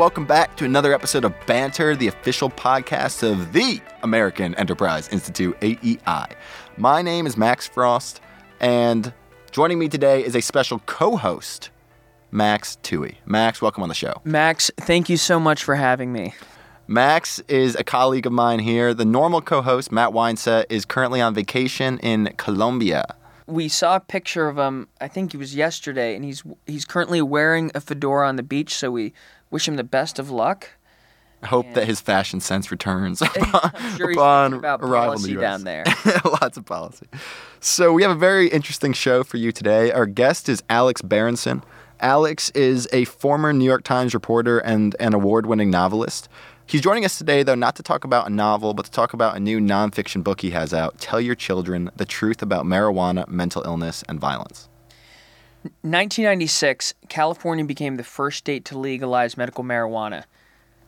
welcome 0.00 0.24
back 0.24 0.56
to 0.56 0.64
another 0.64 0.94
episode 0.94 1.26
of 1.26 1.34
Banter, 1.44 1.94
the 1.94 2.08
official 2.08 2.48
podcast 2.48 3.22
of 3.22 3.52
the 3.52 3.82
American 4.02 4.54
Enterprise 4.54 5.06
Institute, 5.10 5.54
AEI. 5.60 6.26
My 6.78 7.02
name 7.02 7.26
is 7.26 7.36
Max 7.36 7.68
Frost, 7.68 8.22
and 8.60 9.12
joining 9.50 9.78
me 9.78 9.90
today 9.90 10.24
is 10.24 10.34
a 10.34 10.40
special 10.40 10.78
co 10.86 11.18
host, 11.18 11.68
Max 12.30 12.76
Tui. 12.76 13.18
Max, 13.26 13.60
welcome 13.60 13.82
on 13.82 13.90
the 13.90 13.94
show. 13.94 14.14
Max, 14.24 14.70
thank 14.78 15.10
you 15.10 15.18
so 15.18 15.38
much 15.38 15.62
for 15.62 15.74
having 15.74 16.14
me. 16.14 16.32
Max 16.86 17.40
is 17.40 17.76
a 17.76 17.84
colleague 17.84 18.24
of 18.24 18.32
mine 18.32 18.60
here. 18.60 18.94
The 18.94 19.04
normal 19.04 19.42
co 19.42 19.60
host, 19.60 19.92
Matt 19.92 20.12
Weinset, 20.12 20.64
is 20.70 20.86
currently 20.86 21.20
on 21.20 21.34
vacation 21.34 21.98
in 21.98 22.32
Colombia. 22.38 23.04
We 23.46 23.68
saw 23.68 23.96
a 23.96 24.00
picture 24.00 24.48
of 24.48 24.56
him, 24.56 24.88
I 25.00 25.08
think 25.08 25.34
it 25.34 25.36
was 25.36 25.54
yesterday, 25.54 26.14
and 26.16 26.24
he's 26.24 26.42
he's 26.66 26.86
currently 26.86 27.20
wearing 27.20 27.70
a 27.74 27.82
fedora 27.82 28.26
on 28.28 28.36
the 28.36 28.42
beach, 28.42 28.74
so 28.74 28.90
we 28.92 29.12
wish 29.50 29.66
him 29.68 29.76
the 29.76 29.84
best 29.84 30.18
of 30.18 30.30
luck. 30.30 30.70
I 31.42 31.46
hope 31.46 31.72
that 31.72 31.86
his 31.86 32.00
fashion 32.02 32.40
sense 32.40 32.70
returns 32.70 33.22
I'm 33.52 33.96
sure 33.96 34.10
upon 34.12 34.54
arrival 34.62 34.86
in 34.86 34.90
the 34.90 34.96
policy 34.96 35.32
US. 35.32 35.40
down 35.40 35.64
there. 35.64 35.84
Lots 36.24 36.58
of 36.58 36.66
policy. 36.66 37.06
So 37.60 37.92
we 37.94 38.02
have 38.02 38.10
a 38.10 38.18
very 38.18 38.48
interesting 38.48 38.92
show 38.92 39.24
for 39.24 39.38
you 39.38 39.50
today. 39.50 39.90
Our 39.90 40.04
guest 40.06 40.50
is 40.50 40.62
Alex 40.68 41.00
Berenson. 41.00 41.64
Alex 42.00 42.50
is 42.50 42.88
a 42.92 43.04
former 43.06 43.52
New 43.52 43.64
York 43.64 43.84
Times 43.84 44.12
reporter 44.14 44.58
and 44.58 44.96
an 45.00 45.14
award-winning 45.14 45.70
novelist. 45.70 46.28
He's 46.66 46.80
joining 46.80 47.04
us 47.04 47.18
today, 47.18 47.42
though, 47.42 47.54
not 47.56 47.74
to 47.76 47.82
talk 47.82 48.04
about 48.04 48.26
a 48.26 48.30
novel, 48.30 48.74
but 48.74 48.84
to 48.84 48.90
talk 48.90 49.12
about 49.12 49.36
a 49.36 49.40
new 49.40 49.58
nonfiction 49.58 50.22
book 50.22 50.40
he 50.40 50.50
has 50.50 50.72
out, 50.72 50.98
Tell 50.98 51.20
Your 51.20 51.34
Children, 51.34 51.90
The 51.96 52.04
Truth 52.04 52.42
About 52.42 52.64
Marijuana, 52.64 53.28
Mental 53.28 53.62
Illness, 53.64 54.04
and 54.08 54.20
Violence. 54.20 54.69
1996, 55.62 56.94
California 57.10 57.64
became 57.64 57.96
the 57.96 58.04
first 58.04 58.38
state 58.38 58.64
to 58.64 58.78
legalize 58.78 59.36
medical 59.36 59.62
marijuana. 59.62 60.24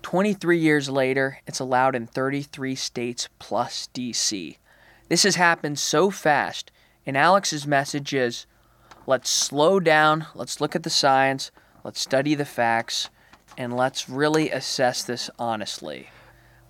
23 0.00 0.58
years 0.58 0.88
later, 0.88 1.40
it's 1.46 1.60
allowed 1.60 1.94
in 1.94 2.06
33 2.06 2.74
states 2.74 3.28
plus 3.38 3.90
DC. 3.92 4.56
This 5.08 5.24
has 5.24 5.36
happened 5.36 5.78
so 5.78 6.10
fast, 6.10 6.72
and 7.04 7.18
Alex's 7.18 7.66
message 7.66 8.14
is 8.14 8.46
let's 9.06 9.28
slow 9.28 9.78
down, 9.78 10.26
let's 10.34 10.58
look 10.58 10.74
at 10.74 10.84
the 10.84 10.90
science, 10.90 11.50
let's 11.84 12.00
study 12.00 12.34
the 12.34 12.46
facts, 12.46 13.10
and 13.58 13.76
let's 13.76 14.08
really 14.08 14.50
assess 14.50 15.02
this 15.02 15.28
honestly. 15.38 16.08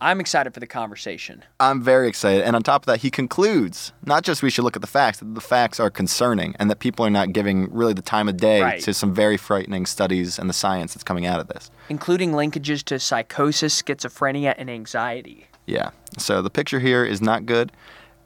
I'm 0.03 0.19
excited 0.21 0.53
for 0.53 0.59
the 0.61 0.67
conversation. 0.67 1.45
I'm 1.61 1.81
very 1.81 2.09
excited. 2.09 2.43
And 2.43 2.57
on 2.57 2.63
top 2.63 2.83
of 2.83 2.87
that, 2.87 2.99
he 3.01 3.11
concludes 3.11 3.93
not 4.05 4.25
just 4.25 4.43
we 4.43 4.51
should 4.51 4.65
look 4.65 4.75
at 4.75 4.83
the 4.83 4.89
facts, 4.89 5.21
that 5.21 5.35
the 5.35 5.41
facts 5.41 5.79
are 5.79 5.91
concerning 5.91 6.57
and 6.59 6.69
that 6.71 6.81
people 6.81 7.07
are 7.07 7.11
not 7.11 7.33
giving 7.33 7.73
really 7.73 7.93
the 7.93 8.03
time 8.03 8.29
of 8.29 8.37
day 8.37 8.61
Right. 8.63 8.81
to 8.83 8.93
some 8.93 9.15
very 9.15 9.37
frightening 9.37 9.87
studies 9.87 10.39
and 10.41 10.51
the 10.51 10.55
science 10.55 10.93
that's 10.95 11.05
coming 11.05 11.25
out 11.25 11.39
of 11.41 11.47
this. 11.49 11.71
including 11.89 12.33
linkages 12.33 12.83
to 12.85 12.99
psychosis, 12.99 13.81
schizophrenia, 13.81 14.55
and 14.59 14.69
anxiety. 14.69 15.47
Yeah. 15.67 15.91
So 16.19 16.43
the 16.43 16.51
picture 16.51 16.81
here 16.81 17.05
is 17.05 17.23
not 17.23 17.47
good. 17.47 17.71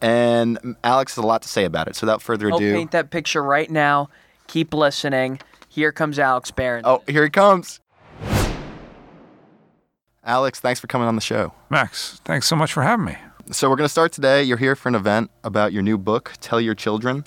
And 0.01 0.77
Alex 0.83 1.15
has 1.17 1.23
a 1.23 1.27
lot 1.27 1.43
to 1.43 1.49
say 1.49 1.65
about 1.65 1.89
it. 1.89 1.97
So 1.97 2.07
without 2.07 2.23
further 2.23 2.49
ado, 2.49 2.55
I'll 2.69 2.75
paint 2.75 2.91
that 2.93 3.11
picture 3.11 3.43
right 3.43 3.71
now. 3.71 4.09
Keep 4.47 4.73
listening. 4.75 5.41
Here 5.69 5.93
comes 5.93 6.19
Alex 6.19 6.51
Berenson. 6.51 6.91
Oh, 6.91 7.03
here 7.07 7.25
he 7.25 7.31
comes. 7.31 7.81
Alex, 10.27 10.59
thanks 10.59 10.81
for 10.81 10.89
coming 10.89 11.07
on 11.07 11.15
the 11.15 11.21
show. 11.21 11.53
Max, 11.71 12.21
thanks 12.25 12.49
so 12.49 12.57
much 12.57 12.73
for 12.73 12.83
having 12.83 13.07
me. 13.07 13.17
So 13.53 13.71
we're 13.71 13.77
going 13.77 13.85
to 13.85 13.89
start 13.89 14.11
today. 14.11 14.43
You're 14.43 14.57
here 14.57 14.75
for 14.75 14.89
an 14.89 14.97
event 14.97 15.31
about 15.45 15.73
your 15.73 15.83
new 15.83 15.97
book, 15.97 16.33
Tell 16.41 16.61
Your 16.61 16.75
Children: 16.75 17.23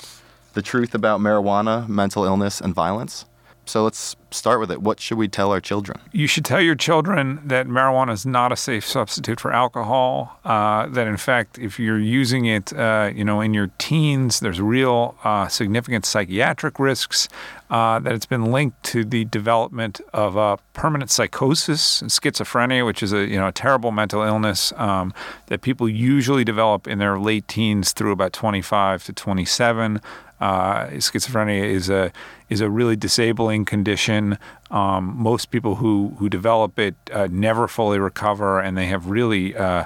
The 0.54 0.62
Truth 0.62 0.94
About 0.94 1.22
Marijuana, 1.22 1.88
Mental 1.88 2.26
Illness, 2.26 2.60
and 2.60 2.76
Violence. 2.76 3.24
So 3.70 3.84
let's 3.84 4.16
start 4.32 4.60
with 4.60 4.72
it. 4.72 4.82
What 4.82 5.00
should 5.00 5.20
we 5.20 5.28
tell 5.28 5.52
our 5.52 5.62
children? 5.62 6.00
You 6.12 6.26
should 6.26 6.44
tell 6.44 6.60
your 6.60 6.74
children 6.74 7.40
that 7.46 7.68
marijuana 7.68 8.14
is 8.14 8.26
not 8.26 8.52
a 8.52 8.56
safe 8.56 8.84
substitute 8.84 9.40
for 9.40 9.54
alcohol. 9.54 10.40
Uh, 10.44 10.88
that 10.88 11.08
in 11.08 11.18
fact, 11.18 11.60
if 11.60 11.80
you're 11.80 12.00
using 12.00 12.46
it, 12.46 12.74
uh, 12.74 13.12
you 13.14 13.24
know, 13.24 13.42
in 13.42 13.54
your 13.54 13.70
teens, 13.78 14.40
there's 14.40 14.60
real 14.60 15.16
uh, 15.24 15.48
significant 15.48 16.06
psychiatric 16.06 16.80
risks. 16.80 17.30
Uh, 17.70 18.00
that 18.00 18.14
it's 18.14 18.26
been 18.26 18.52
linked 18.52 18.82
to 18.82 19.06
the 19.06 19.26
development 19.26 20.02
of 20.12 20.60
permanent 20.74 21.12
psychosis 21.12 22.02
and 22.02 22.10
schizophrenia, 22.10 22.84
which 22.84 23.04
is 23.04 23.14
a 23.14 23.28
you 23.28 23.38
know 23.38 23.50
a 23.50 23.52
terrible 23.52 23.92
mental 23.92 24.24
illness 24.24 24.74
um, 24.78 25.14
that 25.46 25.62
people 25.62 25.88
usually 25.88 26.44
develop 26.44 26.88
in 26.88 26.98
their 26.98 27.20
late 27.20 27.48
teens 27.48 27.94
through 27.94 28.12
about 28.12 28.34
25 28.34 29.04
to 29.04 29.14
27. 29.14 30.02
Uh, 30.40 30.88
schizophrenia 30.98 31.66
is 31.66 31.90
a 31.90 32.12
is 32.50 32.62
a 32.62 32.70
really 32.70 32.96
disabling 32.96 33.66
condition. 33.66 34.38
Um, 34.72 35.14
most 35.18 35.52
people 35.52 35.76
who 35.76 36.16
who 36.18 36.30
develop 36.30 36.80
it 36.80 36.96
uh, 37.14 37.28
never 37.32 37.68
fully 37.68 38.00
recover, 38.00 38.60
and 38.60 38.78
they 38.78 38.88
have 38.88 39.08
really 39.08 39.56
uh, 39.56 39.86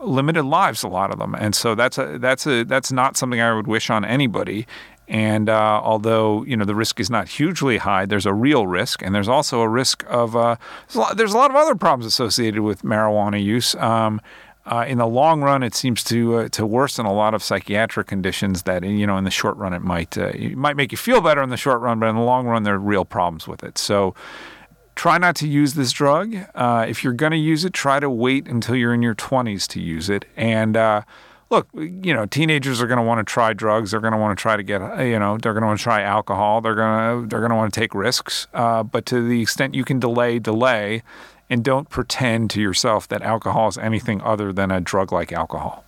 limited 0.00 0.44
lives. 0.44 0.82
A 0.82 0.88
lot 0.88 1.10
of 1.10 1.18
them, 1.18 1.34
and 1.34 1.54
so 1.54 1.74
that's 1.74 1.98
a 1.98 2.18
that's 2.18 2.46
a 2.46 2.64
that's 2.64 2.92
not 2.92 3.16
something 3.16 3.40
I 3.40 3.52
would 3.54 3.66
wish 3.66 3.90
on 3.90 4.04
anybody. 4.04 4.66
And 5.08 5.48
uh, 5.48 5.80
although 5.82 6.44
you 6.44 6.56
know 6.56 6.66
the 6.66 6.74
risk 6.74 7.00
is 7.00 7.08
not 7.10 7.28
hugely 7.28 7.78
high, 7.78 8.04
there's 8.04 8.26
a 8.26 8.34
real 8.34 8.66
risk, 8.66 9.02
and 9.02 9.14
there's 9.14 9.28
also 9.28 9.62
a 9.62 9.68
risk 9.68 10.04
of 10.06 10.36
uh, 10.36 10.56
there's, 10.86 10.96
a 10.96 10.98
lot, 11.00 11.16
there's 11.16 11.32
a 11.32 11.36
lot 11.36 11.50
of 11.50 11.56
other 11.56 11.74
problems 11.74 12.06
associated 12.06 12.60
with 12.60 12.82
marijuana 12.82 13.42
use. 13.42 13.74
Um, 13.76 14.20
uh, 14.68 14.84
in 14.86 14.98
the 14.98 15.06
long 15.06 15.40
run, 15.40 15.62
it 15.62 15.74
seems 15.74 16.04
to 16.04 16.36
uh, 16.36 16.48
to 16.50 16.66
worsen 16.66 17.06
a 17.06 17.12
lot 17.12 17.32
of 17.32 17.42
psychiatric 17.42 18.06
conditions. 18.06 18.64
That 18.64 18.84
you 18.84 19.06
know, 19.06 19.16
in 19.16 19.24
the 19.24 19.30
short 19.30 19.56
run, 19.56 19.72
it 19.72 19.80
might 19.80 20.18
uh, 20.18 20.26
it 20.34 20.56
might 20.56 20.76
make 20.76 20.92
you 20.92 20.98
feel 20.98 21.22
better 21.22 21.42
in 21.42 21.48
the 21.48 21.56
short 21.56 21.80
run, 21.80 21.98
but 21.98 22.06
in 22.06 22.16
the 22.16 22.22
long 22.22 22.46
run, 22.46 22.64
there 22.64 22.74
are 22.74 22.78
real 22.78 23.06
problems 23.06 23.48
with 23.48 23.64
it. 23.64 23.78
So, 23.78 24.14
try 24.94 25.16
not 25.16 25.36
to 25.36 25.48
use 25.48 25.72
this 25.72 25.90
drug. 25.90 26.36
Uh, 26.54 26.84
if 26.86 27.02
you're 27.02 27.14
going 27.14 27.32
to 27.32 27.38
use 27.38 27.64
it, 27.64 27.72
try 27.72 27.98
to 27.98 28.10
wait 28.10 28.46
until 28.46 28.76
you're 28.76 28.92
in 28.92 29.00
your 29.00 29.14
20s 29.14 29.66
to 29.68 29.80
use 29.80 30.10
it. 30.10 30.26
And 30.36 30.76
uh, 30.76 31.02
look, 31.48 31.68
you 31.72 32.12
know, 32.12 32.26
teenagers 32.26 32.82
are 32.82 32.86
going 32.86 32.98
to 32.98 33.04
want 33.04 33.26
to 33.26 33.32
try 33.32 33.54
drugs. 33.54 33.92
They're 33.92 34.00
going 34.00 34.12
to 34.12 34.18
want 34.18 34.36
to 34.36 34.42
try 34.42 34.58
to 34.58 34.62
get, 34.62 34.82
uh, 34.82 35.00
you 35.00 35.18
know, 35.18 35.38
they're 35.38 35.54
going 35.54 35.62
to 35.62 35.68
want 35.68 35.78
to 35.78 35.82
try 35.82 36.02
alcohol. 36.02 36.60
They're 36.60 36.74
going 36.74 37.22
to 37.22 37.28
they're 37.28 37.40
going 37.40 37.50
to 37.50 37.56
want 37.56 37.72
to 37.72 37.80
take 37.80 37.94
risks. 37.94 38.46
But 38.52 39.06
to 39.06 39.26
the 39.26 39.40
extent 39.40 39.74
you 39.74 39.84
can 39.84 39.98
delay, 39.98 40.38
delay. 40.38 41.02
And 41.50 41.64
don't 41.64 41.88
pretend 41.88 42.50
to 42.50 42.60
yourself 42.60 43.08
that 43.08 43.22
alcohol 43.22 43.68
is 43.68 43.78
anything 43.78 44.20
other 44.20 44.52
than 44.52 44.70
a 44.70 44.80
drug 44.80 45.12
like 45.12 45.32
alcohol. 45.32 45.84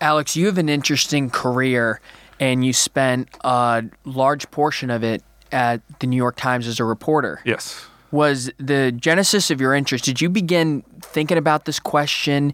Alex, 0.00 0.36
you 0.36 0.46
have 0.46 0.58
an 0.58 0.68
interesting 0.68 1.30
career, 1.30 2.00
and 2.40 2.64
you 2.64 2.72
spent 2.72 3.28
a 3.42 3.84
large 4.04 4.50
portion 4.50 4.90
of 4.90 5.04
it 5.04 5.22
at 5.52 5.80
the 6.00 6.06
New 6.06 6.16
York 6.16 6.36
Times 6.36 6.66
as 6.66 6.80
a 6.80 6.84
reporter. 6.84 7.40
Yes. 7.44 7.86
Was 8.10 8.50
the 8.58 8.92
genesis 8.92 9.50
of 9.50 9.60
your 9.60 9.74
interest? 9.74 10.04
Did 10.04 10.20
you 10.20 10.28
begin 10.28 10.82
thinking 11.00 11.38
about 11.38 11.64
this 11.66 11.78
question 11.78 12.52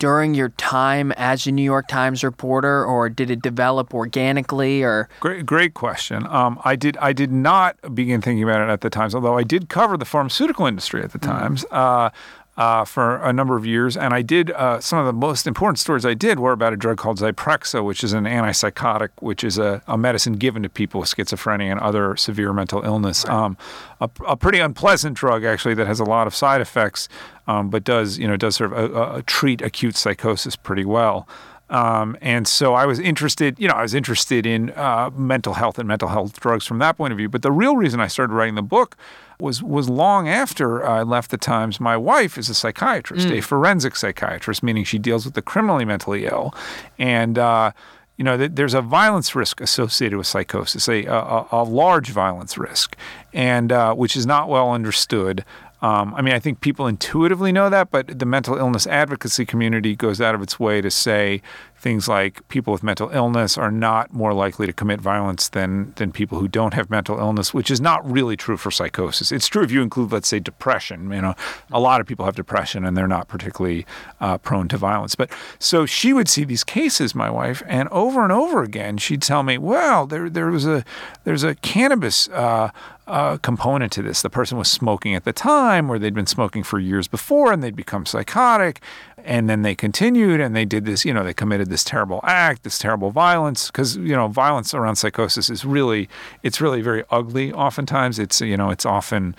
during 0.00 0.34
your 0.34 0.48
time 0.48 1.12
as 1.12 1.46
a 1.46 1.52
New 1.52 1.62
York 1.62 1.86
Times 1.86 2.24
reporter, 2.24 2.84
or 2.84 3.08
did 3.08 3.30
it 3.30 3.42
develop 3.42 3.94
organically? 3.94 4.82
Or 4.82 5.08
Great, 5.20 5.46
great 5.46 5.74
question. 5.74 6.26
Um, 6.26 6.58
I 6.64 6.74
did, 6.74 6.96
I 6.96 7.12
did 7.12 7.30
not 7.30 7.76
begin 7.94 8.20
thinking 8.20 8.42
about 8.42 8.62
it 8.62 8.72
at 8.72 8.80
the 8.80 8.90
Times, 8.90 9.14
although 9.14 9.38
I 9.38 9.44
did 9.44 9.68
cover 9.68 9.96
the 9.96 10.04
pharmaceutical 10.04 10.66
industry 10.66 11.02
at 11.02 11.12
the 11.12 11.18
Times 11.18 11.64
uh, 11.70 12.10
uh, 12.60 12.84
for 12.84 13.16
a 13.22 13.32
number 13.32 13.56
of 13.56 13.64
years, 13.64 13.96
and 13.96 14.12
I 14.12 14.20
did 14.20 14.50
uh, 14.50 14.80
some 14.80 14.98
of 14.98 15.06
the 15.06 15.14
most 15.14 15.46
important 15.46 15.78
stories 15.78 16.04
I 16.04 16.12
did 16.12 16.38
were 16.38 16.52
about 16.52 16.74
a 16.74 16.76
drug 16.76 16.98
called 16.98 17.18
Zyprexa, 17.18 17.82
which 17.82 18.04
is 18.04 18.12
an 18.12 18.24
antipsychotic, 18.24 19.08
which 19.20 19.42
is 19.42 19.56
a, 19.56 19.82
a 19.86 19.96
medicine 19.96 20.34
given 20.34 20.62
to 20.64 20.68
people 20.68 21.00
with 21.00 21.08
schizophrenia 21.08 21.70
and 21.70 21.80
other 21.80 22.16
severe 22.16 22.52
mental 22.52 22.82
illness. 22.84 23.24
Um, 23.24 23.56
a, 24.02 24.10
a 24.26 24.36
pretty 24.36 24.58
unpleasant 24.58 25.16
drug, 25.16 25.42
actually, 25.42 25.72
that 25.72 25.86
has 25.86 26.00
a 26.00 26.04
lot 26.04 26.26
of 26.26 26.34
side 26.34 26.60
effects, 26.60 27.08
um, 27.46 27.70
but 27.70 27.82
does 27.82 28.18
you 28.18 28.28
know 28.28 28.36
does 28.36 28.56
sort 28.56 28.74
of 28.74 28.94
uh, 28.94 29.22
treat 29.24 29.62
acute 29.62 29.96
psychosis 29.96 30.54
pretty 30.54 30.84
well. 30.84 31.26
Um, 31.70 32.14
and 32.20 32.46
so 32.46 32.74
I 32.74 32.84
was 32.84 32.98
interested, 32.98 33.58
you 33.58 33.68
know, 33.68 33.74
I 33.74 33.82
was 33.82 33.94
interested 33.94 34.44
in 34.44 34.70
uh, 34.70 35.08
mental 35.14 35.54
health 35.54 35.78
and 35.78 35.86
mental 35.86 36.08
health 36.08 36.38
drugs 36.40 36.66
from 36.66 36.80
that 36.80 36.96
point 36.96 37.12
of 37.12 37.16
view. 37.16 37.28
But 37.28 37.42
the 37.42 37.52
real 37.52 37.76
reason 37.76 38.00
I 38.00 38.08
started 38.08 38.34
writing 38.34 38.56
the 38.56 38.62
book 38.62 38.96
was 39.40 39.62
was 39.62 39.88
long 39.88 40.28
after 40.28 40.84
I 40.84 41.02
left 41.02 41.30
the 41.30 41.36
Times. 41.38 41.80
My 41.80 41.96
wife 41.96 42.38
is 42.38 42.48
a 42.48 42.54
psychiatrist, 42.54 43.28
a 43.28 43.40
forensic 43.40 43.96
psychiatrist, 43.96 44.62
meaning 44.62 44.84
she 44.84 44.98
deals 44.98 45.24
with 45.24 45.34
the 45.34 45.42
criminally 45.42 45.84
mentally 45.84 46.26
ill, 46.26 46.54
and. 46.98 47.38
Uh, 47.38 47.72
you 48.16 48.24
know, 48.24 48.36
there's 48.36 48.74
a 48.74 48.82
violence 48.82 49.34
risk 49.34 49.62
associated 49.62 50.18
with 50.18 50.26
psychosis, 50.26 50.90
a, 50.90 51.06
a, 51.06 51.46
a 51.52 51.62
large 51.64 52.10
violence 52.10 52.58
risk, 52.58 52.94
and 53.32 53.72
uh, 53.72 53.94
which 53.94 54.14
is 54.14 54.26
not 54.26 54.50
well 54.50 54.72
understood. 54.72 55.42
Um, 55.80 56.14
I 56.14 56.20
mean, 56.20 56.34
I 56.34 56.38
think 56.38 56.60
people 56.60 56.86
intuitively 56.86 57.52
know 57.52 57.70
that, 57.70 57.90
but 57.90 58.18
the 58.18 58.26
mental 58.26 58.58
illness 58.58 58.86
advocacy 58.86 59.46
community 59.46 59.96
goes 59.96 60.20
out 60.20 60.34
of 60.34 60.42
its 60.42 60.60
way 60.60 60.82
to 60.82 60.90
say 60.90 61.40
things 61.80 62.06
like 62.08 62.46
people 62.48 62.72
with 62.72 62.82
mental 62.82 63.08
illness 63.10 63.56
are 63.56 63.70
not 63.70 64.12
more 64.12 64.34
likely 64.34 64.66
to 64.66 64.72
commit 64.72 65.00
violence 65.00 65.48
than 65.48 65.94
than 65.96 66.12
people 66.12 66.38
who 66.38 66.46
don't 66.46 66.74
have 66.74 66.90
mental 66.90 67.18
illness, 67.18 67.54
which 67.54 67.70
is 67.70 67.80
not 67.80 68.08
really 68.08 68.36
true 68.36 68.58
for 68.58 68.70
psychosis. 68.70 69.32
It's 69.32 69.48
true 69.48 69.62
if 69.62 69.70
you 69.70 69.80
include, 69.80 70.12
let's 70.12 70.28
say, 70.28 70.40
depression. 70.40 71.10
You 71.10 71.22
know, 71.22 71.34
a 71.72 71.80
lot 71.80 72.00
of 72.00 72.06
people 72.06 72.26
have 72.26 72.36
depression 72.36 72.84
and 72.84 72.96
they're 72.96 73.08
not 73.08 73.28
particularly 73.28 73.86
uh, 74.20 74.36
prone 74.38 74.68
to 74.68 74.76
violence. 74.76 75.14
But 75.14 75.30
so 75.58 75.86
she 75.86 76.12
would 76.12 76.28
see 76.28 76.44
these 76.44 76.64
cases, 76.64 77.14
my 77.14 77.30
wife, 77.30 77.62
and 77.66 77.88
over 77.88 78.22
and 78.22 78.32
over 78.32 78.62
again, 78.62 78.98
she'd 78.98 79.22
tell 79.22 79.42
me, 79.42 79.56
"Well, 79.56 80.06
there 80.06 80.28
there 80.28 80.50
was 80.50 80.66
a 80.66 80.84
there's 81.24 81.44
a 81.44 81.54
cannabis." 81.54 82.28
Uh, 82.28 82.70
uh, 83.10 83.38
component 83.38 83.90
to 83.90 84.02
this. 84.02 84.22
The 84.22 84.30
person 84.30 84.56
was 84.56 84.70
smoking 84.70 85.16
at 85.16 85.24
the 85.24 85.32
time, 85.32 85.90
or 85.90 85.98
they'd 85.98 86.14
been 86.14 86.26
smoking 86.28 86.62
for 86.62 86.78
years 86.78 87.08
before, 87.08 87.52
and 87.52 87.60
they'd 87.60 87.74
become 87.74 88.06
psychotic, 88.06 88.80
and 89.24 89.48
then 89.48 89.62
they 89.62 89.74
continued 89.74 90.40
and 90.40 90.54
they 90.54 90.64
did 90.64 90.84
this. 90.84 91.04
You 91.04 91.14
know, 91.14 91.24
they 91.24 91.34
committed 91.34 91.68
this 91.68 91.84
terrible 91.84 92.20
act, 92.24 92.62
this 92.62 92.78
terrible 92.78 93.10
violence, 93.10 93.68
because 93.68 93.96
you 93.96 94.14
know, 94.16 94.28
violence 94.28 94.74
around 94.74 94.96
psychosis 94.96 95.50
is 95.50 95.64
really, 95.64 96.08
it's 96.42 96.60
really 96.60 96.82
very 96.82 97.04
ugly. 97.10 97.52
Oftentimes, 97.52 98.18
it's 98.18 98.40
you 98.40 98.56
know, 98.56 98.70
it's 98.70 98.86
often 98.86 99.34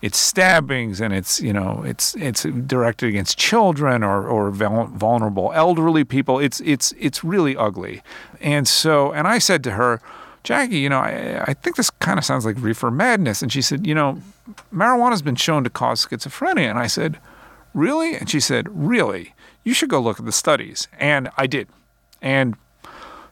it's 0.00 0.16
stabbings 0.16 1.00
and 1.00 1.12
it's 1.12 1.40
you 1.40 1.52
know 1.52 1.82
it's 1.84 2.14
it's 2.14 2.44
directed 2.44 3.08
against 3.08 3.36
children 3.36 4.04
or 4.04 4.28
or 4.28 4.50
vulnerable 4.52 5.50
elderly 5.56 6.04
people 6.04 6.38
it's 6.38 6.60
it's 6.60 6.94
it's 7.00 7.24
really 7.24 7.56
ugly 7.56 8.00
and 8.40 8.68
so 8.68 9.12
and 9.12 9.26
I 9.26 9.38
said 9.40 9.64
to 9.64 9.72
her 9.72 10.00
Jackie, 10.44 10.78
you 10.78 10.88
know, 10.88 10.98
I, 10.98 11.44
I 11.48 11.54
think 11.54 11.76
this 11.76 11.90
kind 11.90 12.18
of 12.18 12.24
sounds 12.24 12.46
like 12.46 12.56
reefer 12.58 12.90
madness. 12.90 13.42
And 13.42 13.52
she 13.52 13.60
said, 13.60 13.86
you 13.86 13.94
know, 13.94 14.22
marijuana's 14.72 15.20
been 15.20 15.36
shown 15.36 15.62
to 15.64 15.68
cause 15.68 16.06
schizophrenia. 16.06 16.70
And 16.70 16.78
I 16.78 16.86
said, 16.86 17.18
really? 17.74 18.14
And 18.14 18.28
she 18.28 18.40
said, 18.40 18.66
really? 18.70 19.34
You 19.64 19.74
should 19.74 19.90
go 19.90 20.00
look 20.00 20.18
at 20.18 20.26
the 20.26 20.32
studies. 20.32 20.88
And 20.98 21.28
I 21.36 21.46
did. 21.46 21.68
And 22.22 22.56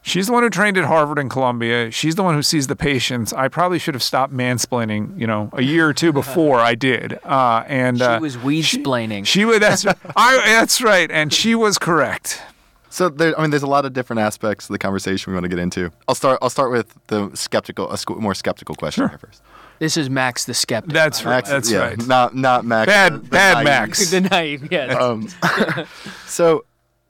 she's 0.03 0.29
the 0.29 0.33
one 0.33 0.43
who 0.43 0.51
trained 0.51 0.77
at 0.79 0.85
Harvard 0.85 1.19
and 1.19 1.31
Columbia. 1.31 1.91
She's 1.91 2.15
the 2.15 2.23
one 2.23 2.35
who 2.35 2.43
sees 2.43 2.67
the 2.67 2.77
patients. 2.77 3.33
I 3.33 3.49
probably 3.49 3.79
should 3.79 3.95
have 3.95 4.03
stopped 4.03 4.33
mansplaining, 4.33 5.19
you 5.19 5.27
know, 5.27 5.51
a 5.53 5.63
year 5.63 5.89
or 5.89 5.95
two 5.95 6.13
before 6.23 6.61
I 6.61 6.75
did. 6.75 7.19
Uh, 7.25 7.65
and 7.67 7.99
she 7.99 8.05
uh, 8.05 8.21
was 8.21 8.39
weed 8.39 8.65
splaining. 8.65 9.27
She, 9.27 9.41
she 9.41 9.45
was. 9.45 9.61
That's 9.61 9.87
I. 10.17 10.37
That's 10.47 10.81
right. 10.81 11.11
And 11.11 11.33
she 11.33 11.55
was 11.55 11.79
correct. 11.79 12.43
So 12.89 13.11
there, 13.11 13.39
I 13.39 13.43
mean, 13.43 13.51
there's 13.51 13.63
a 13.63 13.67
lot 13.67 13.85
of 13.85 13.93
different 13.93 14.21
aspects 14.21 14.71
of 14.71 14.73
the 14.73 14.79
conversation 14.79 15.31
we 15.31 15.35
want 15.35 15.45
to 15.45 15.51
get 15.51 15.59
into. 15.59 15.93
I'll 16.09 16.15
start. 16.15 16.39
I'll 16.41 16.49
start 16.49 16.71
with 16.71 16.95
the 17.09 17.31
skeptical, 17.35 17.91
a 17.91 17.99
more 18.19 18.35
skeptical 18.35 18.75
question 18.75 19.03
sure. 19.03 19.09
here 19.09 19.19
first. 19.19 19.43
This 19.79 19.97
is 19.97 20.09
Max 20.09 20.45
the 20.45 20.55
skeptic. 20.55 20.93
That's 20.93 21.25
right. 21.25 21.37
Max, 21.37 21.51
that's 21.51 21.71
yeah, 21.71 21.79
right. 21.79 22.07
Not 22.07 22.35
not 22.35 22.65
Max. 22.65 22.87
Bad 22.87 23.15
the, 23.15 23.19
the 23.19 23.29
bad 23.29 23.55
naive. 23.55 23.65
Max. 23.65 24.11
the 24.11 24.21
naive. 24.21 24.69
Yes. 24.71 24.97
Um, 24.97 25.29
so, 26.27 26.65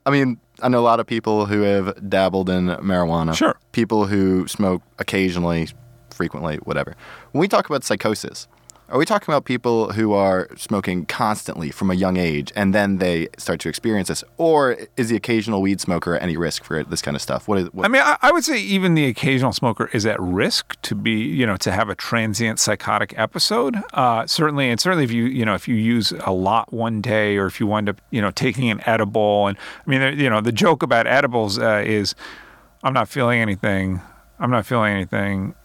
I 0.05 0.09
mean, 0.11 0.39
I 0.61 0.69
know 0.69 0.79
a 0.79 0.81
lot 0.81 0.99
of 0.99 1.07
people 1.07 1.45
who 1.45 1.61
have 1.61 2.09
dabbled 2.09 2.49
in 2.49 2.67
marijuana. 2.67 3.35
Sure. 3.35 3.57
People 3.71 4.07
who 4.07 4.47
smoke 4.47 4.81
occasionally, 4.99 5.67
frequently, 6.11 6.57
whatever. 6.57 6.95
When 7.31 7.39
we 7.39 7.47
talk 7.47 7.67
about 7.67 7.83
psychosis, 7.83 8.47
are 8.89 8.97
we 8.97 9.05
talking 9.05 9.33
about 9.33 9.43
people 9.43 9.91
who 9.91 10.13
are 10.13 10.47
smoking 10.55 11.05
constantly 11.05 11.71
from 11.71 11.91
a 11.91 11.93
young 11.93 12.15
age 12.15 12.53
and 12.55 12.73
then 12.73 12.99
they 12.99 13.27
start 13.37 13.59
to 13.61 13.69
experience 13.69 14.07
this? 14.07 14.23
Or 14.37 14.77
is 14.95 15.09
the 15.09 15.17
occasional 15.17 15.61
weed 15.61 15.81
smoker 15.81 16.15
at 16.15 16.23
any 16.23 16.37
risk 16.37 16.63
for 16.63 16.83
this 16.83 17.01
kind 17.01 17.15
of 17.15 17.21
stuff? 17.21 17.49
What 17.49 17.57
is, 17.57 17.73
what? 17.73 17.85
I 17.85 17.89
mean, 17.89 18.01
I, 18.01 18.17
I, 18.21 18.31
would 18.31 18.45
say 18.45 18.59
even 18.59 18.93
the 18.93 19.05
occasional 19.07 19.51
smoker 19.51 19.89
is 19.91 20.05
at 20.05 20.19
risk 20.21 20.79
to 20.83 20.95
be, 20.95 21.11
you 21.11 21.45
know, 21.45 21.57
to 21.57 21.71
have 21.71 21.89
a 21.89 21.95
transient 21.95 22.59
psychotic 22.59 23.13
episode. 23.17 23.75
Uh, 23.93 24.25
certainly, 24.25 24.69
and 24.69 24.79
certainly 24.79 25.03
if 25.03 25.11
you, 25.11 25.25
you 25.25 25.43
know, 25.43 25.53
if 25.53 25.67
you 25.67 25.75
use 25.75 26.13
a 26.25 26.31
lot 26.31 26.71
one 26.71 27.01
day 27.01 27.35
or 27.35 27.45
if 27.45 27.59
you 27.59 27.67
wind 27.67 27.89
up, 27.89 27.99
you 28.09 28.21
know, 28.21 28.31
taking 28.31 28.69
an 28.69 28.81
edible. 28.85 29.47
And 29.47 29.57
I 29.85 29.89
mean, 29.89 30.17
you 30.17 30.29
know, 30.29 30.39
the 30.39 30.53
joke 30.53 30.81
about 30.81 31.07
edibles 31.07 31.59
uh, 31.59 31.83
is 31.85 32.15
I'm 32.83 32.93
not 32.93 33.09
feeling 33.09 33.41
anything. 33.41 34.01
I'm 34.39 34.51
not 34.51 34.65
feeling 34.65 34.93
anything. 34.93 35.55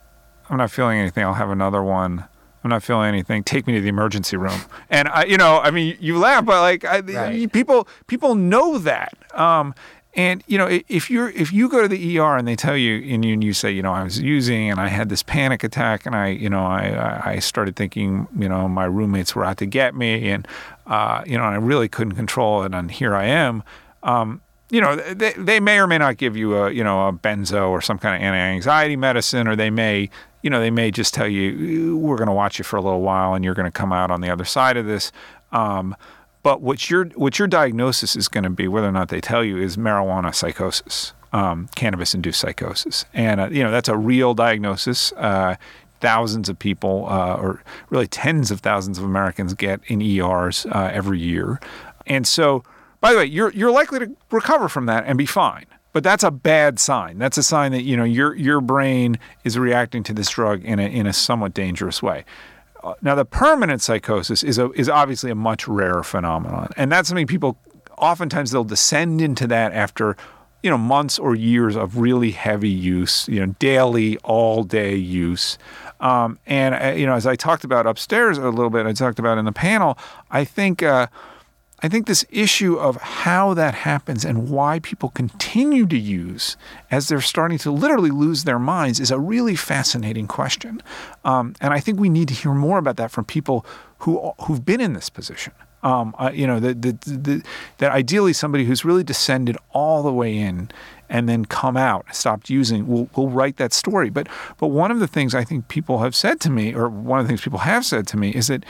I'm 0.50 0.58
not 0.58 0.72
feeling 0.72 0.98
anything. 0.98 1.24
I'll 1.24 1.34
have 1.34 1.50
another 1.50 1.82
one. 1.84 2.26
I'm 2.62 2.70
not 2.70 2.82
feeling 2.82 3.08
anything. 3.08 3.44
Take 3.44 3.66
me 3.66 3.74
to 3.74 3.80
the 3.80 3.88
emergency 3.88 4.36
room. 4.36 4.60
And 4.90 5.08
I, 5.08 5.24
you 5.24 5.36
know, 5.36 5.60
I 5.60 5.70
mean, 5.70 5.96
you 6.00 6.18
laugh, 6.18 6.44
but 6.44 6.60
like, 6.60 6.84
I, 6.84 7.00
right. 7.00 7.52
people, 7.52 7.88
people 8.06 8.34
know 8.34 8.78
that. 8.78 9.16
Um, 9.34 9.74
and 10.14 10.44
you 10.46 10.58
know, 10.58 10.68
if 10.88 11.10
you're 11.10 11.30
if 11.30 11.54
you 11.54 11.70
go 11.70 11.80
to 11.80 11.88
the 11.88 12.18
ER 12.18 12.36
and 12.36 12.46
they 12.46 12.54
tell 12.54 12.76
you 12.76 12.96
and 13.14 13.24
you, 13.24 13.32
and 13.32 13.42
you 13.42 13.54
say, 13.54 13.70
you 13.72 13.80
know, 13.80 13.94
I 13.94 14.02
was 14.02 14.20
using 14.20 14.70
and 14.70 14.78
I 14.78 14.88
had 14.88 15.08
this 15.08 15.22
panic 15.22 15.64
attack 15.64 16.04
and 16.04 16.14
I, 16.14 16.28
you 16.28 16.50
know, 16.50 16.66
I 16.66 17.22
I 17.24 17.38
started 17.38 17.76
thinking, 17.76 18.28
you 18.38 18.46
know, 18.46 18.68
my 18.68 18.84
roommates 18.84 19.34
were 19.34 19.44
out 19.44 19.56
to 19.58 19.66
get 19.66 19.94
me 19.94 20.28
and, 20.28 20.46
uh, 20.86 21.22
you 21.26 21.38
know, 21.38 21.44
and 21.44 21.54
I 21.54 21.56
really 21.56 21.88
couldn't 21.88 22.16
control 22.16 22.62
it 22.62 22.74
and 22.74 22.90
here 22.90 23.14
I 23.14 23.24
am. 23.24 23.62
Um, 24.02 24.42
you 24.72 24.80
know, 24.80 24.96
they, 24.96 25.34
they 25.34 25.60
may 25.60 25.78
or 25.78 25.86
may 25.86 25.98
not 25.98 26.16
give 26.16 26.34
you 26.34 26.56
a, 26.56 26.70
you 26.70 26.82
know, 26.82 27.08
a 27.08 27.12
benzo 27.12 27.68
or 27.68 27.82
some 27.82 27.98
kind 27.98 28.16
of 28.16 28.22
anti-anxiety 28.22 28.96
medicine, 28.96 29.46
or 29.46 29.54
they 29.54 29.68
may, 29.68 30.08
you 30.42 30.50
know, 30.50 30.60
they 30.60 30.70
may 30.70 30.90
just 30.90 31.14
tell 31.14 31.28
you, 31.28 31.96
we're 31.96 32.16
going 32.16 32.26
to 32.26 32.34
watch 32.34 32.58
you 32.58 32.64
for 32.64 32.76
a 32.76 32.82
little 32.82 33.00
while 33.00 33.34
and 33.34 33.44
you're 33.44 33.54
going 33.54 33.66
to 33.66 33.70
come 33.70 33.92
out 33.92 34.10
on 34.10 34.20
the 34.20 34.30
other 34.30 34.44
side 34.44 34.76
of 34.76 34.86
this. 34.86 35.12
Um, 35.52 35.96
but 36.42 36.60
what 36.60 36.90
your 36.90 37.04
what 37.14 37.38
your 37.38 37.46
diagnosis 37.46 38.16
is 38.16 38.28
going 38.28 38.44
to 38.44 38.50
be, 38.50 38.66
whether 38.66 38.88
or 38.88 38.92
not 38.92 39.08
they 39.08 39.20
tell 39.20 39.44
you, 39.44 39.58
is 39.58 39.76
marijuana 39.76 40.34
psychosis, 40.34 41.12
um, 41.32 41.68
cannabis-induced 41.76 42.40
psychosis, 42.40 43.04
and 43.14 43.40
uh, 43.40 43.48
you 43.48 43.62
know 43.62 43.70
that's 43.70 43.88
a 43.88 43.96
real 43.96 44.34
diagnosis. 44.34 45.12
Uh, 45.12 45.54
thousands 46.00 46.48
of 46.48 46.58
people, 46.58 47.06
uh, 47.08 47.36
or 47.36 47.62
really 47.90 48.08
tens 48.08 48.50
of 48.50 48.60
thousands 48.60 48.98
of 48.98 49.04
Americans, 49.04 49.54
get 49.54 49.80
in 49.86 50.02
ERs 50.02 50.66
uh, 50.66 50.90
every 50.92 51.20
year, 51.20 51.60
and 52.06 52.26
so. 52.26 52.64
By 53.00 53.10
the 53.10 53.18
way, 53.18 53.24
you're 53.24 53.50
you're 53.50 53.72
likely 53.72 53.98
to 53.98 54.16
recover 54.30 54.68
from 54.68 54.86
that 54.86 55.02
and 55.08 55.18
be 55.18 55.26
fine. 55.26 55.66
But 55.92 56.02
that's 56.02 56.24
a 56.24 56.30
bad 56.30 56.78
sign. 56.78 57.18
That's 57.18 57.36
a 57.36 57.42
sign 57.42 57.72
that 57.72 57.82
you 57.82 57.96
know 57.96 58.04
your 58.04 58.34
your 58.34 58.60
brain 58.60 59.18
is 59.44 59.58
reacting 59.58 60.02
to 60.04 60.14
this 60.14 60.30
drug 60.30 60.64
in 60.64 60.78
a 60.78 60.86
in 60.86 61.06
a 61.06 61.12
somewhat 61.12 61.54
dangerous 61.54 62.02
way. 62.02 62.24
Uh, 62.82 62.94
now, 63.00 63.14
the 63.14 63.24
permanent 63.24 63.80
psychosis 63.80 64.42
is 64.42 64.58
a, 64.58 64.70
is 64.72 64.88
obviously 64.88 65.30
a 65.30 65.34
much 65.34 65.68
rarer 65.68 66.02
phenomenon, 66.02 66.70
and 66.76 66.90
that's 66.90 67.08
something 67.08 67.26
people 67.26 67.58
oftentimes 67.98 68.50
they'll 68.50 68.64
descend 68.64 69.20
into 69.20 69.46
that 69.46 69.72
after 69.72 70.16
you 70.62 70.70
know 70.70 70.78
months 70.78 71.18
or 71.18 71.34
years 71.34 71.76
of 71.76 71.98
really 71.98 72.30
heavy 72.30 72.68
use, 72.68 73.28
you 73.28 73.40
know, 73.40 73.54
daily, 73.58 74.16
all 74.18 74.64
day 74.64 74.94
use. 74.94 75.58
Um, 76.00 76.38
and 76.46 76.74
uh, 76.74 76.98
you 76.98 77.06
know, 77.06 77.14
as 77.14 77.26
I 77.26 77.36
talked 77.36 77.64
about 77.64 77.86
upstairs 77.86 78.38
a 78.38 78.48
little 78.48 78.70
bit, 78.70 78.86
I 78.86 78.92
talked 78.92 79.18
about 79.18 79.38
in 79.38 79.44
the 79.44 79.52
panel. 79.52 79.98
I 80.30 80.44
think. 80.44 80.82
Uh, 80.82 81.06
I 81.82 81.88
think 81.88 82.06
this 82.06 82.25
issue 82.31 82.76
of 82.76 82.96
how 82.96 83.55
that 83.55 83.75
happens 83.75 84.25
and 84.25 84.49
why 84.49 84.79
people 84.79 85.08
continue 85.08 85.84
to 85.87 85.99
use 85.99 86.56
as 86.93 87.08
they're 87.08 87.20
starting 87.20 87.58
to 87.58 87.73
literally 87.73 88.11
lose 88.11 88.44
their 88.44 88.61
minds 88.61 89.00
is 89.00 89.11
a 89.11 89.19
really 89.19 89.56
fascinating 89.56 90.29
question. 90.29 90.81
Um, 91.25 91.55
and 91.61 91.75
I 91.75 91.81
think 91.81 91.99
we 91.99 92.08
need 92.08 92.29
to 92.29 92.34
hear 92.34 92.52
more 92.52 92.79
about 92.79 92.96
that 92.99 93.11
from 93.11 93.25
people 93.25 93.67
who, 93.99 94.32
who've 94.43 94.64
been 94.64 94.81
in 94.81 94.93
this 94.93 95.11
position. 95.11 95.52
Um, 95.82 96.14
uh, 96.17 96.31
you 96.32 96.46
know, 96.46 96.61
the, 96.61 96.75
the, 96.75 96.93
the, 97.05 97.43
that 97.79 97.90
ideally 97.90 98.32
somebody 98.32 98.64
who's 98.64 98.84
really 98.84 99.02
descended 99.02 99.56
all 99.70 100.05
the 100.05 100.12
way 100.12 100.36
in 100.39 100.70
and 101.08 101.29
then 101.29 101.44
come 101.44 101.77
out, 101.77 102.06
stopped 102.15 102.48
using, 102.48 102.86
will 102.86 103.10
will 103.17 103.29
write 103.29 103.56
that 103.56 103.72
story. 103.72 104.08
But 104.08 104.29
but 104.58 104.69
one 104.69 104.93
of 104.93 105.01
the 105.01 105.08
things 105.08 105.34
I 105.34 105.43
think 105.43 105.67
people 105.67 105.98
have 105.98 106.15
said 106.15 106.41
to 106.43 106.51
me, 106.51 106.72
or 106.72 106.89
one 106.89 107.19
of 107.19 107.27
the 107.27 107.29
things 107.29 107.43
people 107.43 107.58
have 107.58 107.84
said 107.84 108.06
to 108.08 108.17
me, 108.17 108.31
is 108.31 108.46
that 108.46 108.65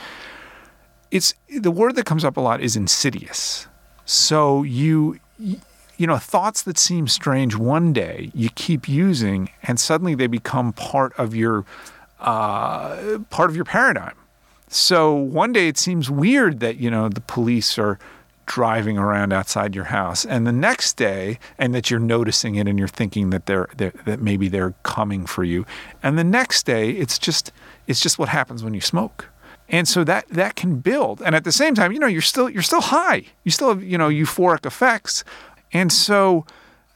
it's 1.13 1.35
the 1.47 1.69
word 1.69 1.95
that 1.95 2.07
comes 2.07 2.25
up 2.25 2.37
a 2.37 2.41
lot 2.41 2.59
is 2.59 2.75
insidious. 2.75 3.67
So 4.03 4.63
you 4.63 5.19
you 5.37 6.07
know 6.07 6.17
thoughts 6.17 6.63
that 6.63 6.77
seem 6.77 7.07
strange 7.07 7.55
one 7.55 7.93
day 7.93 8.31
you 8.33 8.49
keep 8.55 8.89
using 8.89 9.49
and 9.61 9.79
suddenly 9.79 10.15
they 10.15 10.25
become 10.25 10.73
part 10.73 11.13
of 11.19 11.35
your 11.35 11.65
uh, 12.19 13.19
part 13.29 13.49
of 13.51 13.55
your 13.55 13.63
paradigm. 13.63 14.15
So 14.69 15.13
one 15.13 15.53
day 15.53 15.67
it 15.67 15.77
seems 15.77 16.09
weird 16.09 16.59
that 16.61 16.77
you 16.77 16.89
know 16.89 17.09
the 17.09 17.21
police 17.21 17.77
are 17.77 17.99
driving 18.47 18.97
around 18.97 19.31
outside 19.31 19.73
your 19.75 19.85
house 19.85 20.25
and 20.25 20.45
the 20.45 20.51
next 20.51 20.97
day 20.97 21.39
and 21.57 21.73
that 21.75 21.89
you're 21.89 21.99
noticing 21.99 22.55
it 22.55 22.67
and 22.67 22.77
you're 22.77 22.89
thinking 22.89 23.29
that 23.29 23.45
they're, 23.45 23.69
they're, 23.77 23.93
that 24.03 24.19
maybe 24.19 24.49
they're 24.49 24.73
coming 24.83 25.25
for 25.25 25.45
you 25.45 25.65
and 26.01 26.19
the 26.19 26.25
next 26.25 26.65
day 26.65 26.89
it's 26.89 27.17
just 27.17 27.53
it's 27.87 28.01
just 28.01 28.19
what 28.19 28.27
happens 28.27 28.61
when 28.61 28.73
you 28.73 28.81
smoke 28.81 29.29
and 29.69 29.87
so 29.87 30.03
that 30.03 30.27
that 30.29 30.55
can 30.55 30.79
build. 30.79 31.21
And 31.21 31.35
at 31.35 31.43
the 31.43 31.51
same 31.51 31.75
time 31.75 31.91
you 31.91 31.99
know 31.99 32.07
you're 32.07 32.21
still 32.21 32.49
you're 32.49 32.61
still 32.61 32.81
high. 32.81 33.25
You 33.43 33.51
still 33.51 33.69
have 33.69 33.83
you 33.83 33.97
know 33.97 34.09
euphoric 34.09 34.65
effects. 34.65 35.23
And 35.71 35.91
so 35.91 36.45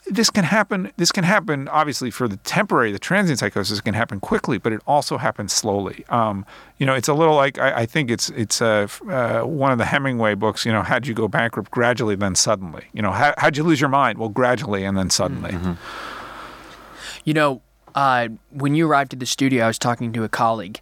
this 0.09 0.29
can 0.29 0.43
happen 0.43 0.91
this 0.97 1.11
can 1.11 1.23
happen 1.23 1.67
obviously 1.67 2.09
for 2.09 2.27
the 2.27 2.37
temporary 2.37 2.91
the 2.91 2.99
transient 2.99 3.39
psychosis 3.39 3.81
can 3.81 3.93
happen 3.93 4.19
quickly 4.19 4.57
but 4.57 4.71
it 4.71 4.81
also 4.87 5.17
happens 5.17 5.51
slowly. 5.53 6.05
Um, 6.09 6.45
you 6.77 6.85
know 6.85 6.93
it's 6.93 7.07
a 7.07 7.13
little 7.13 7.35
like 7.35 7.57
i, 7.59 7.81
I 7.81 7.85
think 7.85 8.09
it's 8.09 8.29
it's 8.29 8.61
uh, 8.61 8.87
uh, 9.09 9.41
one 9.41 9.71
of 9.71 9.77
the 9.77 9.85
hemingway 9.85 10.35
books 10.35 10.65
you 10.65 10.71
know 10.71 10.81
how'd 10.81 11.07
you 11.07 11.13
go 11.13 11.27
bankrupt 11.27 11.71
gradually 11.71 12.15
then 12.15 12.35
suddenly. 12.35 12.85
You 12.93 13.01
know 13.01 13.11
how, 13.11 13.33
how'd 13.37 13.57
you 13.57 13.63
lose 13.63 13.81
your 13.81 13.89
mind? 13.89 14.17
Well 14.17 14.29
gradually 14.29 14.83
and 14.83 14.97
then 14.97 15.09
suddenly. 15.09 15.51
Mm-hmm. 15.51 15.73
you 17.25 17.33
know 17.33 17.61
uh, 17.95 18.27
when 18.51 18.75
you 18.75 18.87
arrived 18.89 19.13
at 19.13 19.19
the 19.19 19.25
studio 19.25 19.65
i 19.65 19.67
was 19.67 19.79
talking 19.79 20.13
to 20.13 20.23
a 20.23 20.29
colleague 20.29 20.79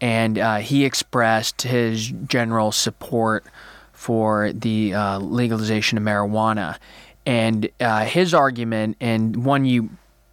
and 0.00 0.38
uh, 0.38 0.56
he 0.58 0.84
expressed 0.84 1.62
his 1.62 2.12
general 2.26 2.72
support 2.72 3.44
for 3.92 4.52
the 4.52 4.94
uh, 4.94 5.18
legalization 5.18 5.98
of 5.98 6.04
marijuana. 6.04 6.78
And 7.26 7.68
uh, 7.80 8.04
his 8.06 8.32
argument, 8.32 8.96
and 9.00 9.44
one 9.44 9.66
you, 9.66 9.90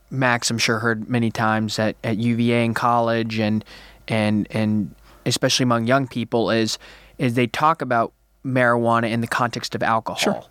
Max, 0.10 0.50
I'm 0.50 0.58
sure 0.58 0.80
heard 0.80 1.10
many 1.10 1.32
times 1.32 1.78
at, 1.80 1.98
at 2.04 2.18
UVA 2.18 2.64
in 2.64 2.74
college, 2.74 3.40
and 3.40 3.66
and 4.08 4.48
and 4.52 4.96
especially 5.26 5.64
among 5.64 5.86
young 5.86 6.08
people, 6.08 6.50
is 6.50 6.78
is 7.18 7.34
they 7.34 7.48
talk 7.48 7.82
about 7.82 8.14
marijuana 8.46 9.12
in 9.12 9.20
the 9.20 9.28
context 9.28 9.76
of 9.76 9.84
alcohol. 9.84 10.18
Sure. 10.18 10.44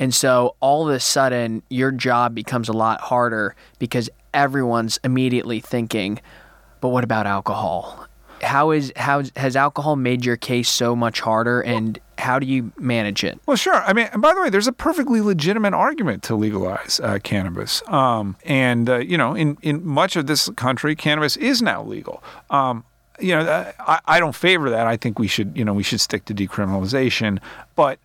And 0.00 0.12
so 0.12 0.56
all 0.58 0.88
of 0.88 0.94
a 0.94 1.00
sudden, 1.00 1.62
your 1.70 1.92
job 1.92 2.34
becomes 2.34 2.68
a 2.68 2.72
lot 2.72 3.00
harder 3.00 3.54
because 3.78 4.10
everyone's 4.34 4.98
immediately 5.04 5.60
thinking, 5.60 6.20
but 6.80 6.88
what 6.88 7.04
about 7.04 7.26
alcohol? 7.26 8.07
How 8.42 8.70
is 8.70 8.92
how 8.96 9.22
has 9.36 9.56
alcohol 9.56 9.96
made 9.96 10.24
your 10.24 10.36
case 10.36 10.68
so 10.68 10.94
much 10.94 11.20
harder, 11.20 11.60
and 11.60 11.98
how 12.18 12.38
do 12.38 12.46
you 12.46 12.72
manage 12.78 13.24
it? 13.24 13.38
Well, 13.46 13.56
sure. 13.56 13.74
I 13.74 13.92
mean, 13.92 14.08
and 14.12 14.20
by 14.20 14.34
the 14.34 14.40
way, 14.40 14.50
there's 14.50 14.66
a 14.66 14.72
perfectly 14.72 15.20
legitimate 15.20 15.74
argument 15.74 16.22
to 16.24 16.34
legalize 16.34 17.00
uh, 17.02 17.18
cannabis. 17.22 17.82
Um, 17.88 18.36
and, 18.44 18.90
uh, 18.90 18.96
you 18.98 19.16
know, 19.16 19.34
in, 19.34 19.56
in 19.62 19.86
much 19.86 20.16
of 20.16 20.26
this 20.26 20.48
country, 20.50 20.96
cannabis 20.96 21.36
is 21.36 21.62
now 21.62 21.82
legal. 21.82 22.22
Um, 22.50 22.84
you 23.20 23.34
know, 23.34 23.72
I, 23.80 24.00
I 24.04 24.20
don't 24.20 24.34
favor 24.34 24.70
that. 24.70 24.86
I 24.86 24.96
think 24.96 25.18
we 25.18 25.28
should, 25.28 25.56
you 25.56 25.64
know, 25.64 25.72
we 25.72 25.82
should 25.82 26.00
stick 26.00 26.24
to 26.26 26.34
decriminalization. 26.34 27.38
But 27.76 27.98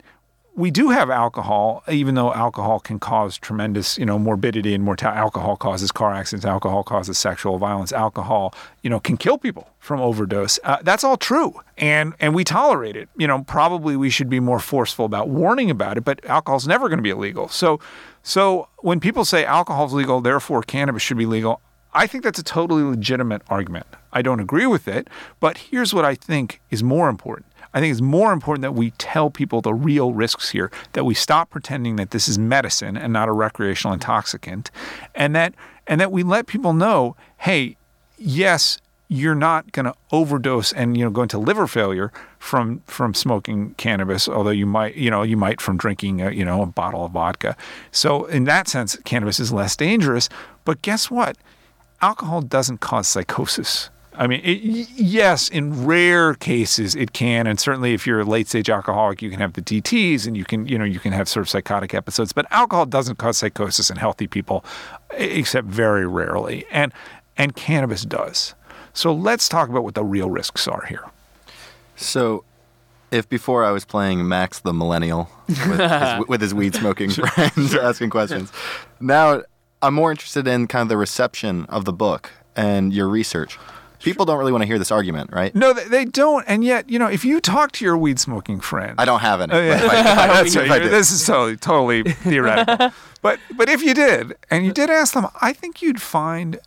we 0.56 0.70
do 0.70 0.90
have 0.90 1.10
alcohol, 1.10 1.84
even 1.90 2.14
though 2.14 2.32
alcohol 2.34 2.80
can 2.80 3.00
cause 3.00 3.38
tremendous, 3.38 3.98
you 3.98 4.06
know, 4.06 4.20
morbidity 4.20 4.76
and 4.76 4.84
mortality. 4.84 5.20
Alcohol 5.20 5.58
causes 5.58 5.92
car 5.92 6.14
accidents. 6.14 6.46
Alcohol 6.46 6.84
causes 6.84 7.18
sexual 7.18 7.58
violence. 7.58 7.92
Alcohol, 7.92 8.54
you 8.84 8.90
know, 8.90 9.00
can 9.00 9.18
kill 9.18 9.38
people 9.38 9.68
from 9.80 10.00
overdose. 10.00 10.60
Uh, 10.64 10.78
that's 10.84 11.04
all 11.04 11.18
true, 11.18 11.60
and 11.78 12.14
and 12.20 12.36
we 12.36 12.44
tolerate 12.44 12.96
it. 12.96 13.10
You 13.18 13.26
know, 13.26 13.44
probably 13.44 13.98
we 13.98 14.10
should 14.10 14.30
be 14.30 14.40
more 14.40 14.60
forceful 14.60 15.06
about 15.06 15.28
warning 15.28 15.72
about 15.72 15.98
it. 15.98 16.02
But 16.02 16.24
alcohol's 16.26 16.68
never 16.68 16.88
going 16.88 17.00
to 17.00 17.04
be 17.04 17.10
illegal. 17.10 17.48
So, 17.48 17.80
so 18.22 18.68
when 18.78 19.00
people 19.00 19.26
say 19.26 19.46
alcohol's 19.46 19.94
legal, 19.94 20.22
therefore 20.22 20.62
cannabis 20.62 21.02
should 21.02 21.18
be 21.18 21.26
legal, 21.26 21.62
I 21.94 22.06
think 22.06 22.24
that's 22.24 22.40
a 22.40 22.44
totally 22.44 22.84
legitimate 22.84 23.42
argument. 23.50 23.88
I 24.12 24.22
don't 24.22 24.40
agree 24.40 24.68
with 24.68 24.88
it, 24.88 25.08
but 25.40 25.58
here's 25.58 25.94
what 25.94 26.06
I 26.06 26.14
think 26.14 26.62
is 26.70 26.84
more 26.84 27.10
important. 27.10 27.48
I 27.74 27.80
think 27.80 27.92
it's 27.92 28.02
more 28.02 28.32
important 28.32 28.62
that 28.62 28.74
we 28.74 28.92
tell 28.92 29.30
people 29.30 29.62
the 29.62 29.74
real 29.74 30.14
risks 30.14 30.50
here, 30.52 30.72
that 30.94 31.06
we 31.06 31.14
stop 31.14 31.50
pretending 31.50 31.96
that 31.96 32.12
this 32.12 32.28
is 32.28 32.38
medicine 32.38 32.96
and 32.96 33.12
not 33.12 33.28
a 33.30 33.32
recreational 33.32 33.94
intoxicant, 33.94 34.72
and 35.16 35.36
that 35.36 35.54
and 35.88 36.00
that 36.00 36.12
we 36.12 36.24
let 36.24 36.48
people 36.48 36.74
know, 36.74 37.16
hey, 37.38 37.76
yes, 38.18 38.80
you're 39.10 39.36
not 39.36 39.72
going 39.74 39.86
to 39.86 39.94
overdose 40.12 40.74
and 40.74 40.98
you 40.98 41.04
know 41.04 41.12
go 41.12 41.22
into 41.22 41.38
liver 41.38 41.68
failure 41.68 42.12
from 42.40 42.82
from 42.88 43.14
smoking 43.14 43.76
cannabis 43.76 44.28
although 44.28 44.50
you 44.50 44.66
might 44.66 44.96
you 44.96 45.12
know 45.12 45.22
you 45.22 45.38
might 45.38 45.62
from 45.62 45.78
drinking 45.78 46.20
a, 46.22 46.32
you 46.32 46.44
know 46.44 46.64
a 46.64 46.66
bottle 46.66 47.06
of 47.06 47.12
vodka. 47.12 47.56
So 47.92 48.26
in 48.26 48.46
that 48.46 48.68
sense 48.68 48.98
cannabis 49.04 49.40
is 49.40 49.52
less 49.52 49.76
dangerous 49.76 50.30
but 50.66 50.82
guess 50.82 51.12
what? 51.12 51.38
Alcohol 52.02 52.42
doesn't 52.42 52.80
cause 52.80 53.08
psychosis 53.08 53.90
I 54.16 54.28
mean, 54.28 54.42
it, 54.44 54.90
yes, 54.96 55.50
in 55.50 55.86
rare 55.86 56.36
cases 56.36 56.96
it 56.96 57.14
can, 57.14 57.48
and 57.48 57.60
certainly 57.60 57.94
if 57.94 58.06
you're 58.06 58.20
a 58.20 58.26
late 58.26 58.48
stage 58.48 58.70
alcoholic, 58.70 59.22
you 59.22 59.30
can 59.30 59.40
have 59.40 59.54
the 59.54 59.62
DTS, 59.62 60.28
and 60.28 60.38
you 60.38 60.46
can, 60.46 60.68
you 60.68 60.78
know, 60.78 60.86
you 60.86 61.00
can 61.00 61.14
have 61.14 61.28
sort 61.28 61.42
of 61.42 61.50
psychotic 61.50 61.94
episodes. 61.94 62.32
But 62.32 62.46
alcohol 62.52 62.86
doesn't 62.86 63.18
cause 63.18 63.38
psychosis 63.40 63.90
in 63.90 63.98
healthy 63.98 64.28
people, 64.28 64.64
except 65.12 65.68
very 65.68 66.06
rarely, 66.06 66.66
and 66.72 66.94
and 67.38 67.56
cannabis 67.56 68.04
does. 68.04 68.54
So 68.94 69.14
let's 69.14 69.50
talk 69.50 69.70
about 69.70 69.84
what 69.84 69.96
the 69.96 70.04
real 70.04 70.30
risks 70.30 70.68
are 70.68 70.86
here. 70.88 71.06
So, 71.96 72.44
if 73.12 73.28
before 73.28 73.64
I 73.64 73.72
was 73.72 73.86
playing 73.86 74.28
Max 74.28 74.60
the 74.60 74.74
Millennial 74.74 75.30
with 75.48 75.80
his, 75.80 76.26
with 76.28 76.42
his 76.42 76.54
weed 76.54 76.76
smoking 76.76 77.10
friends 77.12 77.76
asking 77.82 78.12
questions, 78.12 78.52
now 79.00 79.42
I'm 79.82 79.96
more 79.96 80.12
interested 80.12 80.48
in 80.48 80.68
kind 80.68 80.84
of 80.84 80.90
the 80.90 80.98
reception 80.98 81.66
of 81.66 81.86
the 81.86 81.94
book 81.94 82.32
and 82.56 82.94
your 82.94 83.10
research. 83.10 83.58
People 84.04 84.26
don't 84.26 84.38
really 84.38 84.52
want 84.52 84.62
to 84.62 84.66
hear 84.68 84.78
this 84.78 84.92
argument, 84.92 85.32
right? 85.34 85.56
No, 85.56 85.74
they, 85.74 85.86
they 85.86 86.06
don't. 86.06 86.44
And 86.48 86.64
yet, 86.64 86.90
you 86.90 87.00
know, 87.00 87.08
if 87.08 87.24
you 87.26 87.40
talk 87.42 87.72
to 87.74 87.86
your 87.86 87.98
weed 87.98 88.20
smoking 88.20 88.60
friend, 88.60 88.96
I 89.00 89.06
don't 89.06 89.22
have 89.22 89.42
any. 89.42 89.54
Oh, 89.54 89.62
yeah. 89.62 89.82
but 89.82 89.86
if 89.86 89.92
I- 89.96 90.00
if 90.00 90.18
I- 90.18 90.44
That's 90.44 90.56
right. 90.56 90.82
This 90.84 91.12
is 91.12 91.26
totally, 91.26 91.58
totally 91.58 92.04
theoretical. 92.04 92.92
but 93.22 93.40
but 93.56 93.70
if 93.70 93.82
you 93.82 93.94
did, 93.94 94.36
and 94.52 94.66
you 94.66 94.72
did 94.74 94.90
ask 94.90 95.14
them, 95.14 95.28
I 95.42 95.54
think 95.54 95.82
you'd 95.82 96.02
find 96.02 96.60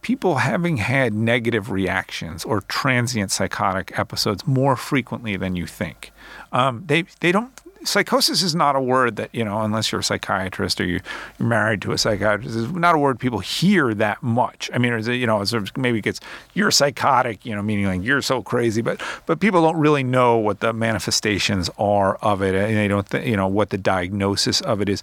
people 0.00 0.36
having 0.38 0.78
had 0.78 1.14
negative 1.14 1.70
reactions 1.70 2.44
or 2.44 2.60
transient 2.62 3.30
psychotic 3.30 3.96
episodes 3.98 4.46
more 4.46 4.74
frequently 4.74 5.36
than 5.36 5.54
you 5.54 5.66
think. 5.66 6.10
Um, 6.52 6.82
they 6.86 7.04
they 7.20 7.30
don't. 7.32 7.52
Psychosis 7.84 8.42
is 8.42 8.54
not 8.54 8.76
a 8.76 8.80
word 8.80 9.16
that 9.16 9.30
you 9.32 9.44
know, 9.44 9.60
unless 9.62 9.90
you're 9.90 10.00
a 10.00 10.04
psychiatrist 10.04 10.80
or 10.80 10.84
you, 10.84 11.00
you're 11.38 11.48
married 11.48 11.82
to 11.82 11.92
a 11.92 11.98
psychiatrist. 11.98 12.56
It's 12.56 12.72
not 12.72 12.94
a 12.94 12.98
word 12.98 13.18
people 13.18 13.40
hear 13.40 13.94
that 13.94 14.22
much. 14.22 14.70
I 14.72 14.78
mean, 14.78 14.92
is 14.92 15.08
you 15.08 15.26
know, 15.26 15.42
sort 15.44 15.62
of 15.62 15.76
maybe 15.76 15.98
it 15.98 16.02
gets 16.02 16.20
you're 16.54 16.70
psychotic, 16.70 17.44
you 17.44 17.54
know, 17.54 17.62
meaning 17.62 17.86
like 17.86 18.02
you're 18.02 18.22
so 18.22 18.42
crazy, 18.42 18.82
but 18.82 19.00
but 19.26 19.40
people 19.40 19.62
don't 19.62 19.78
really 19.78 20.04
know 20.04 20.36
what 20.36 20.60
the 20.60 20.72
manifestations 20.72 21.70
are 21.78 22.16
of 22.16 22.42
it, 22.42 22.54
and 22.54 22.76
they 22.76 22.88
don't, 22.88 23.08
th- 23.10 23.26
you 23.26 23.36
know, 23.36 23.48
what 23.48 23.70
the 23.70 23.78
diagnosis 23.78 24.60
of 24.60 24.80
it 24.80 24.88
is. 24.88 25.02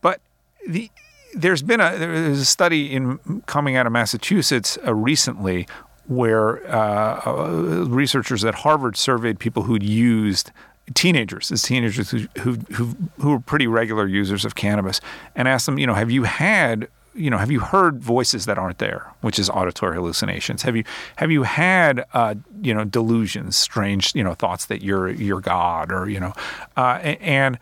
But 0.00 0.20
the 0.68 0.90
there's 1.34 1.62
been 1.62 1.80
a 1.80 1.96
there's 1.96 2.40
a 2.40 2.44
study 2.44 2.92
in 2.92 3.42
coming 3.46 3.76
out 3.76 3.86
of 3.86 3.92
Massachusetts 3.92 4.78
uh, 4.86 4.94
recently 4.94 5.66
where 6.08 6.66
uh, 6.72 7.20
uh, 7.26 7.84
researchers 7.88 8.44
at 8.44 8.56
Harvard 8.56 8.96
surveyed 8.96 9.38
people 9.38 9.64
who'd 9.64 9.82
used 9.82 10.50
teenagers, 10.94 11.50
as 11.50 11.62
teenagers 11.62 12.10
who 12.10 12.26
who 12.72 12.96
who 13.20 13.30
were 13.30 13.40
pretty 13.40 13.66
regular 13.66 14.06
users 14.06 14.44
of 14.44 14.54
cannabis, 14.54 15.00
and 15.34 15.48
ask 15.48 15.66
them, 15.66 15.78
you 15.78 15.86
know, 15.86 15.94
have 15.94 16.10
you 16.10 16.24
had 16.24 16.88
you 17.16 17.30
know, 17.30 17.38
have 17.38 17.50
you 17.50 17.60
heard 17.60 18.02
voices 18.02 18.44
that 18.44 18.58
aren't 18.58 18.78
there, 18.78 19.10
which 19.22 19.38
is 19.38 19.48
auditory 19.48 19.96
hallucinations? 19.96 20.62
Have 20.62 20.76
you 20.76 20.84
have 21.16 21.30
you 21.30 21.42
had 21.44 22.04
uh, 22.12 22.34
you 22.60 22.74
know 22.74 22.84
delusions, 22.84 23.56
strange 23.56 24.14
you 24.14 24.22
know 24.22 24.34
thoughts 24.34 24.66
that 24.66 24.82
you're 24.82 25.10
you're 25.10 25.40
God 25.40 25.90
or 25.90 26.08
you 26.08 26.20
know, 26.20 26.32
uh, 26.76 26.98
and 27.20 27.58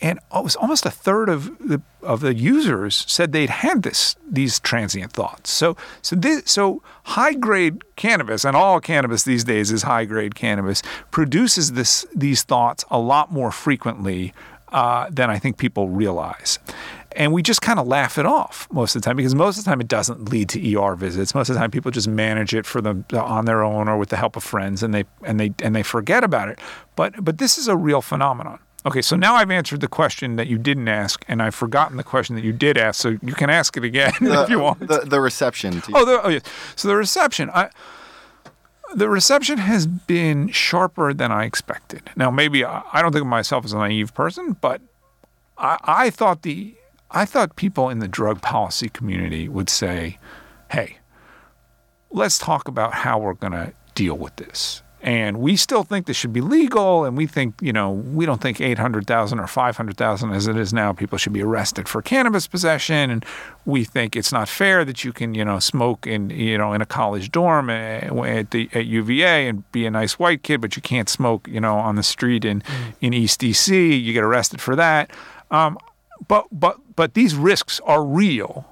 and 0.00 0.18
it 0.34 0.44
was 0.44 0.56
almost 0.56 0.86
a 0.86 0.90
third 0.90 1.28
of 1.28 1.58
the 1.58 1.80
of 2.02 2.20
the 2.20 2.34
users 2.34 3.04
said 3.08 3.32
they'd 3.32 3.50
had 3.50 3.82
this 3.82 4.16
these 4.28 4.60
transient 4.60 5.12
thoughts. 5.12 5.50
So 5.50 5.76
so 6.02 6.16
this, 6.16 6.42
so 6.50 6.82
high 7.04 7.34
grade 7.34 7.82
cannabis 7.96 8.44
and 8.44 8.56
all 8.56 8.80
cannabis 8.80 9.24
these 9.24 9.44
days 9.44 9.72
is 9.72 9.82
high 9.82 10.04
grade 10.04 10.34
cannabis 10.34 10.82
produces 11.10 11.72
this 11.72 12.06
these 12.14 12.42
thoughts 12.42 12.84
a 12.90 12.98
lot 12.98 13.32
more 13.32 13.50
frequently 13.50 14.32
uh, 14.68 15.08
than 15.10 15.30
I 15.30 15.38
think 15.38 15.58
people 15.58 15.88
realize. 15.88 16.58
And 17.12 17.32
we 17.32 17.42
just 17.42 17.62
kind 17.62 17.78
of 17.78 17.86
laugh 17.86 18.18
it 18.18 18.26
off 18.26 18.68
most 18.70 18.94
of 18.94 19.00
the 19.00 19.06
time 19.06 19.16
because 19.16 19.34
most 19.34 19.56
of 19.56 19.64
the 19.64 19.70
time 19.70 19.80
it 19.80 19.88
doesn't 19.88 20.28
lead 20.28 20.50
to 20.50 20.76
ER 20.76 20.94
visits. 20.96 21.34
Most 21.34 21.48
of 21.48 21.54
the 21.54 21.60
time 21.60 21.70
people 21.70 21.90
just 21.90 22.08
manage 22.08 22.54
it 22.54 22.66
for 22.66 22.82
them 22.82 23.06
on 23.14 23.46
their 23.46 23.62
own 23.62 23.88
or 23.88 23.96
with 23.96 24.10
the 24.10 24.16
help 24.16 24.36
of 24.36 24.44
friends 24.44 24.82
and 24.82 24.92
they 24.92 25.04
and 25.22 25.40
they 25.40 25.54
and 25.62 25.74
they 25.74 25.82
forget 25.82 26.24
about 26.24 26.48
it. 26.48 26.58
But 26.94 27.24
but 27.24 27.38
this 27.38 27.56
is 27.56 27.68
a 27.68 27.76
real 27.76 28.02
phenomenon. 28.02 28.58
Okay, 28.86 29.02
so 29.02 29.16
now 29.16 29.34
I've 29.34 29.50
answered 29.50 29.80
the 29.80 29.88
question 29.88 30.36
that 30.36 30.46
you 30.46 30.58
didn't 30.58 30.86
ask, 30.86 31.24
and 31.26 31.42
I've 31.42 31.56
forgotten 31.56 31.96
the 31.96 32.04
question 32.04 32.36
that 32.36 32.44
you 32.44 32.52
did 32.52 32.78
ask. 32.78 33.00
So 33.00 33.18
you 33.20 33.34
can 33.34 33.50
ask 33.50 33.76
it 33.76 33.82
again 33.82 34.12
if 34.20 34.48
you 34.48 34.60
want. 34.60 34.78
The, 34.86 35.00
the 35.00 35.20
reception. 35.20 35.80
To 35.80 35.92
Oh, 35.92 36.04
the, 36.04 36.22
oh 36.22 36.28
yes. 36.28 36.42
So 36.76 36.86
the 36.86 36.94
reception, 36.94 37.50
I, 37.50 37.70
the 38.94 39.08
reception 39.08 39.58
has 39.58 39.88
been 39.88 40.50
sharper 40.50 41.12
than 41.12 41.32
I 41.32 41.46
expected. 41.46 42.10
Now, 42.14 42.30
maybe 42.30 42.64
I, 42.64 42.84
I 42.92 43.02
don't 43.02 43.10
think 43.10 43.22
of 43.22 43.28
myself 43.28 43.64
as 43.64 43.72
a 43.72 43.78
naive 43.78 44.14
person, 44.14 44.56
but 44.60 44.80
I, 45.58 45.78
I 45.82 46.10
thought 46.10 46.42
the 46.42 46.74
I 47.10 47.24
thought 47.24 47.56
people 47.56 47.88
in 47.88 47.98
the 47.98 48.08
drug 48.08 48.40
policy 48.40 48.88
community 48.88 49.48
would 49.48 49.68
say, 49.68 50.18
"Hey, 50.70 50.98
let's 52.10 52.38
talk 52.38 52.68
about 52.68 52.94
how 52.94 53.18
we're 53.18 53.34
going 53.34 53.52
to 53.52 53.72
deal 53.94 54.16
with 54.16 54.36
this." 54.36 54.82
And 55.02 55.38
we 55.38 55.56
still 55.56 55.82
think 55.82 56.06
this 56.06 56.16
should 56.16 56.32
be 56.32 56.40
legal, 56.40 57.04
and 57.04 57.16
we 57.16 57.26
think, 57.26 57.60
you 57.60 57.72
know, 57.72 57.90
we 57.90 58.24
don't 58.24 58.40
think 58.40 58.60
800,000 58.60 59.38
or 59.38 59.46
500,000 59.46 60.32
as 60.32 60.46
it 60.46 60.56
is 60.56 60.72
now, 60.72 60.92
people 60.92 61.18
should 61.18 61.34
be 61.34 61.42
arrested 61.42 61.88
for 61.88 62.00
cannabis 62.00 62.46
possession. 62.46 63.10
And 63.10 63.24
we 63.66 63.84
think 63.84 64.16
it's 64.16 64.32
not 64.32 64.48
fair 64.48 64.84
that 64.84 65.04
you 65.04 65.12
can, 65.12 65.34
you 65.34 65.44
know, 65.44 65.58
smoke 65.58 66.06
in, 66.06 66.30
you 66.30 66.56
know, 66.56 66.72
in 66.72 66.80
a 66.80 66.86
college 66.86 67.30
dorm 67.30 67.68
eh, 67.68 68.08
at, 68.08 68.50
the, 68.50 68.70
at 68.72 68.86
UVA 68.86 69.48
and 69.48 69.70
be 69.70 69.84
a 69.84 69.90
nice 69.90 70.18
white 70.18 70.42
kid, 70.42 70.60
but 70.60 70.76
you 70.76 70.82
can't 70.82 71.10
smoke, 71.10 71.46
you 71.46 71.60
know, 71.60 71.76
on 71.76 71.96
the 71.96 72.02
street 72.02 72.44
in, 72.44 72.62
in 73.00 73.12
East 73.12 73.42
DC. 73.42 74.02
You 74.02 74.12
get 74.12 74.24
arrested 74.24 74.60
for 74.60 74.74
that. 74.76 75.10
Um, 75.50 75.78
but, 76.26 76.46
but, 76.50 76.78
but 76.96 77.12
these 77.12 77.34
risks 77.34 77.80
are 77.84 78.02
real 78.02 78.66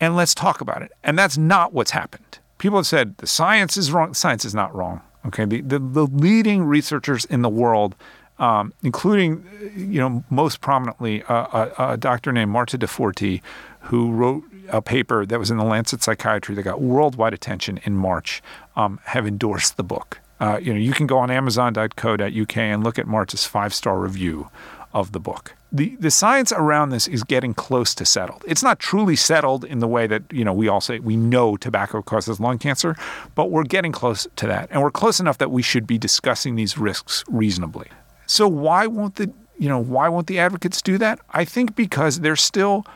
and 0.00 0.16
let's 0.16 0.34
talk 0.34 0.60
about 0.60 0.82
it. 0.82 0.92
And 1.02 1.18
that's 1.18 1.38
not 1.38 1.72
what's 1.72 1.92
happened. 1.92 2.25
People 2.58 2.78
have 2.78 2.86
said 2.86 3.16
the 3.18 3.26
science 3.26 3.76
is 3.76 3.92
wrong. 3.92 4.14
Science 4.14 4.44
is 4.44 4.54
not 4.54 4.74
wrong. 4.74 5.00
Okay, 5.26 5.44
the, 5.44 5.60
the, 5.60 5.78
the 5.78 6.06
leading 6.06 6.64
researchers 6.64 7.24
in 7.24 7.42
the 7.42 7.48
world, 7.48 7.96
um, 8.38 8.72
including, 8.82 9.44
you 9.74 10.00
know, 10.00 10.24
most 10.30 10.60
prominently 10.60 11.22
uh, 11.24 11.68
a, 11.78 11.92
a 11.92 11.96
doctor 11.96 12.32
named 12.32 12.52
Marta 12.52 12.78
Di 12.78 12.86
Forti, 12.86 13.42
who 13.80 14.12
wrote 14.12 14.44
a 14.68 14.80
paper 14.80 15.26
that 15.26 15.38
was 15.38 15.50
in 15.50 15.56
the 15.56 15.64
Lancet 15.64 16.02
Psychiatry 16.02 16.54
that 16.54 16.62
got 16.62 16.80
worldwide 16.80 17.34
attention 17.34 17.80
in 17.84 17.96
March, 17.96 18.42
um, 18.76 19.00
have 19.04 19.26
endorsed 19.26 19.76
the 19.76 19.84
book. 19.84 20.20
Uh, 20.38 20.58
you 20.60 20.72
know, 20.72 20.78
you 20.78 20.92
can 20.92 21.06
go 21.06 21.18
on 21.18 21.30
Amazon.co.uk 21.30 22.56
and 22.56 22.84
look 22.84 22.98
at 22.98 23.06
Marta's 23.06 23.46
five-star 23.46 23.98
review 23.98 24.50
of 24.96 25.12
the 25.12 25.20
book. 25.20 25.54
The 25.70 25.94
the 26.00 26.10
science 26.10 26.52
around 26.52 26.88
this 26.88 27.06
is 27.06 27.22
getting 27.22 27.52
close 27.52 27.94
to 27.96 28.06
settled. 28.06 28.42
It's 28.48 28.62
not 28.62 28.78
truly 28.78 29.14
settled 29.14 29.62
in 29.62 29.80
the 29.80 29.86
way 29.86 30.06
that, 30.06 30.22
you 30.32 30.42
know, 30.42 30.54
we 30.54 30.68
all 30.68 30.80
say 30.80 31.00
we 31.00 31.16
know 31.16 31.58
tobacco 31.58 32.00
causes 32.00 32.40
lung 32.40 32.56
cancer, 32.58 32.96
but 33.34 33.50
we're 33.50 33.64
getting 33.64 33.92
close 33.92 34.26
to 34.36 34.46
that. 34.46 34.70
And 34.70 34.80
we're 34.80 34.90
close 34.90 35.20
enough 35.20 35.36
that 35.36 35.50
we 35.50 35.60
should 35.60 35.86
be 35.86 35.98
discussing 35.98 36.54
these 36.54 36.78
risks 36.78 37.24
reasonably. 37.28 37.88
So 38.26 38.48
why 38.48 38.86
won't 38.86 39.16
the 39.16 39.30
you 39.58 39.68
know, 39.68 39.78
why 39.78 40.08
won't 40.08 40.28
the 40.28 40.38
advocates 40.38 40.80
do 40.80 40.96
that? 40.98 41.20
I 41.30 41.44
think 41.44 41.76
because 41.76 42.20
there's 42.20 42.40
still 42.40 42.86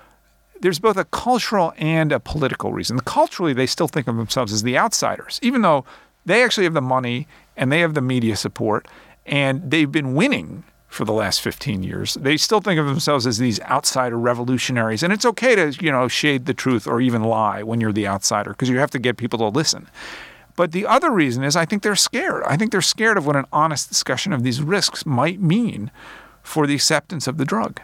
there's 0.62 0.78
both 0.78 0.96
a 0.96 1.04
cultural 1.04 1.74
and 1.76 2.12
a 2.12 2.20
political 2.20 2.72
reason. 2.72 2.98
Culturally, 3.00 3.52
they 3.52 3.66
still 3.66 3.88
think 3.88 4.08
of 4.08 4.16
themselves 4.16 4.54
as 4.54 4.62
the 4.62 4.78
outsiders, 4.78 5.38
even 5.42 5.60
though 5.60 5.84
they 6.24 6.42
actually 6.42 6.64
have 6.64 6.74
the 6.74 6.80
money 6.96 7.28
and 7.58 7.70
they 7.70 7.80
have 7.80 7.92
the 7.92 8.00
media 8.00 8.36
support 8.36 8.88
and 9.26 9.70
they've 9.70 9.92
been 9.92 10.14
winning 10.14 10.64
for 10.90 11.04
the 11.04 11.12
last 11.12 11.40
15 11.40 11.84
years. 11.84 12.14
They 12.14 12.36
still 12.36 12.60
think 12.60 12.80
of 12.80 12.86
themselves 12.86 13.24
as 13.24 13.38
these 13.38 13.60
outsider 13.60 14.18
revolutionaries. 14.18 15.04
And 15.04 15.12
it's 15.12 15.24
okay 15.24 15.54
to, 15.54 15.72
you 15.80 15.92
know, 15.92 16.08
shade 16.08 16.46
the 16.46 16.52
truth 16.52 16.86
or 16.86 17.00
even 17.00 17.22
lie 17.22 17.62
when 17.62 17.80
you're 17.80 17.92
the 17.92 18.08
outsider 18.08 18.50
because 18.50 18.68
you 18.68 18.78
have 18.78 18.90
to 18.90 18.98
get 18.98 19.16
people 19.16 19.38
to 19.38 19.48
listen. 19.48 19.88
But 20.56 20.72
the 20.72 20.86
other 20.86 21.10
reason 21.12 21.44
is 21.44 21.54
I 21.54 21.64
think 21.64 21.84
they're 21.84 21.94
scared. 21.94 22.42
I 22.44 22.56
think 22.56 22.72
they're 22.72 22.82
scared 22.82 23.16
of 23.16 23.24
what 23.24 23.36
an 23.36 23.46
honest 23.52 23.88
discussion 23.88 24.32
of 24.32 24.42
these 24.42 24.60
risks 24.60 25.06
might 25.06 25.40
mean 25.40 25.92
for 26.42 26.66
the 26.66 26.74
acceptance 26.74 27.28
of 27.28 27.38
the 27.38 27.44
drug. 27.44 27.80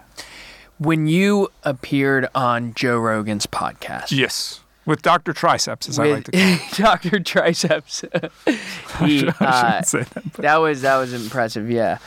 When 0.79 1.07
you 1.07 1.49
appeared 1.63 2.29
on 2.35 2.75
Joe 2.75 2.99
Rogan's 2.99 3.47
podcast. 3.47 4.11
Yes. 4.11 4.61
With 4.85 5.03
Dr. 5.03 5.33
Triceps, 5.33 5.89
as 5.89 5.99
I 5.99 6.07
like 6.09 6.25
to 6.25 6.33
call 6.33 6.41
him. 6.41 6.61
Dr. 6.75 7.21
Triceps. 7.21 8.01
he, 9.01 9.27
uh, 9.27 9.33
that, 9.81 10.15
that 10.35 10.57
was 10.59 10.83
that 10.83 10.97
was 10.97 11.13
impressive, 11.13 11.71
yeah. 11.71 11.99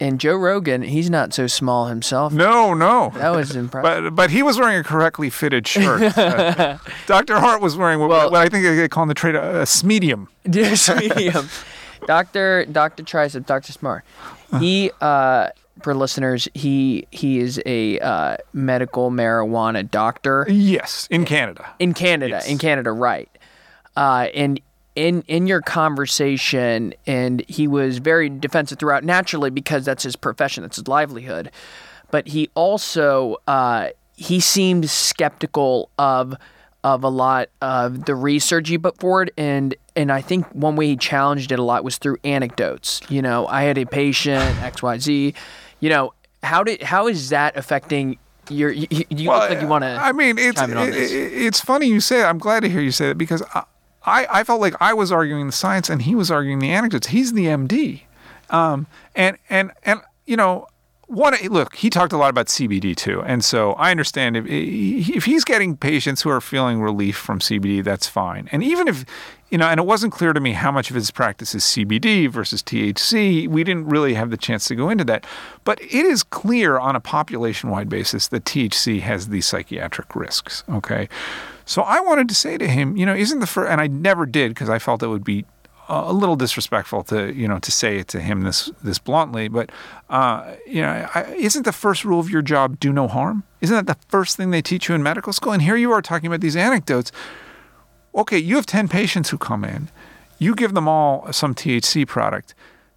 And 0.00 0.20
Joe 0.20 0.36
Rogan, 0.36 0.82
he's 0.82 1.08
not 1.08 1.32
so 1.32 1.46
small 1.46 1.86
himself. 1.86 2.32
No, 2.32 2.74
no. 2.74 3.12
That 3.14 3.30
was 3.30 3.56
impressive. 3.56 4.04
But 4.04 4.10
but 4.14 4.30
he 4.30 4.42
was 4.42 4.58
wearing 4.58 4.78
a 4.78 4.84
correctly 4.84 5.30
fitted 5.30 5.66
shirt. 5.66 6.16
uh, 6.18 6.78
Dr. 7.06 7.38
Hart 7.38 7.60
was 7.60 7.76
wearing 7.76 8.00
what, 8.00 8.10
well, 8.10 8.30
what 8.30 8.40
I 8.40 8.48
think 8.48 8.64
they 8.64 8.88
call 8.88 9.04
in 9.04 9.08
the 9.08 9.14
trade 9.14 9.34
a, 9.34 9.62
a 9.62 9.86
medium. 9.86 10.28
smedium. 10.46 11.48
Dr. 12.06 12.66
Dr. 12.66 13.02
Triceps, 13.02 13.46
Dr. 13.46 13.72
Smart. 13.72 14.04
He 14.60 14.90
uh, 15.00 15.48
for 15.82 15.94
listeners, 15.94 16.48
he 16.54 17.06
he 17.10 17.38
is 17.38 17.60
a 17.66 17.98
uh, 18.00 18.36
medical 18.52 19.10
marijuana 19.10 19.88
doctor. 19.88 20.46
Yes, 20.48 21.06
in 21.10 21.24
Canada. 21.24 21.74
In 21.78 21.94
Canada, 21.94 22.36
yes. 22.36 22.48
in 22.48 22.58
Canada, 22.58 22.92
right? 22.92 23.28
Uh, 23.96 24.28
and 24.34 24.60
in 24.96 25.22
in 25.28 25.46
your 25.46 25.60
conversation, 25.60 26.94
and 27.06 27.44
he 27.48 27.68
was 27.68 27.98
very 27.98 28.28
defensive 28.28 28.78
throughout, 28.78 29.04
naturally 29.04 29.50
because 29.50 29.84
that's 29.84 30.02
his 30.02 30.16
profession, 30.16 30.62
that's 30.62 30.76
his 30.76 30.88
livelihood. 30.88 31.50
But 32.10 32.28
he 32.28 32.50
also 32.54 33.36
uh, 33.46 33.90
he 34.16 34.40
seemed 34.40 34.90
skeptical 34.90 35.90
of 35.98 36.34
of 36.82 37.04
a 37.04 37.08
lot 37.08 37.48
of 37.60 38.04
the 38.04 38.14
research 38.14 38.68
he 38.68 38.78
put 38.78 38.98
forward 38.98 39.32
and 39.36 39.74
and 39.96 40.12
I 40.12 40.20
think 40.20 40.46
one 40.52 40.76
way 40.76 40.86
he 40.86 40.96
challenged 40.96 41.50
it 41.50 41.58
a 41.58 41.62
lot 41.62 41.82
was 41.84 41.98
through 41.98 42.18
anecdotes. 42.22 43.00
You 43.08 43.22
know, 43.22 43.46
I 43.48 43.62
had 43.62 43.76
a 43.76 43.86
patient 43.86 44.56
XYZ 44.58 45.34
you 45.80 45.88
know, 45.90 46.14
how 46.42 46.62
did 46.62 46.82
how 46.82 47.06
is 47.06 47.30
that 47.30 47.56
affecting 47.56 48.18
your? 48.48 48.70
You, 48.70 48.86
you 48.90 49.28
well, 49.28 49.40
look 49.40 49.50
like 49.50 49.60
you 49.60 49.68
want 49.68 49.82
to. 49.82 49.88
I 49.88 50.12
mean, 50.12 50.38
it's 50.38 50.60
it, 50.60 50.68
it's 50.68 51.60
funny 51.60 51.86
you 51.86 52.00
say. 52.00 52.20
It. 52.20 52.24
I'm 52.24 52.38
glad 52.38 52.60
to 52.60 52.68
hear 52.68 52.80
you 52.80 52.90
say 52.90 53.08
that 53.08 53.18
because 53.18 53.42
I, 53.54 53.64
I, 54.06 54.26
I 54.30 54.44
felt 54.44 54.60
like 54.60 54.74
I 54.80 54.94
was 54.94 55.10
arguing 55.10 55.46
the 55.46 55.52
science 55.52 55.90
and 55.90 56.02
he 56.02 56.14
was 56.14 56.30
arguing 56.30 56.60
the 56.60 56.70
anecdotes. 56.70 57.08
He's 57.08 57.32
the 57.32 57.46
MD, 57.46 58.02
um, 58.50 58.86
and 59.14 59.36
and 59.50 59.72
and 59.84 60.00
you 60.26 60.36
know 60.36 60.68
what 61.08 61.40
look 61.44 61.76
he 61.76 61.88
talked 61.88 62.12
a 62.12 62.16
lot 62.16 62.30
about 62.30 62.46
cbd 62.46 62.96
too. 62.96 63.22
And 63.22 63.44
so 63.44 63.74
i 63.74 63.90
understand 63.90 64.36
if 64.36 64.44
if 64.48 65.24
he's 65.24 65.44
getting 65.44 65.76
patients 65.76 66.22
who 66.22 66.30
are 66.30 66.40
feeling 66.40 66.80
relief 66.80 67.16
from 67.16 67.38
cbd 67.38 67.84
that's 67.84 68.08
fine. 68.08 68.48
And 68.50 68.62
even 68.64 68.88
if 68.88 69.04
you 69.50 69.58
know 69.58 69.68
and 69.68 69.78
it 69.78 69.86
wasn't 69.86 70.12
clear 70.12 70.32
to 70.32 70.40
me 70.40 70.52
how 70.52 70.72
much 70.72 70.90
of 70.90 70.96
his 70.96 71.12
practice 71.12 71.54
is 71.54 71.62
cbd 71.62 72.28
versus 72.28 72.60
thc 72.62 73.46
we 73.46 73.62
didn't 73.62 73.86
really 73.86 74.14
have 74.14 74.30
the 74.30 74.36
chance 74.36 74.66
to 74.66 74.74
go 74.74 74.90
into 74.90 75.04
that. 75.04 75.24
But 75.62 75.80
it 75.80 75.92
is 75.92 76.24
clear 76.24 76.78
on 76.78 76.96
a 76.96 77.00
population 77.00 77.70
wide 77.70 77.88
basis 77.88 78.26
that 78.28 78.44
thc 78.44 79.00
has 79.00 79.28
these 79.28 79.46
psychiatric 79.46 80.16
risks 80.16 80.64
okay 80.68 81.08
so 81.66 81.82
i 81.82 82.00
wanted 82.00 82.28
to 82.28 82.34
say 82.34 82.56
to 82.56 82.66
him 82.66 82.96
you 82.96 83.04
know 83.04 83.14
isn't 83.14 83.40
the 83.40 83.46
first 83.46 83.70
and 83.70 83.80
i 83.80 83.86
never 83.86 84.24
did 84.24 84.48
because 84.48 84.70
i 84.70 84.78
felt 84.78 85.02
it 85.02 85.08
would 85.08 85.24
be 85.24 85.44
a 85.88 86.12
little 86.12 86.36
disrespectful 86.36 87.02
to 87.04 87.32
you 87.32 87.46
know 87.46 87.58
to 87.60 87.70
say 87.70 87.98
it 87.98 88.08
to 88.08 88.20
him 88.20 88.42
this 88.42 88.70
this 88.82 88.98
bluntly, 88.98 89.48
but 89.48 89.70
uh, 90.10 90.54
you 90.66 90.82
know, 90.82 91.08
I, 91.14 91.24
isn't 91.34 91.64
the 91.64 91.72
first 91.72 92.04
rule 92.04 92.18
of 92.18 92.28
your 92.28 92.42
job 92.42 92.80
do 92.80 92.92
no 92.92 93.06
harm? 93.06 93.44
Isn't 93.60 93.76
that 93.76 93.86
the 93.86 94.00
first 94.08 94.36
thing 94.36 94.50
they 94.50 94.62
teach 94.62 94.88
you 94.88 94.94
in 94.94 95.02
medical 95.02 95.32
school? 95.32 95.52
And 95.52 95.62
here 95.62 95.76
you 95.76 95.92
are 95.92 96.02
talking 96.02 96.26
about 96.26 96.40
these 96.40 96.56
anecdotes. 96.56 97.12
Okay, 98.14 98.38
you 98.38 98.56
have 98.56 98.66
ten 98.66 98.88
patients 98.88 99.30
who 99.30 99.38
come 99.38 99.64
in, 99.64 99.88
you 100.38 100.54
give 100.54 100.74
them 100.74 100.88
all 100.88 101.32
some 101.32 101.54
THC 101.54 102.06
product. 102.06 102.54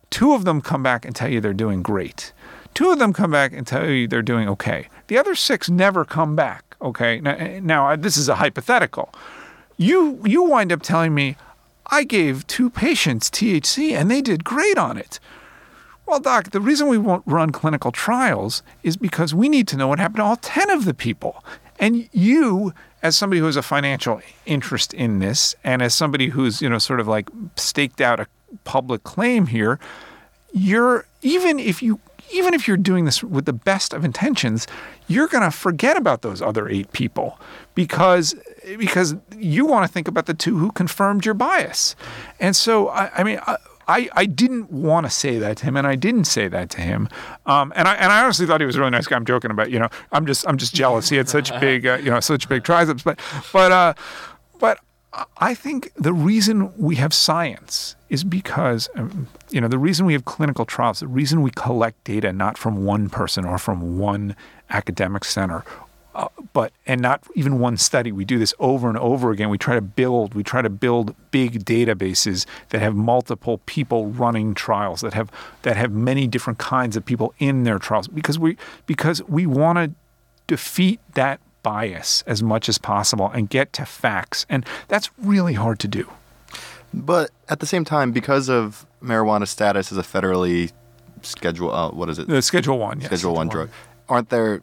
Two 0.10 0.34
of 0.34 0.46
them 0.46 0.62
come 0.62 0.82
back 0.82 1.06
and 1.06 1.16
tell 1.16 1.30
you 1.30 1.40
they're 1.40 1.54
doing 1.54 1.84
great. 1.84 2.34
Two 2.74 2.92
of 2.92 3.00
them 3.00 3.14
come 3.14 3.32
back 3.32 3.54
and 3.54 3.68
tell 3.68 3.88
you 3.88 4.08
they're 4.08 4.22
doing 4.22 4.48
okay. 4.50 4.88
The 5.08 5.18
other 5.18 5.36
six 5.36 5.70
never 5.70 6.06
come 6.06 6.36
back. 6.36 6.69
Okay, 6.82 7.20
now, 7.20 7.36
now 7.62 7.90
uh, 7.90 7.96
this 7.96 8.18
is 8.18 8.30
a 8.30 8.36
hypothetical. 8.36 9.14
You 9.78 10.22
you 10.26 10.44
wind 10.44 10.72
up 10.72 10.82
telling 10.82 11.14
me 11.14 11.36
I 11.88 12.04
gave 12.04 12.46
two 12.48 12.70
patients 12.70 13.30
THC 13.30 13.92
and 13.92 14.10
they 14.10 14.22
did 14.22 14.44
great 14.44 14.78
on 14.78 14.98
it. 14.98 15.20
Well, 16.06 16.20
doc, 16.20 16.52
the 16.52 16.62
reason 16.62 16.88
we 16.88 16.98
won't 16.98 17.24
run 17.26 17.52
clinical 17.52 17.92
trials 17.92 18.64
is 18.82 18.98
because 18.98 19.34
we 19.34 19.48
need 19.48 19.68
to 19.70 19.78
know 19.78 19.88
what 19.88 20.00
happened 20.00 20.18
to 20.18 20.24
all 20.24 20.38
10 20.38 20.70
of 20.72 20.86
the 20.86 20.94
people. 20.94 21.44
And 21.80 22.10
you, 22.12 22.74
as 23.04 23.16
somebody 23.16 23.40
who 23.40 23.46
has 23.46 23.56
a 23.56 23.62
financial 23.62 24.20
interest 24.46 24.94
in 24.94 25.20
this, 25.20 25.56
and 25.64 25.82
as 25.84 25.94
somebody 25.94 26.30
who's, 26.30 26.62
you 26.62 26.70
know, 26.70 26.80
sort 26.80 27.00
of 27.00 27.08
like 27.08 27.30
staked 27.56 28.02
out 28.02 28.20
a 28.20 28.28
public 28.64 29.04
claim 29.04 29.48
here, 29.48 29.80
you're 30.52 31.06
even 31.22 31.60
if 31.60 31.84
you 31.84 32.00
even 32.32 32.54
if 32.54 32.68
you're 32.68 32.78
doing 32.78 33.06
this 33.06 33.24
with 33.24 33.46
the 33.46 33.54
best 33.54 33.94
of 33.94 34.06
intentions, 34.06 34.68
you're 35.08 35.28
going 35.28 35.44
to 35.44 35.52
forget 35.52 35.98
about 35.98 36.22
those 36.22 36.42
other 36.42 36.68
eight 36.68 36.92
people 36.92 37.40
because 37.76 38.36
because 38.78 39.16
you 39.38 39.66
want 39.66 39.88
to 39.88 39.92
think 39.92 40.08
about 40.08 40.26
the 40.26 40.34
two 40.34 40.58
who 40.58 40.72
confirmed 40.72 41.26
your 41.26 41.34
bias. 41.34 41.96
And 42.40 42.56
so, 42.56 42.90
I, 42.90 43.12
I 43.16 43.24
mean. 43.24 43.40
I, 43.92 44.08
I, 44.14 44.28
didn't 44.28 44.72
want 44.72 45.08
to 45.08 45.10
say 45.10 45.40
that 45.40 45.58
to 45.58 45.66
him, 45.66 45.76
and 45.76 45.88
I 45.88 45.96
didn't 45.96 46.26
say 46.26 46.48
that 46.48 46.70
to 46.70 46.82
him. 46.82 47.10
Um, 47.48 47.74
and 47.76 47.88
I 47.88 47.96
and 47.96 48.12
I 48.12 48.24
honestly 48.24 48.46
thought 48.46 48.62
he 48.62 48.68
was 48.68 48.76
a 48.76 48.80
really 48.80 48.92
nice 48.92 49.08
guy. 49.08 49.16
I'm 49.16 49.26
joking 49.26 49.50
about, 49.50 49.72
you 49.72 49.80
know, 49.80 49.90
I'm 50.12 50.28
just 50.28 50.48
I'm 50.48 50.58
just 50.58 50.76
jealous. 50.76 51.10
He 51.10 51.18
had 51.18 51.28
such 51.28 51.50
big, 51.60 51.88
uh, 51.88 51.96
you 51.96 52.12
know, 52.12 52.20
such 52.20 52.48
big 52.48 52.64
triceps. 52.64 53.02
But 53.02 53.20
but 53.52 53.72
uh, 53.72 53.94
but 54.60 54.80
I 55.38 55.56
think 55.56 55.92
the 55.96 56.14
reason 56.14 56.72
we 56.78 56.96
have 56.96 57.14
science 57.14 57.96
is 58.10 58.24
because, 58.24 58.90
um, 58.96 59.28
you 59.50 59.60
know, 59.60 59.68
the 59.68 59.80
reason 59.80 60.06
we 60.06 60.14
have 60.14 60.26
clinical 60.26 60.66
trials, 60.66 61.00
the 61.00 61.08
reason 61.08 61.42
we 61.42 61.52
collect 61.52 62.04
data 62.04 62.32
not 62.32 62.58
from 62.58 62.86
one 62.86 63.10
person 63.10 63.44
or 63.44 63.58
from 63.58 63.98
one 63.98 64.36
academic 64.70 65.26
center, 65.26 65.64
uh, 66.14 66.28
but 66.54 66.74
and 66.86 67.02
not 67.02 67.24
even 67.34 67.60
one 67.60 67.78
study. 67.78 68.12
We 68.12 68.24
do 68.24 68.38
this 68.38 68.54
over 68.60 68.88
and 68.88 68.98
over 69.00 69.32
again. 69.32 69.50
We 69.50 69.58
try 69.58 69.76
to 69.76 69.82
build, 69.82 70.36
we 70.36 70.44
try 70.44 70.62
to 70.62 70.70
build 70.70 71.16
big 71.32 71.66
databases 71.66 72.46
that 72.70 72.82
have 72.82 72.96
multiple 72.96 73.60
people 73.66 74.08
running 74.08 74.54
trials 74.54 75.02
that 75.02 75.14
have 75.14 75.32
that 75.64 75.76
have 75.76 75.92
many 75.92 76.28
different 76.28 76.60
kinds 76.60 76.96
of 76.96 77.06
people 77.06 77.34
in 77.40 77.64
their 77.64 77.80
trials 77.80 78.08
because 78.08 78.38
we 78.38 78.58
because 78.86 79.24
we 79.24 79.46
want 79.48 79.78
to 79.78 79.92
defeat 80.48 81.00
that 81.14 81.40
bias 81.64 82.24
as 82.28 82.42
much 82.42 82.70
as 82.70 82.78
possible 82.78 83.30
and 83.34 83.50
get 83.50 83.74
to 83.74 83.86
facts. 83.86 84.46
And 84.50 84.66
that's 84.88 85.10
really 85.18 85.54
hard 85.54 85.80
to 85.80 85.88
do. 85.88 86.10
But 86.94 87.30
at 87.48 87.60
the 87.60 87.66
same 87.66 87.86
time, 87.86 88.12
because 88.12 88.50
of 88.50 88.86
marijuana 89.04 89.48
status 89.48 89.92
as 89.92 89.98
a 89.98 90.02
federally 90.02 90.72
schedule, 91.22 91.72
uh, 91.72 91.92
what 91.92 92.10
is 92.10 92.18
it? 92.18 92.28
The 92.28 92.42
Schedule 92.42 92.80
One, 92.80 93.00
yes. 93.00 93.08
Schedule 93.08 93.36
One 93.36 93.48
drug. 93.48 93.70
Aren't 94.08 94.30
there 94.30 94.60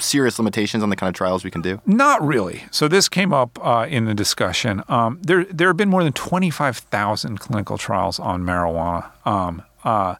serious 0.00 0.40
limitations 0.40 0.82
on 0.82 0.90
the 0.90 0.96
kind 0.96 1.08
of 1.08 1.14
trials 1.14 1.44
we 1.44 1.52
can 1.52 1.62
do? 1.62 1.80
Not 1.86 2.20
really. 2.26 2.64
So 2.72 2.88
this 2.88 3.08
came 3.08 3.32
up 3.32 3.56
uh, 3.64 3.86
in 3.88 4.06
the 4.06 4.14
discussion. 4.14 4.82
Um, 4.88 5.20
there, 5.22 5.44
there 5.44 5.68
have 5.68 5.76
been 5.76 5.88
more 5.88 6.02
than 6.02 6.12
twenty-five 6.14 6.78
thousand 6.78 7.38
clinical 7.38 7.78
trials 7.78 8.18
on 8.18 8.42
marijuana. 8.42 9.10
Um, 9.24 9.62
uh, 9.84 10.16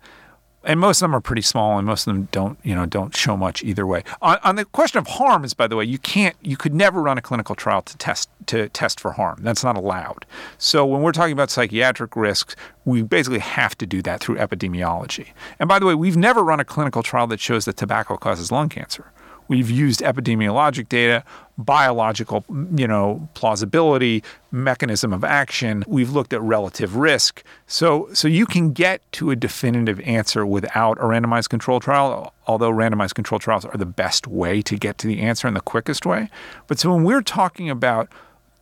and 0.69 0.79
most 0.79 0.99
of 0.99 1.07
them 1.07 1.17
are 1.17 1.21
pretty 1.21 1.41
small, 1.41 1.79
and 1.79 1.87
most 1.87 2.07
of 2.07 2.15
them 2.15 2.29
don't, 2.31 2.59
you 2.63 2.75
know, 2.75 2.85
don't 2.85 3.17
show 3.17 3.39
much 3.39 3.65
either 3.65 3.87
way. 3.87 4.05
On, 4.21 4.39
on, 4.45 4.57
the 4.57 4.67
question 4.67 4.99
of 4.99 5.07
harm, 5.07 5.43
is 5.43 5.55
by 5.55 5.67
the 5.67 5.77
way, 5.77 5.85
you 5.85 5.99
can't, 5.99 6.37
you 6.43 6.59
could 6.59 6.75
never 6.75 7.01
run 7.01 7.17
a 7.17 7.23
clinical 7.23 7.55
trial 7.55 7.81
to 7.81 7.97
test 7.97 8.29
to 8.47 8.69
test 8.69 9.01
for 9.01 9.13
harm. 9.13 9.39
That's 9.41 9.65
not 9.65 9.79
allowed. 9.79 10.27
So 10.59 10.85
when 10.85 11.01
we're 11.01 11.13
talking 11.13 11.33
about 11.33 11.51
psychiatric 11.51 12.15
risks, 12.17 12.55
we 12.85 13.01
basically 13.01 13.39
have 13.39 13.79
to 13.79 13.87
do 13.87 14.03
that 14.03 14.21
through 14.21 14.37
epidemiology. 14.37 15.29
And 15.59 15.69
by 15.69 15.79
the 15.79 15.87
way, 15.87 15.95
we've 15.95 16.17
never 16.19 16.45
run 16.45 16.61
a 16.61 16.65
clinical 16.65 17.03
trial 17.03 17.27
that 17.29 17.41
shows 17.41 17.65
that 17.65 17.79
tobacco 17.79 18.19
causes 18.19 18.53
lung 18.53 18.69
cancer. 18.69 19.11
We've 19.49 19.71
used 19.71 20.01
epidemiologic 20.01 20.89
data, 20.89 21.25
biological, 21.57 22.45
you 22.77 22.87
know, 22.87 23.29
plausibility, 23.35 24.23
mechanism 24.53 25.13
of 25.13 25.25
action. 25.25 25.85
We've 25.87 26.11
looked 26.11 26.33
at 26.33 26.41
relative 26.41 26.97
risk. 26.97 27.43
So, 27.67 28.09
so 28.13 28.29
you 28.29 28.47
can 28.47 28.73
get 28.73 29.01
to 29.13 29.31
a 29.31 29.37
definitive 29.37 30.01
answer 30.01 30.47
without 30.47 30.99
a 30.99 31.03
randomized 31.03 31.49
control 31.49 31.81
trial, 31.81 32.33
although 32.47 32.71
randomized 32.71 33.15
control 33.15 33.39
trials 33.39 33.65
are 33.65 33.77
the 33.77 33.87
best 33.87 34.27
way 34.27 34.63
to 34.63 34.77
get 34.77 34.99
to 34.99 35.07
the 35.07 35.21
answer 35.21 35.49
and 35.49 35.57
the 35.57 35.61
quickest 35.61 36.07
way. 36.07 36.31
But 36.67 36.79
so 36.79 36.95
when 36.95 37.03
we're 37.03 37.23
talking 37.23 37.69
about 37.69 38.09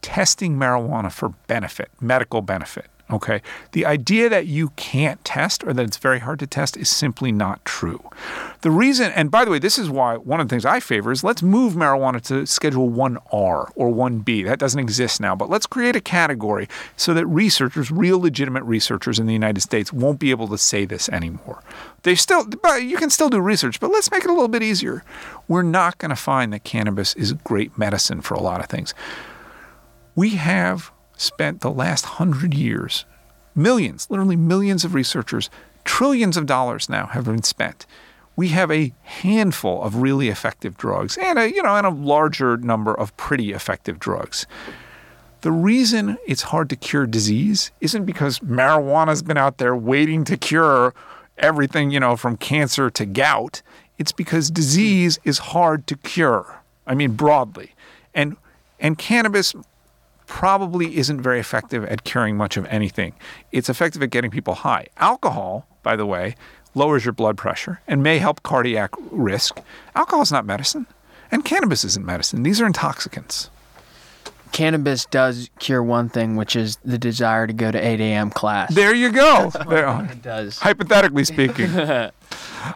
testing 0.02 0.56
marijuana 0.56 1.12
for 1.12 1.30
benefit, 1.48 1.90
medical 2.00 2.40
benefit, 2.40 2.86
Okay. 3.08 3.40
The 3.70 3.86
idea 3.86 4.28
that 4.28 4.46
you 4.46 4.70
can't 4.70 5.24
test 5.24 5.62
or 5.62 5.72
that 5.72 5.84
it's 5.84 5.96
very 5.96 6.18
hard 6.18 6.40
to 6.40 6.46
test 6.46 6.76
is 6.76 6.88
simply 6.88 7.30
not 7.30 7.64
true. 7.64 8.02
The 8.62 8.70
reason, 8.72 9.12
and 9.12 9.30
by 9.30 9.44
the 9.44 9.50
way, 9.52 9.60
this 9.60 9.78
is 9.78 9.88
why 9.88 10.16
one 10.16 10.40
of 10.40 10.48
the 10.48 10.52
things 10.52 10.64
I 10.64 10.80
favor 10.80 11.12
is 11.12 11.22
let's 11.22 11.40
move 11.40 11.74
marijuana 11.74 12.20
to 12.22 12.44
Schedule 12.46 12.90
1R 12.90 13.20
or 13.30 13.70
1B. 13.76 14.44
That 14.44 14.58
doesn't 14.58 14.80
exist 14.80 15.20
now, 15.20 15.36
but 15.36 15.48
let's 15.48 15.66
create 15.66 15.94
a 15.94 16.00
category 16.00 16.68
so 16.96 17.14
that 17.14 17.26
researchers, 17.26 17.92
real 17.92 18.18
legitimate 18.18 18.64
researchers 18.64 19.20
in 19.20 19.26
the 19.26 19.32
United 19.32 19.60
States, 19.60 19.92
won't 19.92 20.18
be 20.18 20.32
able 20.32 20.48
to 20.48 20.58
say 20.58 20.84
this 20.84 21.08
anymore. 21.10 21.62
They 22.02 22.16
still, 22.16 22.44
but 22.44 22.82
you 22.82 22.96
can 22.96 23.10
still 23.10 23.28
do 23.28 23.38
research, 23.38 23.78
but 23.78 23.92
let's 23.92 24.10
make 24.10 24.24
it 24.24 24.30
a 24.30 24.32
little 24.32 24.48
bit 24.48 24.64
easier. 24.64 25.04
We're 25.46 25.62
not 25.62 25.98
going 25.98 26.10
to 26.10 26.16
find 26.16 26.52
that 26.52 26.64
cannabis 26.64 27.14
is 27.14 27.34
great 27.34 27.78
medicine 27.78 28.20
for 28.20 28.34
a 28.34 28.40
lot 28.40 28.58
of 28.58 28.66
things. 28.66 28.94
We 30.16 30.30
have 30.30 30.90
spent 31.16 31.60
the 31.60 31.70
last 31.70 32.04
hundred 32.04 32.54
years, 32.54 33.04
millions, 33.54 34.06
literally 34.10 34.36
millions 34.36 34.84
of 34.84 34.94
researchers, 34.94 35.50
trillions 35.84 36.36
of 36.36 36.46
dollars 36.46 36.88
now 36.88 37.06
have 37.06 37.24
been 37.24 37.42
spent. 37.42 37.86
We 38.36 38.48
have 38.48 38.70
a 38.70 38.92
handful 39.02 39.82
of 39.82 39.96
really 39.96 40.28
effective 40.28 40.76
drugs 40.76 41.16
and 41.16 41.38
a, 41.38 41.52
you 41.52 41.62
know, 41.62 41.74
and 41.74 41.86
a 41.86 41.90
larger 41.90 42.58
number 42.58 42.92
of 42.92 43.16
pretty 43.16 43.52
effective 43.52 43.98
drugs. 43.98 44.46
The 45.40 45.52
reason 45.52 46.18
it's 46.26 46.42
hard 46.42 46.68
to 46.70 46.76
cure 46.76 47.06
disease 47.06 47.70
isn't 47.80 48.04
because 48.04 48.40
marijuana's 48.40 49.22
been 49.22 49.38
out 49.38 49.58
there 49.58 49.76
waiting 49.76 50.24
to 50.24 50.36
cure 50.36 50.94
everything, 51.38 51.90
you 51.90 52.00
know, 52.00 52.16
from 52.16 52.36
cancer 52.36 52.90
to 52.90 53.06
gout. 53.06 53.62
It's 53.98 54.12
because 54.12 54.50
disease 54.50 55.18
is 55.24 55.38
hard 55.38 55.86
to 55.86 55.96
cure. 55.96 56.62
I 56.86 56.94
mean, 56.94 57.12
broadly. 57.12 57.72
And 58.14 58.36
and 58.78 58.98
cannabis 58.98 59.54
probably 60.26 60.96
isn't 60.96 61.20
very 61.20 61.40
effective 61.40 61.84
at 61.84 62.04
curing 62.04 62.36
much 62.36 62.56
of 62.56 62.66
anything. 62.66 63.14
It's 63.52 63.68
effective 63.68 64.02
at 64.02 64.10
getting 64.10 64.30
people 64.30 64.54
high. 64.54 64.88
Alcohol, 64.98 65.66
by 65.82 65.96
the 65.96 66.06
way, 66.06 66.34
lowers 66.74 67.04
your 67.04 67.12
blood 67.12 67.36
pressure 67.36 67.80
and 67.86 68.02
may 68.02 68.18
help 68.18 68.42
cardiac 68.42 68.90
risk. 69.10 69.60
Alcohol 69.94 70.22
is 70.22 70.32
not 70.32 70.44
medicine, 70.44 70.86
and 71.30 71.44
cannabis 71.44 71.84
isn't 71.84 72.04
medicine. 72.04 72.42
These 72.42 72.60
are 72.60 72.66
intoxicants. 72.66 73.50
Cannabis 74.52 75.06
does 75.06 75.50
cure 75.58 75.82
one 75.82 76.08
thing, 76.08 76.36
which 76.36 76.56
is 76.56 76.78
the 76.84 76.98
desire 76.98 77.46
to 77.46 77.52
go 77.52 77.70
to 77.70 77.78
8 77.78 78.00
a.m. 78.00 78.30
class. 78.30 78.74
There 78.74 78.94
you 78.94 79.12
go. 79.12 79.50
There, 79.68 80.08
it 80.10 80.22
does. 80.22 80.58
hypothetically 80.58 81.24
speaking. 81.24 81.70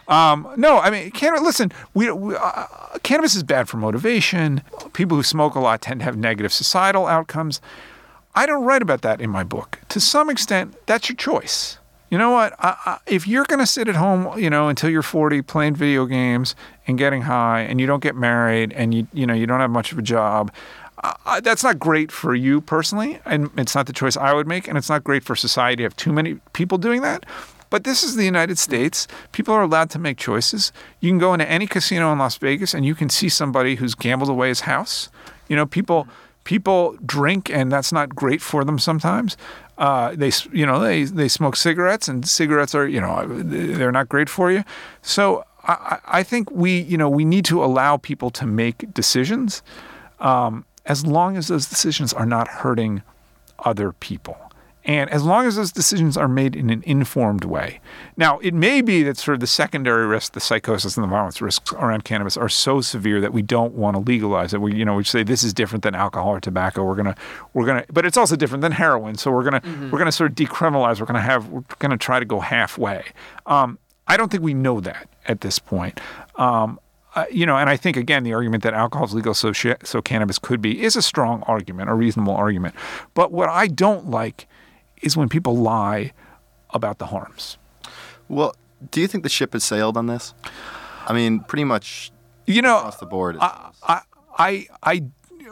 um, 0.07 0.53
no, 0.57 0.79
I 0.79 0.89
mean, 0.89 1.11
can, 1.11 1.43
listen, 1.43 1.71
we, 1.93 2.11
we 2.11 2.35
uh, 2.35 2.65
cannabis 3.03 3.35
is 3.35 3.43
bad 3.43 3.67
for 3.67 3.77
motivation. 3.77 4.61
People 4.93 5.17
who 5.17 5.23
smoke 5.23 5.55
a 5.55 5.59
lot 5.59 5.81
tend 5.81 6.01
to 6.01 6.03
have 6.03 6.17
negative 6.17 6.53
societal 6.53 7.07
outcomes. 7.07 7.61
I 8.35 8.45
don't 8.45 8.63
write 8.63 8.81
about 8.81 9.01
that 9.01 9.19
in 9.19 9.29
my 9.29 9.43
book. 9.43 9.79
To 9.89 9.99
some 9.99 10.29
extent, 10.29 10.75
that's 10.85 11.09
your 11.09 11.15
choice. 11.15 11.77
You 12.09 12.17
know 12.17 12.31
what? 12.31 12.53
I, 12.59 12.75
I, 12.85 12.97
if 13.07 13.25
you're 13.25 13.45
going 13.45 13.59
to 13.59 13.65
sit 13.65 13.87
at 13.87 13.95
home, 13.95 14.37
you 14.37 14.49
know, 14.49 14.67
until 14.67 14.89
you're 14.89 15.01
40 15.01 15.41
playing 15.43 15.75
video 15.75 16.05
games 16.05 16.55
and 16.85 16.97
getting 16.97 17.21
high 17.21 17.61
and 17.61 17.79
you 17.79 17.87
don't 17.87 18.03
get 18.03 18.15
married 18.15 18.73
and 18.73 18.93
you 18.93 19.07
you 19.13 19.25
know, 19.25 19.33
you 19.33 19.47
don't 19.47 19.61
have 19.61 19.71
much 19.71 19.93
of 19.93 19.97
a 19.97 20.01
job, 20.01 20.51
that's 21.41 21.63
not 21.63 21.79
great 21.79 22.11
for 22.11 22.35
you 22.35 22.61
personally 22.61 23.19
and 23.25 23.49
it's 23.57 23.75
not 23.75 23.87
the 23.87 23.93
choice 23.93 24.15
I 24.15 24.33
would 24.33 24.47
make 24.47 24.67
and 24.67 24.77
it's 24.77 24.89
not 24.89 25.03
great 25.03 25.23
for 25.23 25.35
society 25.35 25.77
to 25.77 25.83
have 25.83 25.95
too 25.95 26.13
many 26.13 26.35
people 26.53 26.77
doing 26.77 27.01
that. 27.01 27.25
But 27.69 27.85
this 27.85 28.03
is 28.03 28.17
the 28.17 28.25
United 28.25 28.59
States. 28.59 29.07
People 29.31 29.53
are 29.53 29.61
allowed 29.61 29.89
to 29.91 29.99
make 29.99 30.17
choices. 30.17 30.73
You 30.99 31.09
can 31.09 31.19
go 31.19 31.33
into 31.33 31.49
any 31.49 31.65
casino 31.65 32.11
in 32.11 32.19
Las 32.19 32.37
Vegas 32.37 32.73
and 32.73 32.85
you 32.85 32.93
can 32.93 33.09
see 33.09 33.29
somebody 33.29 33.75
who's 33.75 33.95
gambled 33.95 34.29
away 34.29 34.49
his 34.49 34.61
house. 34.61 35.09
You 35.47 35.55
know, 35.55 35.65
people 35.65 36.07
people 36.43 36.97
drink 37.05 37.49
and 37.49 37.71
that's 37.71 37.91
not 37.91 38.13
great 38.15 38.41
for 38.41 38.63
them 38.65 38.77
sometimes. 38.77 39.37
Uh, 39.77 40.13
they 40.15 40.31
you 40.51 40.65
know 40.65 40.79
they 40.79 41.05
they 41.05 41.27
smoke 41.27 41.55
cigarettes 41.55 42.07
and 42.07 42.27
cigarettes 42.27 42.75
are 42.75 42.87
you 42.87 42.99
know 42.99 43.25
they're 43.25 43.91
not 43.91 44.09
great 44.09 44.29
for 44.29 44.51
you. 44.51 44.63
So 45.01 45.45
I, 45.63 45.99
I 46.05 46.23
think 46.23 46.51
we 46.51 46.81
you 46.81 46.97
know 46.97 47.09
we 47.09 47.25
need 47.25 47.45
to 47.45 47.63
allow 47.63 47.97
people 47.97 48.29
to 48.31 48.45
make 48.45 48.93
decisions 48.93 49.63
um, 50.19 50.65
as 50.85 51.05
long 51.05 51.37
as 51.37 51.47
those 51.47 51.67
decisions 51.67 52.13
are 52.13 52.25
not 52.25 52.47
hurting 52.47 53.03
other 53.59 53.91
people. 53.91 54.37
And 54.83 55.11
as 55.11 55.23
long 55.23 55.45
as 55.45 55.57
those 55.57 55.71
decisions 55.71 56.17
are 56.17 56.27
made 56.27 56.55
in 56.55 56.71
an 56.71 56.81
informed 56.87 57.45
way. 57.45 57.79
Now, 58.17 58.39
it 58.39 58.53
may 58.53 58.81
be 58.81 59.03
that 59.03 59.15
sort 59.15 59.35
of 59.35 59.39
the 59.39 59.47
secondary 59.47 60.07
risks, 60.07 60.29
the 60.29 60.39
psychosis 60.39 60.97
and 60.97 61.03
the 61.03 61.07
violence 61.07 61.39
risks 61.39 61.71
around 61.73 62.03
cannabis 62.03 62.35
are 62.35 62.49
so 62.49 62.81
severe 62.81 63.21
that 63.21 63.31
we 63.31 63.43
don't 63.43 63.73
want 63.73 63.95
to 63.95 64.01
legalize 64.01 64.55
it. 64.55 64.61
We, 64.61 64.73
you 64.73 64.83
know, 64.83 64.95
we 64.95 65.03
say 65.03 65.21
this 65.21 65.43
is 65.43 65.53
different 65.53 65.83
than 65.83 65.93
alcohol 65.93 66.29
or 66.29 66.39
tobacco. 66.39 66.83
We're 66.83 66.95
gonna, 66.95 67.15
we're 67.53 67.67
gonna, 67.67 67.85
but 67.93 68.07
it's 68.07 68.17
also 68.17 68.35
different 68.35 68.63
than 68.63 68.71
heroin. 68.71 69.15
So 69.15 69.29
we're 69.29 69.43
gonna, 69.43 69.61
mm-hmm. 69.61 69.91
we're 69.91 69.99
gonna 69.99 70.11
sort 70.11 70.31
of 70.31 70.35
decriminalize. 70.35 70.99
We're 70.99 71.05
gonna 71.05 71.21
have, 71.21 71.47
we're 71.49 71.63
gonna 71.77 71.97
try 71.97 72.19
to 72.19 72.25
go 72.25 72.39
halfway. 72.39 73.05
Um, 73.45 73.77
I 74.07 74.17
don't 74.17 74.31
think 74.31 74.41
we 74.41 74.55
know 74.55 74.79
that 74.79 75.07
at 75.27 75.41
this 75.41 75.59
point. 75.59 75.99
Um, 76.37 76.79
uh, 77.15 77.25
you 77.29 77.45
know, 77.45 77.57
and 77.57 77.69
I 77.69 77.77
think 77.77 77.97
again 77.97 78.23
the 78.23 78.33
argument 78.33 78.63
that 78.63 78.73
alcohol 78.73 79.05
is 79.05 79.13
legal, 79.13 79.33
so 79.33 79.51
sh- 79.51 79.67
so 79.83 80.01
cannabis 80.01 80.39
could 80.39 80.61
be, 80.61 80.81
is 80.81 80.95
a 80.95 81.01
strong 81.01 81.43
argument, 81.43 81.89
a 81.89 81.93
reasonable 81.93 82.35
argument. 82.35 82.75
But 83.13 83.31
what 83.31 83.49
I 83.49 83.67
don't 83.67 84.09
like 84.09 84.47
is 85.01 85.17
when 85.17 85.29
people 85.29 85.57
lie 85.57 86.13
about 86.69 86.99
the 86.99 87.07
harms. 87.07 87.57
Well, 88.29 88.55
do 88.91 89.01
you 89.01 89.07
think 89.07 89.23
the 89.23 89.29
ship 89.29 89.53
has 89.53 89.63
sailed 89.63 89.97
on 89.97 90.07
this? 90.07 90.33
I 91.05 91.13
mean, 91.13 91.41
pretty 91.41 91.65
much. 91.65 92.11
You 92.47 92.61
know, 92.61 92.77
across 92.77 92.97
the 92.97 93.05
board. 93.05 93.37
I, 93.39 93.71
I, 93.83 94.01
I, 94.37 94.67
I, 94.83 95.03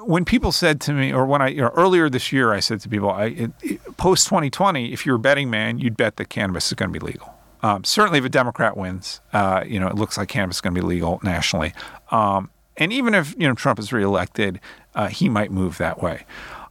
when 0.03 0.25
people 0.25 0.51
said 0.51 0.81
to 0.81 0.93
me, 0.93 1.13
or 1.13 1.25
when 1.25 1.41
I 1.41 1.49
you 1.49 1.61
know, 1.61 1.71
earlier 1.75 2.09
this 2.09 2.31
year, 2.31 2.53
I 2.53 2.59
said 2.59 2.79
to 2.81 2.89
people, 2.89 3.09
I, 3.09 3.49
post 3.97 4.27
2020, 4.27 4.91
if 4.93 5.05
you're 5.05 5.17
a 5.17 5.19
betting 5.19 5.49
man, 5.49 5.77
you'd 5.77 5.97
bet 5.97 6.15
that 6.17 6.29
cannabis 6.29 6.67
is 6.67 6.73
going 6.73 6.91
to 6.91 6.99
be 6.99 7.05
legal. 7.05 7.33
Um, 7.61 7.83
certainly, 7.83 8.19
if 8.19 8.25
a 8.25 8.29
Democrat 8.29 8.77
wins, 8.77 9.21
uh, 9.33 9.63
you 9.67 9.79
know, 9.79 9.87
it 9.87 9.95
looks 9.95 10.17
like 10.17 10.29
cannabis 10.29 10.57
is 10.57 10.61
going 10.61 10.73
to 10.73 10.81
be 10.81 10.85
legal 10.85 11.19
nationally. 11.23 11.73
Um, 12.11 12.49
and 12.77 12.93
even 12.93 13.13
if 13.13 13.35
you 13.37 13.47
know 13.47 13.53
Trump 13.53 13.79
is 13.79 13.91
reelected, 13.91 14.59
uh, 14.95 15.07
he 15.07 15.29
might 15.29 15.51
move 15.51 15.77
that 15.77 16.01
way. 16.01 16.25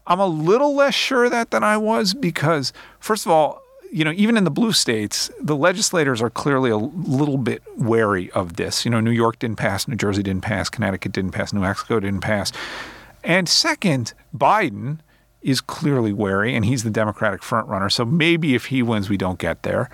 I'm 0.06 0.20
a 0.20 0.26
little 0.26 0.74
less 0.74 0.94
sure 0.94 1.24
of 1.24 1.30
that 1.32 1.50
than 1.50 1.62
I 1.62 1.76
was 1.76 2.14
because, 2.14 2.72
first 2.98 3.26
of 3.26 3.32
all, 3.32 3.60
you 3.92 4.04
know, 4.04 4.12
even 4.16 4.36
in 4.36 4.44
the 4.44 4.50
blue 4.50 4.72
states, 4.72 5.30
the 5.40 5.56
legislators 5.56 6.20
are 6.22 6.30
clearly 6.30 6.70
a 6.70 6.76
little 6.76 7.38
bit 7.38 7.62
wary 7.76 8.30
of 8.32 8.56
this. 8.56 8.84
You 8.84 8.90
know, 8.90 9.00
New 9.00 9.10
York 9.10 9.38
didn't 9.38 9.56
pass, 9.56 9.86
New 9.86 9.96
Jersey 9.96 10.22
didn't 10.22 10.42
pass, 10.42 10.68
Connecticut 10.68 11.12
didn't 11.12 11.32
pass, 11.32 11.52
New 11.52 11.60
Mexico 11.60 12.00
didn't 12.00 12.20
pass. 12.20 12.52
And 13.22 13.48
second, 13.48 14.14
Biden 14.36 14.98
is 15.42 15.60
clearly 15.60 16.12
wary, 16.12 16.54
and 16.54 16.64
he's 16.64 16.84
the 16.84 16.90
Democratic 16.90 17.42
frontrunner. 17.42 17.90
So 17.90 18.04
maybe 18.04 18.54
if 18.54 18.66
he 18.66 18.82
wins, 18.82 19.08
we 19.08 19.16
don't 19.16 19.38
get 19.38 19.62
there. 19.62 19.90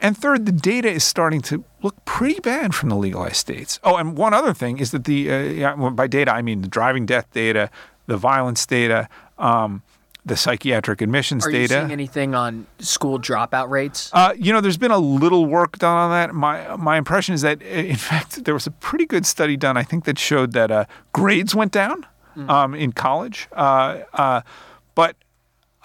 And 0.00 0.16
third, 0.16 0.46
the 0.46 0.52
data 0.52 0.90
is 0.90 1.04
starting 1.04 1.40
to 1.42 1.64
look 1.82 2.04
pretty 2.04 2.40
bad 2.40 2.74
from 2.74 2.88
the 2.88 2.96
legalized 2.96 3.36
states. 3.36 3.80
Oh, 3.82 3.96
and 3.96 4.16
one 4.16 4.34
other 4.34 4.52
thing 4.52 4.78
is 4.78 4.90
that 4.90 5.04
the 5.04 5.64
uh, 5.64 5.90
by 5.90 6.06
data 6.06 6.32
I 6.32 6.42
mean 6.42 6.62
the 6.62 6.68
driving 6.68 7.06
death 7.06 7.26
data, 7.32 7.70
the 8.06 8.16
violence 8.16 8.66
data, 8.66 9.08
um, 9.38 9.82
the 10.26 10.36
psychiatric 10.36 11.00
admissions 11.00 11.46
Are 11.46 11.50
data. 11.50 11.74
Are 11.74 11.78
you 11.78 11.82
seeing 11.82 11.92
anything 11.92 12.34
on 12.34 12.66
school 12.80 13.18
dropout 13.18 13.70
rates? 13.70 14.10
Uh, 14.12 14.34
you 14.36 14.52
know, 14.52 14.60
there's 14.60 14.76
been 14.76 14.90
a 14.90 14.98
little 14.98 15.46
work 15.46 15.78
done 15.78 15.96
on 15.96 16.10
that. 16.10 16.34
My 16.34 16.76
my 16.76 16.98
impression 16.98 17.34
is 17.34 17.42
that, 17.42 17.62
in 17.62 17.96
fact, 18.10 18.44
there 18.44 18.54
was 18.54 18.66
a 18.66 18.72
pretty 18.72 19.06
good 19.06 19.24
study 19.24 19.56
done. 19.56 19.76
I 19.76 19.84
think 19.84 20.04
that 20.04 20.18
showed 20.18 20.52
that 20.52 20.70
uh, 20.70 20.84
grades 21.12 21.54
went 21.54 21.72
down 21.72 22.04
mm. 22.36 22.50
um, 22.50 22.74
in 22.74 22.92
college. 22.92 23.48
Uh, 23.52 24.00
uh 24.12 24.40
but 24.96 25.14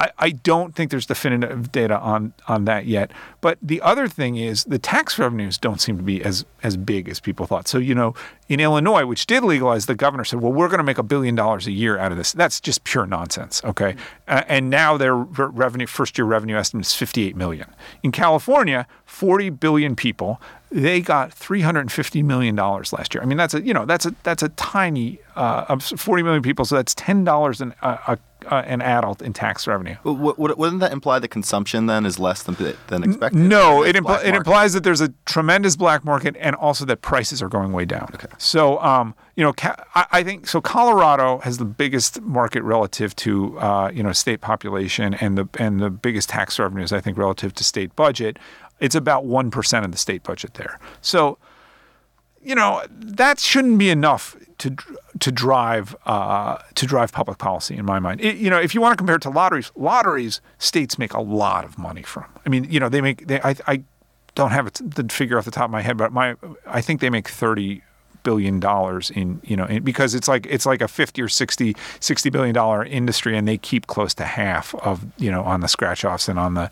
I, 0.01 0.09
I 0.17 0.29
don't 0.31 0.73
think 0.73 0.89
there's 0.89 1.05
definitive 1.05 1.71
data 1.71 1.99
on 1.99 2.33
on 2.47 2.65
that 2.65 2.87
yet. 2.87 3.11
But 3.39 3.59
the 3.61 3.79
other 3.81 4.07
thing 4.07 4.35
is 4.35 4.63
the 4.63 4.79
tax 4.79 5.19
revenues 5.19 5.59
don't 5.59 5.79
seem 5.79 5.97
to 5.97 6.03
be 6.03 6.23
as 6.23 6.43
as 6.63 6.75
big 6.75 7.07
as 7.07 7.19
people 7.19 7.45
thought. 7.45 7.67
So 7.67 7.77
you 7.77 7.93
know, 7.93 8.15
in 8.49 8.59
Illinois, 8.59 9.05
which 9.05 9.27
did 9.27 9.43
legalize, 9.43 9.85
the 9.85 9.93
governor 9.93 10.23
said, 10.23 10.41
"Well, 10.41 10.51
we're 10.53 10.69
going 10.69 10.79
to 10.79 10.83
make 10.83 10.97
a 10.97 11.03
billion 11.03 11.35
dollars 11.35 11.67
a 11.67 11.71
year 11.71 11.99
out 11.99 12.11
of 12.11 12.17
this." 12.17 12.31
That's 12.31 12.59
just 12.59 12.83
pure 12.83 13.05
nonsense. 13.05 13.63
Okay, 13.63 13.95
uh, 14.27 14.43
and 14.47 14.71
now 14.71 14.97
their 14.97 15.15
revenue 15.15 15.85
first 15.85 16.17
year 16.17 16.25
revenue 16.25 16.57
estimate 16.57 16.87
is 16.87 16.95
58 16.95 17.35
million. 17.35 17.67
In 18.01 18.11
California, 18.11 18.87
40 19.05 19.51
billion 19.51 19.95
people 19.95 20.41
they 20.71 21.01
got 21.01 21.33
350 21.33 22.23
million 22.23 22.55
dollars 22.55 22.93
last 22.93 23.13
year. 23.13 23.21
I 23.21 23.25
mean, 23.25 23.37
that's 23.37 23.53
a 23.53 23.61
you 23.61 23.73
know 23.73 23.85
that's 23.85 24.05
a 24.05 24.15
that's 24.23 24.41
a 24.41 24.49
tiny 24.49 25.19
uh, 25.35 25.77
40 25.77 26.23
million 26.23 26.41
people, 26.41 26.63
so 26.65 26.75
that's 26.75 26.95
ten 26.95 27.23
dollars 27.25 27.59
a, 27.61 28.17
uh, 28.47 28.63
an 28.65 28.81
adult 28.81 29.21
in 29.21 29.33
tax 29.33 29.67
revenue. 29.67 29.95
But 30.03 30.13
w- 30.13 30.33
w- 30.33 30.55
wouldn't 30.57 30.79
that 30.81 30.91
imply 30.91 31.19
the 31.19 31.27
consumption 31.27 31.85
then 31.85 32.05
is 32.05 32.19
less 32.19 32.43
than 32.43 32.55
than 32.87 33.03
expected? 33.03 33.39
No, 33.39 33.83
it, 33.83 33.95
impl- 33.95 34.23
it 34.23 34.35
implies 34.35 34.73
that 34.73 34.83
there's 34.83 35.01
a 35.01 35.13
tremendous 35.25 35.75
black 35.75 36.03
market 36.05 36.35
and 36.39 36.55
also 36.55 36.85
that 36.85 37.01
prices 37.01 37.41
are 37.41 37.49
going 37.49 37.71
way 37.71 37.85
down. 37.85 38.09
Okay. 38.13 38.27
So, 38.37 38.79
um, 38.79 39.15
you 39.35 39.43
know, 39.43 39.53
ca- 39.53 39.75
I, 39.95 40.05
I 40.11 40.23
think 40.23 40.47
so. 40.47 40.61
Colorado 40.61 41.39
has 41.39 41.57
the 41.57 41.65
biggest 41.65 42.21
market 42.21 42.63
relative 42.63 43.15
to 43.17 43.57
uh, 43.59 43.91
you 43.93 44.03
know 44.03 44.11
state 44.11 44.41
population 44.41 45.13
and 45.15 45.37
the 45.37 45.47
and 45.59 45.79
the 45.79 45.89
biggest 45.89 46.29
tax 46.29 46.59
revenues. 46.59 46.91
I 46.91 47.01
think 47.01 47.17
relative 47.17 47.53
to 47.55 47.63
state 47.63 47.95
budget, 47.95 48.37
it's 48.79 48.95
about 48.95 49.25
one 49.25 49.51
percent 49.51 49.85
of 49.85 49.91
the 49.91 49.97
state 49.97 50.23
budget 50.23 50.55
there. 50.55 50.79
So, 51.01 51.37
you 52.43 52.55
know, 52.55 52.83
that 52.89 53.39
shouldn't 53.39 53.77
be 53.77 53.89
enough 53.89 54.35
to 54.59 54.75
to 55.21 55.31
drive 55.31 55.95
uh, 56.05 56.57
to 56.75 56.85
drive 56.85 57.11
public 57.13 57.37
policy 57.37 57.77
in 57.77 57.85
my 57.85 57.99
mind. 57.99 58.19
It- 58.21 58.37
you 58.37 58.49
know, 58.49 58.59
if 58.59 58.75
you 58.75 58.81
want 58.81 58.93
to 58.93 58.97
compare 58.97 59.15
it 59.15 59.21
to 59.21 59.29
lotteries, 59.29 59.71
lotteries 59.75 60.41
states 60.59 60.97
make 60.99 61.13
a 61.13 61.21
lot 61.21 61.63
of 61.63 61.77
money 61.77 62.01
from. 62.03 62.25
I 62.45 62.49
mean, 62.49 62.65
you 62.69 62.79
know, 62.79 62.89
they 62.89 63.01
make 63.01 63.27
they 63.27 63.39
I, 63.41 63.55
I 63.67 63.83
don't 64.35 64.51
have 64.51 64.71
the 64.73 65.05
figure 65.09 65.37
off 65.37 65.45
the 65.45 65.51
top 65.51 65.65
of 65.65 65.71
my 65.71 65.81
head, 65.81 65.95
but 65.97 66.11
my 66.11 66.35
I 66.65 66.81
think 66.81 66.99
they 67.01 67.09
make 67.09 67.27
thirty 67.29 67.81
billion 68.23 68.59
dollars 68.59 69.09
in 69.09 69.41
you 69.43 69.55
know 69.55 69.65
in, 69.65 69.83
because 69.83 70.13
it's 70.13 70.27
like 70.27 70.45
it's 70.47 70.67
like 70.67 70.79
a 70.79 70.87
50 70.87 71.23
or 71.23 71.27
60 71.27 71.75
60 71.99 72.29
billion 72.29 72.53
dollar 72.53 72.85
industry 72.85 73.35
and 73.35 73.47
they 73.47 73.57
keep 73.57 73.87
close 73.87 74.13
to 74.13 74.25
half 74.25 74.75
of 74.75 75.03
you 75.17 75.31
know 75.31 75.41
on 75.41 75.61
the 75.61 75.67
scratch 75.67 76.05
offs 76.05 76.29
and 76.29 76.37
on 76.37 76.53
the 76.53 76.69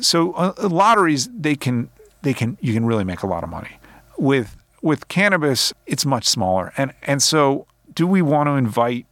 so 0.00 0.32
uh, 0.34 0.52
lotteries 0.68 1.28
they 1.36 1.56
can 1.56 1.90
they 2.22 2.32
can 2.32 2.56
you 2.60 2.72
can 2.72 2.86
really 2.86 3.02
make 3.02 3.24
a 3.24 3.26
lot 3.26 3.42
of 3.42 3.50
money 3.50 3.76
with 4.18 4.56
with 4.82 5.08
cannabis 5.08 5.72
it's 5.86 6.06
much 6.06 6.26
smaller 6.28 6.72
and 6.76 6.92
and 7.02 7.20
so 7.24 7.66
do 7.94 8.06
we 8.06 8.22
want 8.22 8.48
to 8.48 8.52
invite 8.52 9.06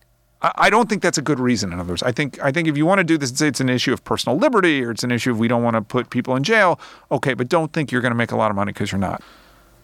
I 0.57 0.71
don't 0.71 0.89
think 0.89 1.03
that's 1.03 1.19
a 1.19 1.23
good 1.23 1.39
reason. 1.39 1.73
In 1.73 1.79
other 1.79 1.91
words, 1.91 2.03
I 2.03 2.11
think 2.11 2.43
I 2.43 2.51
think 2.51 2.67
if 2.67 2.77
you 2.77 2.85
want 2.85 2.99
to 2.99 3.05
do 3.05 3.17
this 3.17 3.31
and 3.31 3.39
say 3.39 3.47
it's 3.47 3.61
an 3.61 3.69
issue 3.69 3.93
of 3.93 4.03
personal 4.03 4.37
liberty 4.37 4.83
or 4.85 4.91
it's 4.91 5.05
an 5.05 5.13
issue 5.13 5.31
of 5.31 5.39
we 5.39 5.47
don't 5.47 5.63
want 5.63 5.75
to 5.77 5.83
put 5.83 6.11
people 6.11 6.35
in 6.35 6.43
jail, 6.43 6.81
okay, 7.13 7.33
but 7.35 7.49
don't 7.49 7.73
think 7.73 7.93
you're 7.93 8.01
going 8.01 8.11
to 8.11 8.17
make 8.17 8.33
a 8.33 8.37
lot 8.37 8.51
of 8.51 8.57
money 8.57 8.73
because 8.73 8.91
you're 8.91 8.99
not. 8.99 9.23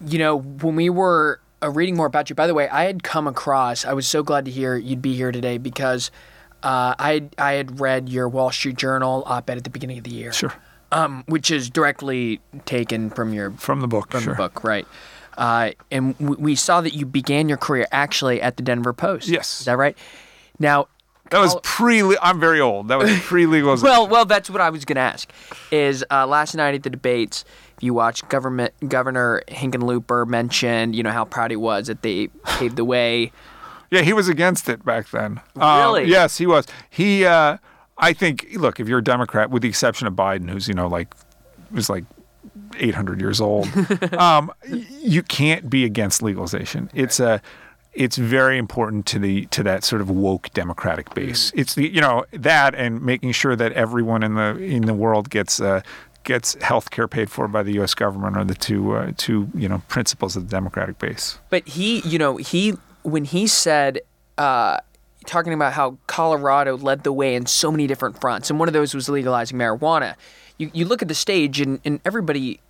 You 0.04 0.18
know, 0.18 0.36
when 0.40 0.74
we 0.74 0.90
were 0.90 1.40
uh, 1.62 1.70
reading 1.70 1.94
more 1.96 2.06
about 2.06 2.28
you, 2.28 2.34
by 2.34 2.48
the 2.48 2.54
way, 2.54 2.68
I 2.70 2.86
had 2.86 3.04
come 3.04 3.28
across. 3.28 3.84
I 3.84 3.92
was 3.92 4.08
so 4.08 4.24
glad 4.24 4.46
to 4.46 4.50
hear 4.50 4.74
you'd 4.74 5.00
be 5.00 5.14
here 5.14 5.30
today 5.30 5.58
because 5.58 6.10
uh, 6.64 6.96
I 6.98 7.12
had- 7.14 7.34
I 7.38 7.52
had 7.52 7.78
read 7.78 8.08
your 8.08 8.28
Wall 8.28 8.50
Street 8.50 8.76
Journal 8.76 9.22
op-ed 9.26 9.58
at 9.58 9.62
the 9.62 9.70
beginning 9.70 9.98
of 9.98 10.04
the 10.04 10.10
year, 10.10 10.32
Sure, 10.32 10.52
um, 10.90 11.22
which 11.28 11.52
is 11.52 11.70
directly 11.70 12.40
taken 12.64 13.10
from 13.10 13.32
your 13.32 13.52
from 13.52 13.80
the 13.80 13.86
book. 13.86 14.10
from 14.10 14.24
sure. 14.24 14.34
the 14.34 14.38
book, 14.38 14.64
right? 14.64 14.88
Uh, 15.38 15.70
and 15.90 16.18
w- 16.18 16.36
we 16.38 16.54
saw 16.54 16.80
that 16.82 16.92
you 16.94 17.06
began 17.06 17.48
your 17.48 17.56
career 17.58 17.86
actually 17.92 18.42
at 18.42 18.56
the 18.58 18.62
Denver 18.62 18.92
Post. 18.92 19.28
Yes. 19.28 19.60
is 19.60 19.66
that 19.66 19.78
right? 19.78 19.96
Now, 20.58 20.88
That 21.30 21.38
was 21.38 21.56
pre. 21.62 22.02
I'm 22.20 22.40
very 22.40 22.60
old. 22.60 22.88
That 22.88 22.98
was 22.98 23.10
pre 23.20 23.46
legalization. 23.46 23.88
Well, 23.90 24.08
well, 24.08 24.24
that's 24.24 24.50
what 24.50 24.60
I 24.60 24.68
was 24.70 24.84
going 24.84 24.96
to 24.96 25.00
ask. 25.02 25.30
Is 25.70 26.04
uh, 26.10 26.26
last 26.26 26.54
night 26.54 26.74
at 26.74 26.82
the 26.82 26.90
debates, 26.90 27.44
if 27.76 27.82
you 27.84 27.94
watched 27.94 28.28
government 28.28 28.72
Governor 28.88 29.42
Hickenlooper 29.48 30.26
mentioned, 30.26 30.96
you 30.96 31.02
know 31.04 31.12
how 31.12 31.24
proud 31.24 31.50
he 31.52 31.56
was 31.56 31.86
that 31.86 32.02
they 32.02 32.26
paved 32.44 32.76
the 32.76 32.84
way. 32.84 33.30
Yeah, 33.90 34.02
he 34.02 34.12
was 34.12 34.28
against 34.28 34.68
it 34.68 34.84
back 34.84 35.08
then. 35.10 35.40
Um, 35.56 35.78
Really? 35.80 36.04
yes, 36.08 36.36
he 36.36 36.46
was. 36.46 36.66
He, 36.90 37.24
uh, 37.24 37.56
I 37.96 38.12
think. 38.12 38.48
Look, 38.56 38.80
if 38.80 38.88
you're 38.88 38.98
a 38.98 39.04
Democrat, 39.04 39.50
with 39.50 39.62
the 39.62 39.68
exception 39.68 40.06
of 40.08 40.14
Biden, 40.14 40.50
who's 40.50 40.66
you 40.66 40.74
know 40.74 40.88
like 40.88 41.14
was 41.70 41.88
like 41.88 42.04
800 42.78 43.20
years 43.20 43.40
old, 43.40 43.68
um, 44.14 44.52
you 44.66 45.22
can't 45.22 45.68
be 45.68 45.84
against 45.84 46.22
legalization. 46.22 46.90
It's 46.94 47.20
a 47.20 47.40
it's 47.94 48.16
very 48.16 48.58
important 48.58 49.06
to 49.06 49.18
the 49.18 49.46
to 49.46 49.62
that 49.64 49.82
sort 49.82 50.00
of 50.00 50.10
woke 50.10 50.50
democratic 50.52 51.14
base. 51.14 51.50
It's 51.54 51.74
the 51.74 51.88
you 51.88 52.00
know 52.00 52.24
that 52.32 52.74
and 52.74 53.02
making 53.02 53.32
sure 53.32 53.56
that 53.56 53.72
everyone 53.72 54.22
in 54.22 54.34
the 54.34 54.56
in 54.58 54.82
the 54.82 54.94
world 54.94 55.30
gets 55.30 55.60
uh, 55.60 55.82
gets 56.28 56.54
health 56.62 56.90
care 56.90 57.08
paid 57.08 57.30
for 57.30 57.48
by 57.48 57.62
the 57.62 57.72
U.S. 57.72 57.94
government 57.94 58.36
are 58.36 58.44
the 58.44 58.54
two 58.54 58.92
uh, 58.92 59.12
two 59.16 59.48
you 59.54 59.68
know 59.68 59.82
principles 59.88 60.36
of 60.36 60.44
the 60.44 60.50
democratic 60.50 60.98
base. 60.98 61.38
But 61.50 61.66
he, 61.66 62.00
you 62.00 62.18
know, 62.18 62.36
he 62.36 62.74
when 63.02 63.24
he 63.24 63.46
said, 63.46 64.00
uh, 64.36 64.78
talking 65.26 65.52
about 65.52 65.72
how 65.72 65.98
Colorado 66.06 66.76
led 66.76 67.02
the 67.02 67.12
way 67.12 67.34
in 67.34 67.46
so 67.46 67.70
many 67.70 67.86
different 67.86 68.20
fronts, 68.20 68.50
and 68.50 68.58
one 68.58 68.68
of 68.68 68.74
those 68.74 68.94
was 68.94 69.08
legalizing 69.08 69.58
marijuana. 69.58 70.14
You 70.58 70.70
you 70.74 70.84
look 70.84 71.02
at 71.02 71.08
the 71.08 71.14
stage, 71.14 71.60
and, 71.60 71.80
and 71.84 72.00
everybody 72.04 72.60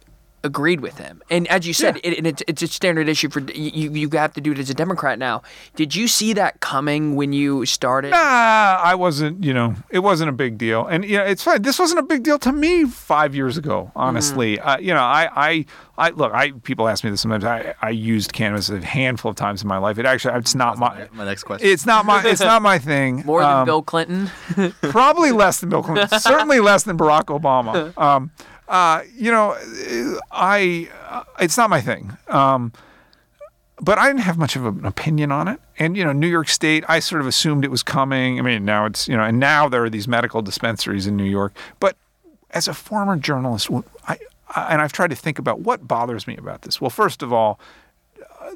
agreed 0.44 0.80
with 0.80 0.98
him. 0.98 1.20
And 1.30 1.48
as 1.48 1.66
you 1.66 1.72
said, 1.72 1.96
Yeah. 1.96 2.10
it, 2.12 2.18
and 2.18 2.26
it's 2.26 2.42
it's 2.46 2.62
a 2.62 2.66
standard 2.68 3.08
issue 3.08 3.28
for 3.28 3.40
you. 3.40 3.90
You 3.92 4.08
have 4.12 4.32
to 4.34 4.40
do 4.40 4.52
it 4.52 4.58
as 4.58 4.70
a 4.70 4.74
Democrat 4.74 5.18
now. 5.18 5.42
Did 5.76 5.94
you 5.94 6.06
see 6.08 6.32
that 6.34 6.60
coming 6.60 7.16
when 7.16 7.32
you 7.32 7.66
started? 7.66 8.10
Nah, 8.10 8.16
I 8.82 8.94
wasn't, 8.94 9.42
you 9.44 9.52
know, 9.52 9.74
it 9.90 9.98
wasn't 10.00 10.30
a 10.30 10.32
big 10.32 10.56
deal. 10.58 10.86
And, 10.86 11.04
you 11.04 11.18
know, 11.18 11.24
it's 11.24 11.42
fine. 11.42 11.62
This 11.62 11.78
wasn't 11.78 12.00
a 12.00 12.02
big 12.04 12.22
deal 12.22 12.38
to 12.40 12.52
me 12.52 12.84
five 12.84 13.34
years 13.34 13.56
ago, 13.56 13.90
honestly. 13.96 14.60
Uh, 14.60 14.78
you 14.78 14.94
know, 14.94 15.00
I, 15.00 15.28
I, 15.34 15.64
I, 15.98 16.10
look, 16.10 16.32
I, 16.32 16.52
people 16.52 16.86
ask 16.88 17.02
me 17.02 17.10
this 17.10 17.20
sometimes. 17.20 17.44
I, 17.44 17.74
I 17.82 17.90
used 17.90 18.32
cannabis 18.32 18.70
a 18.70 18.80
handful 18.84 19.30
of 19.30 19.36
times 19.36 19.62
in 19.62 19.68
my 19.68 19.78
life. 19.78 19.98
It 19.98 20.06
actually, 20.06 20.34
it's 20.34 20.54
not 20.54 20.78
my, 20.78 21.08
My 21.12 21.24
next 21.24 21.42
question. 21.44 21.68
it's 21.68 21.84
not 21.84 22.06
my, 22.06 22.22
it's 22.24 22.40
not 22.40 22.62
my 22.62 22.78
thing. 22.90 23.22
More 23.26 23.40
than 23.40 23.50
Um, 23.50 23.64
Bill 23.64 23.82
Clinton. 23.82 24.30
Probably 24.82 25.32
less 25.32 25.58
than 25.60 25.68
Bill 25.70 25.82
Clinton. 25.82 26.16
Certainly 26.20 26.60
less 26.60 26.84
than 26.84 26.96
Barack 26.96 27.24
Obama. 27.26 27.92
Um, 27.98 28.30
uh, 28.68 29.02
you 29.16 29.30
know, 29.30 29.56
I, 30.30 30.88
uh, 31.08 31.24
it's 31.40 31.56
not 31.56 31.70
my 31.70 31.80
thing. 31.80 32.16
Um, 32.28 32.72
but 33.80 33.98
I 33.98 34.08
didn't 34.08 34.22
have 34.22 34.38
much 34.38 34.56
of 34.56 34.66
an 34.66 34.84
opinion 34.84 35.30
on 35.30 35.48
it. 35.48 35.60
And 35.78 35.96
you 35.96 36.04
know, 36.04 36.12
New 36.12 36.26
York 36.26 36.48
State, 36.48 36.84
I 36.88 36.98
sort 36.98 37.20
of 37.20 37.26
assumed 37.26 37.64
it 37.64 37.70
was 37.70 37.82
coming. 37.82 38.38
I 38.38 38.42
mean, 38.42 38.64
now 38.64 38.86
it's 38.86 39.08
you 39.08 39.16
know, 39.16 39.22
and 39.22 39.38
now 39.38 39.68
there 39.68 39.84
are 39.84 39.90
these 39.90 40.08
medical 40.08 40.42
dispensaries 40.42 41.06
in 41.06 41.16
New 41.16 41.24
York. 41.24 41.54
But 41.78 41.96
as 42.50 42.66
a 42.66 42.74
former 42.74 43.16
journalist, 43.16 43.70
I, 44.08 44.18
I 44.48 44.72
and 44.72 44.82
I've 44.82 44.92
tried 44.92 45.10
to 45.10 45.16
think 45.16 45.38
about 45.38 45.60
what 45.60 45.86
bothers 45.86 46.26
me 46.26 46.36
about 46.36 46.62
this. 46.62 46.80
Well, 46.80 46.90
first 46.90 47.22
of 47.22 47.32
all, 47.32 47.60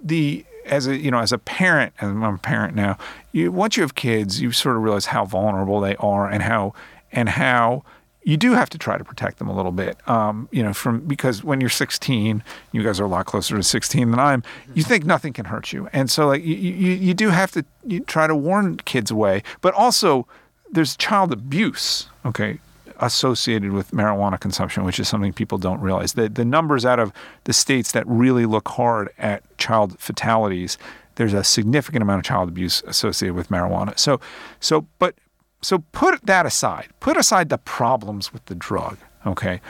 the 0.03 0.44
as 0.66 0.87
a 0.87 0.96
you 0.96 1.11
know 1.11 1.18
as 1.18 1.33
a 1.33 1.38
parent 1.38 1.92
and 2.01 2.25
I'm 2.25 2.35
a 2.35 2.38
parent 2.38 2.75
now 2.75 2.96
you 3.33 3.51
once 3.51 3.77
you 3.77 3.83
have 3.83 3.96
kids 3.96 4.40
you 4.40 4.53
sort 4.53 4.77
of 4.77 4.83
realize 4.83 5.07
how 5.07 5.25
vulnerable 5.25 5.81
they 5.81 5.96
are 5.96 6.29
and 6.29 6.42
how 6.42 6.72
and 7.11 7.29
how 7.29 7.83
you 8.25 8.37
do 8.37 8.53
have 8.53 8.71
to 8.71 8.79
try 8.79 8.97
to 8.97 9.05
protect 9.05 9.39
them 9.39 9.49
a 9.49 9.55
little 9.55 9.73
bit 9.73 9.97
um, 10.09 10.49
you 10.53 10.63
know 10.63 10.73
from 10.73 11.01
because 11.01 11.43
when 11.43 11.61
you're 11.61 11.71
16 11.71 12.43
you 12.73 12.83
guys 12.83 13.01
are 13.01 13.05
a 13.05 13.09
lot 13.09 13.27
closer 13.27 13.57
to 13.57 13.63
16 13.63 14.11
than 14.11 14.21
I'm 14.21 14.43
you 14.75 14.83
think 14.83 15.05
nothing 15.05 15.33
can 15.33 15.47
hurt 15.47 15.73
you 15.73 15.89
and 15.93 16.11
so 16.11 16.29
like 16.29 16.43
you 16.45 16.55
you, 16.55 16.93
you 16.93 17.15
do 17.15 17.31
have 17.31 17.51
to 17.53 17.65
you 17.85 18.01
try 18.01 18.27
to 18.27 18.35
warn 18.35 18.77
kids 18.79 19.11
away 19.11 19.43
but 19.61 19.75
also 19.75 20.27
there's 20.71 20.97
child 20.97 21.33
abuse 21.33 22.09
okay 22.25 22.59
associated 23.03 23.73
with 23.73 23.91
marijuana 23.91 24.39
consumption, 24.39 24.85
which 24.85 25.01
is 25.01 25.09
something 25.09 25.33
people 25.33 25.59
don't 25.59 25.81
realize. 25.81 26.13
The, 26.13 26.29
the 26.29 26.45
numbers 26.45 26.87
out 26.87 27.01
of 27.01 27.13
the 27.45 27.53
states 27.53 27.93
that 27.93 28.07
really 28.07 28.47
look 28.47 28.69
hard 28.69 29.11
at 29.19 29.43
child 29.59 29.99
fatalities, 29.99 30.79
there's 31.17 31.35
a 31.35 31.45
significant 31.45 32.03
amount 32.03 32.21
of 32.21 32.25
child 32.25 32.49
abuse 32.49 32.83
associated 32.87 33.35
with 33.35 33.49
marijuana. 33.49 33.99
So, 33.99 34.21
so, 34.61 34.87
but, 34.99 35.17
so 35.62 35.85
put 35.92 36.27
that 36.27 36.44
aside. 36.44 36.88
Put 37.01 37.16
aside 37.16 37.48
the 37.48 37.59
problems 37.59 38.33
with 38.33 38.44
the 38.46 38.55
drug. 38.55 38.98
Okay. 39.27 39.61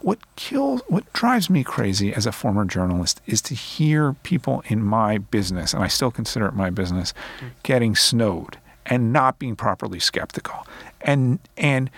What 0.00 0.18
kills, 0.36 0.82
what 0.88 1.10
drives 1.12 1.48
me 1.48 1.64
crazy 1.64 2.12
as 2.12 2.26
a 2.26 2.32
former 2.32 2.64
journalist 2.64 3.20
is 3.26 3.40
to 3.42 3.54
hear 3.54 4.12
people 4.22 4.62
in 4.66 4.82
my 4.82 5.18
business, 5.18 5.72
and 5.72 5.82
I 5.82 5.88
still 5.88 6.10
consider 6.10 6.46
it 6.46 6.54
my 6.54 6.70
business, 6.70 7.14
getting 7.62 7.96
snowed 7.96 8.58
and 8.86 9.12
not 9.12 9.38
being 9.38 9.56
properly 9.56 9.98
skeptical, 9.98 10.66
and 11.00 11.38
and 11.56 11.90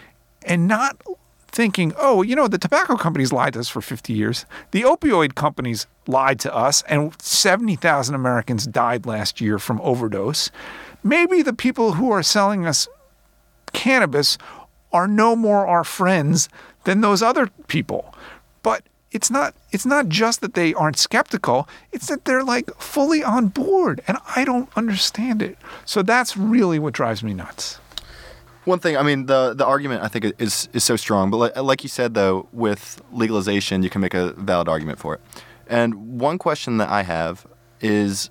and 0.44 0.68
not 0.68 1.02
thinking, 1.48 1.92
oh, 1.96 2.22
you 2.22 2.36
know, 2.36 2.46
the 2.46 2.58
tobacco 2.58 2.96
companies 2.96 3.32
lied 3.32 3.54
to 3.54 3.60
us 3.60 3.68
for 3.68 3.80
50 3.80 4.12
years. 4.12 4.44
The 4.72 4.82
opioid 4.82 5.34
companies 5.34 5.86
lied 6.06 6.38
to 6.40 6.54
us, 6.54 6.82
and 6.82 7.14
70,000 7.20 8.14
Americans 8.14 8.66
died 8.66 9.06
last 9.06 9.40
year 9.40 9.58
from 9.58 9.80
overdose. 9.80 10.50
Maybe 11.06 11.40
the 11.40 11.52
people 11.52 11.92
who 11.92 12.10
are 12.10 12.22
selling 12.24 12.66
us 12.66 12.88
cannabis 13.72 14.38
are 14.92 15.06
no 15.06 15.36
more 15.36 15.64
our 15.64 15.84
friends 15.84 16.48
than 16.82 17.00
those 17.00 17.22
other 17.22 17.46
people. 17.68 18.12
But 18.64 18.82
it's 19.12 19.30
not 19.30 19.54
it's 19.70 19.86
not 19.86 20.08
just 20.08 20.40
that 20.40 20.54
they 20.54 20.74
aren't 20.74 20.98
skeptical, 20.98 21.68
it's 21.92 22.08
that 22.08 22.24
they're 22.24 22.42
like 22.42 22.74
fully 22.80 23.22
on 23.22 23.46
board 23.46 24.02
and 24.08 24.18
I 24.34 24.44
don't 24.44 24.68
understand 24.76 25.42
it. 25.42 25.56
So 25.84 26.02
that's 26.02 26.36
really 26.36 26.80
what 26.80 26.92
drives 26.92 27.22
me 27.22 27.34
nuts. 27.34 27.78
One 28.64 28.80
thing, 28.80 28.96
I 28.96 29.04
mean, 29.04 29.26
the 29.26 29.54
the 29.54 29.64
argument 29.64 30.02
I 30.02 30.08
think 30.08 30.34
is 30.40 30.68
is 30.72 30.82
so 30.82 30.96
strong, 30.96 31.30
but 31.30 31.36
like, 31.36 31.56
like 31.56 31.82
you 31.84 31.88
said 31.88 32.14
though, 32.14 32.48
with 32.52 33.00
legalization, 33.12 33.84
you 33.84 33.90
can 33.90 34.00
make 34.00 34.14
a 34.14 34.32
valid 34.32 34.68
argument 34.68 34.98
for 34.98 35.14
it. 35.14 35.20
And 35.68 36.20
one 36.20 36.36
question 36.36 36.78
that 36.78 36.88
I 36.88 37.04
have 37.04 37.46
is, 37.80 38.28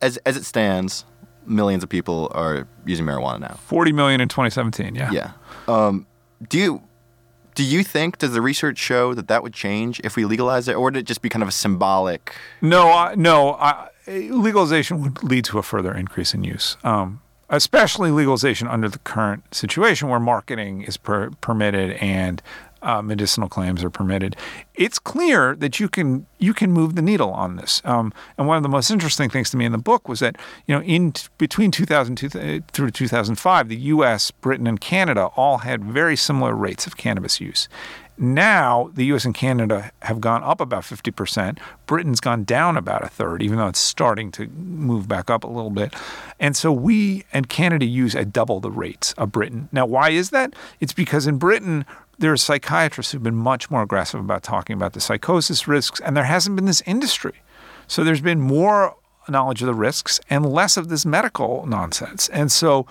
as 0.00 0.16
as 0.24 0.38
it 0.38 0.46
stands, 0.46 1.04
millions 1.46 1.82
of 1.82 1.88
people 1.88 2.30
are 2.34 2.66
using 2.84 3.06
marijuana 3.06 3.40
now. 3.40 3.54
40 3.66 3.92
million 3.92 4.20
in 4.20 4.28
2017, 4.28 4.94
yeah. 4.94 5.10
Yeah. 5.10 5.32
Um, 5.68 6.06
do 6.48 6.58
you 6.58 6.82
do 7.54 7.64
you 7.64 7.82
think 7.82 8.18
does 8.18 8.32
the 8.32 8.42
research 8.42 8.76
show 8.76 9.14
that 9.14 9.28
that 9.28 9.42
would 9.42 9.54
change 9.54 9.98
if 10.04 10.14
we 10.14 10.26
legalize 10.26 10.68
it, 10.68 10.74
or 10.74 10.84
would 10.84 10.96
it 10.96 11.06
just 11.06 11.22
be 11.22 11.30
kind 11.30 11.42
of 11.42 11.48
a 11.48 11.52
symbolic? 11.52 12.34
No, 12.60 12.92
I, 12.92 13.14
no. 13.14 13.54
I, 13.54 13.88
legalization 14.06 15.00
would 15.02 15.22
lead 15.24 15.46
to 15.46 15.58
a 15.58 15.62
further 15.62 15.94
increase 15.94 16.34
in 16.34 16.44
use. 16.44 16.76
Um, 16.84 17.22
especially 17.48 18.10
legalization 18.10 18.68
under 18.68 18.88
the 18.88 18.98
current 18.98 19.54
situation 19.54 20.08
where 20.08 20.20
marketing 20.20 20.82
is 20.82 20.96
per- 20.96 21.30
permitted 21.40 21.92
and 21.92 22.42
uh, 22.82 23.02
medicinal 23.02 23.48
claims 23.48 23.82
are 23.82 23.90
permitted. 23.90 24.36
It's 24.74 24.98
clear 24.98 25.56
that 25.56 25.80
you 25.80 25.88
can 25.88 26.26
you 26.38 26.52
can 26.52 26.70
move 26.70 26.94
the 26.94 27.02
needle 27.02 27.30
on 27.30 27.56
this. 27.56 27.80
Um, 27.84 28.12
and 28.36 28.46
one 28.46 28.56
of 28.56 28.62
the 28.62 28.68
most 28.68 28.90
interesting 28.90 29.30
things 29.30 29.50
to 29.50 29.56
me 29.56 29.64
in 29.64 29.72
the 29.72 29.78
book 29.78 30.08
was 30.08 30.20
that 30.20 30.36
you 30.66 30.74
know 30.74 30.82
in 30.82 31.12
t- 31.12 31.28
between 31.38 31.70
2002 31.70 32.38
uh, 32.38 32.60
through 32.72 32.90
2005, 32.90 33.68
the 33.68 33.76
U.S., 33.76 34.30
Britain, 34.30 34.66
and 34.66 34.80
Canada 34.80 35.26
all 35.36 35.58
had 35.58 35.84
very 35.84 36.16
similar 36.16 36.54
rates 36.54 36.86
of 36.86 36.96
cannabis 36.96 37.40
use. 37.40 37.68
Now, 38.18 38.90
the 38.94 39.04
US 39.06 39.24
and 39.24 39.34
Canada 39.34 39.92
have 40.02 40.20
gone 40.20 40.42
up 40.42 40.60
about 40.60 40.82
50%. 40.82 41.58
Britain's 41.86 42.20
gone 42.20 42.44
down 42.44 42.76
about 42.76 43.04
a 43.04 43.08
third, 43.08 43.42
even 43.42 43.58
though 43.58 43.68
it's 43.68 43.78
starting 43.78 44.30
to 44.32 44.46
move 44.48 45.06
back 45.06 45.30
up 45.30 45.44
a 45.44 45.48
little 45.48 45.70
bit. 45.70 45.94
And 46.40 46.56
so 46.56 46.72
we 46.72 47.24
and 47.32 47.48
Canada 47.48 47.84
use 47.84 48.14
at 48.14 48.32
double 48.32 48.60
the 48.60 48.70
rates 48.70 49.12
of 49.14 49.32
Britain. 49.32 49.68
Now, 49.70 49.84
why 49.84 50.10
is 50.10 50.30
that? 50.30 50.54
It's 50.80 50.94
because 50.94 51.26
in 51.26 51.36
Britain, 51.36 51.84
there 52.18 52.32
are 52.32 52.36
psychiatrists 52.36 53.12
who've 53.12 53.22
been 53.22 53.36
much 53.36 53.70
more 53.70 53.82
aggressive 53.82 54.20
about 54.20 54.42
talking 54.42 54.74
about 54.74 54.94
the 54.94 55.00
psychosis 55.00 55.68
risks, 55.68 56.00
and 56.00 56.16
there 56.16 56.24
hasn't 56.24 56.56
been 56.56 56.64
this 56.64 56.82
industry. 56.86 57.42
So 57.86 58.02
there's 58.02 58.22
been 58.22 58.40
more 58.40 58.96
knowledge 59.28 59.60
of 59.60 59.66
the 59.66 59.74
risks 59.74 60.20
and 60.30 60.46
less 60.46 60.76
of 60.76 60.88
this 60.88 61.04
medical 61.04 61.66
nonsense. 61.66 62.28
And 62.28 62.50
so 62.50 62.86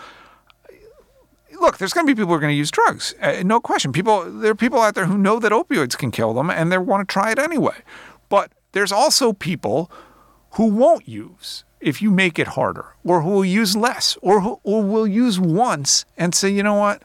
look, 1.59 1.77
there's 1.77 1.93
going 1.93 2.05
to 2.05 2.13
be 2.13 2.19
people 2.19 2.29
who 2.29 2.35
are 2.35 2.39
going 2.39 2.53
to 2.53 2.57
use 2.57 2.71
drugs, 2.71 3.13
uh, 3.21 3.41
no 3.43 3.59
question. 3.59 3.91
People, 3.91 4.29
there 4.29 4.51
are 4.51 4.55
people 4.55 4.79
out 4.81 4.95
there 4.95 5.05
who 5.05 5.17
know 5.17 5.39
that 5.39 5.51
opioids 5.51 5.97
can 5.97 6.11
kill 6.11 6.33
them, 6.33 6.49
and 6.49 6.71
they 6.71 6.77
want 6.77 7.07
to 7.07 7.11
try 7.11 7.31
it 7.31 7.39
anyway. 7.39 7.75
But 8.29 8.51
there's 8.71 8.91
also 8.91 9.33
people 9.33 9.91
who 10.51 10.67
won't 10.67 11.07
use 11.07 11.63
if 11.79 12.01
you 12.01 12.09
make 12.09 12.39
it 12.39 12.47
harder, 12.47 12.95
or 13.03 13.21
who 13.21 13.29
will 13.29 13.45
use 13.45 13.75
less, 13.75 14.17
or 14.21 14.41
who 14.41 14.59
or 14.63 14.81
will 14.83 15.05
use 15.05 15.39
once 15.39 16.05
and 16.17 16.33
say, 16.33 16.49
you 16.49 16.63
know 16.63 16.73
what, 16.73 17.03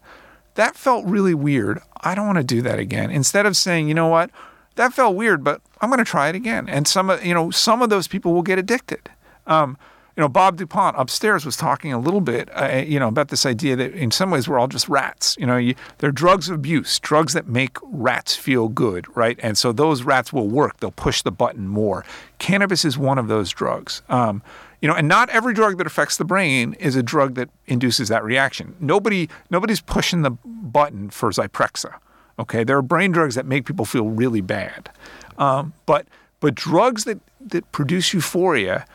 that 0.54 0.74
felt 0.74 1.04
really 1.04 1.34
weird. 1.34 1.80
I 2.00 2.14
don't 2.14 2.26
want 2.26 2.38
to 2.38 2.44
do 2.44 2.62
that 2.62 2.78
again. 2.78 3.10
Instead 3.10 3.44
of 3.46 3.56
saying, 3.56 3.88
you 3.88 3.94
know 3.94 4.08
what, 4.08 4.30
that 4.76 4.94
felt 4.94 5.16
weird, 5.16 5.44
but 5.44 5.60
I'm 5.80 5.90
going 5.90 5.98
to 5.98 6.04
try 6.04 6.28
it 6.28 6.34
again. 6.34 6.68
And 6.68 6.88
some, 6.88 7.10
of 7.10 7.24
you 7.24 7.34
know, 7.34 7.50
some 7.50 7.82
of 7.82 7.90
those 7.90 8.08
people 8.08 8.32
will 8.32 8.42
get 8.42 8.58
addicted. 8.58 9.10
Um, 9.46 9.76
you 10.16 10.20
know, 10.20 10.28
Bob 10.28 10.56
Dupont 10.56 10.96
upstairs 10.98 11.44
was 11.46 11.56
talking 11.56 11.92
a 11.92 11.98
little 11.98 12.20
bit, 12.20 12.48
uh, 12.52 12.82
you 12.86 12.98
know, 12.98 13.08
about 13.08 13.28
this 13.28 13.46
idea 13.46 13.76
that 13.76 13.92
in 13.92 14.10
some 14.10 14.30
ways 14.30 14.48
we're 14.48 14.58
all 14.58 14.68
just 14.68 14.88
rats. 14.88 15.36
You 15.38 15.46
know, 15.46 15.56
you, 15.56 15.74
they're 15.98 16.12
drugs 16.12 16.48
of 16.48 16.56
abuse, 16.56 16.98
drugs 16.98 17.32
that 17.32 17.46
make 17.46 17.78
rats 17.82 18.36
feel 18.36 18.68
good, 18.68 19.06
right? 19.16 19.38
And 19.42 19.56
so 19.56 19.72
those 19.72 20.02
rats 20.02 20.32
will 20.32 20.48
work; 20.48 20.80
they'll 20.80 20.90
push 20.90 21.22
the 21.22 21.32
button 21.32 21.68
more. 21.68 22.04
Cannabis 22.38 22.84
is 22.84 22.98
one 22.98 23.18
of 23.18 23.28
those 23.28 23.50
drugs. 23.50 24.02
Um, 24.08 24.42
you 24.80 24.88
know, 24.88 24.94
and 24.94 25.08
not 25.08 25.28
every 25.30 25.52
drug 25.52 25.78
that 25.78 25.86
affects 25.86 26.16
the 26.16 26.24
brain 26.24 26.74
is 26.74 26.96
a 26.96 27.02
drug 27.02 27.34
that 27.34 27.50
induces 27.66 28.08
that 28.08 28.24
reaction. 28.24 28.74
Nobody, 28.80 29.28
nobody's 29.50 29.80
pushing 29.80 30.22
the 30.22 30.30
button 30.30 31.10
for 31.10 31.30
Zyprexa. 31.30 31.94
Okay, 32.38 32.64
there 32.64 32.78
are 32.78 32.82
brain 32.82 33.12
drugs 33.12 33.34
that 33.34 33.44
make 33.44 33.66
people 33.66 33.84
feel 33.84 34.08
really 34.08 34.40
bad, 34.40 34.88
um, 35.36 35.74
but 35.84 36.06
but 36.40 36.54
drugs 36.54 37.04
that 37.04 37.20
that 37.40 37.70
produce 37.72 38.14
euphoria 38.14 38.86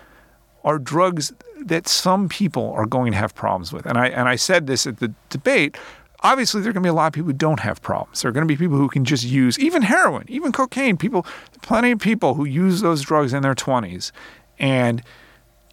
are 0.65 0.79
drugs 0.79 1.31
that 1.63 1.87
some 1.87 2.27
people 2.27 2.73
are 2.73 2.85
going 2.85 3.13
to 3.13 3.17
have 3.17 3.33
problems 3.33 3.71
with. 3.71 3.85
And 3.85 3.97
I 3.97 4.07
and 4.07 4.27
I 4.27 4.35
said 4.35 4.67
this 4.67 4.85
at 4.85 4.99
the 4.99 5.13
debate. 5.29 5.77
Obviously, 6.21 6.61
there 6.61 6.71
are 6.71 6.73
going 6.73 6.81
to 6.81 6.87
be 6.87 6.89
a 6.89 6.93
lot 6.93 7.07
of 7.07 7.13
people 7.13 7.27
who 7.27 7.33
don't 7.33 7.59
have 7.59 7.81
problems. 7.83 8.21
There 8.21 8.29
are 8.29 8.31
going 8.31 8.47
to 8.47 8.51
be 8.51 8.57
people 8.57 8.77
who 8.77 8.89
can 8.89 9.05
just 9.05 9.23
use 9.23 9.59
even 9.59 9.83
heroin, 9.83 10.25
even 10.27 10.51
cocaine. 10.51 10.97
People, 10.97 11.23
plenty 11.61 11.91
of 11.91 11.99
people 11.99 12.33
who 12.33 12.45
use 12.45 12.81
those 12.81 13.03
drugs 13.03 13.31
in 13.31 13.43
their 13.43 13.53
twenties, 13.53 14.11
and 14.57 15.03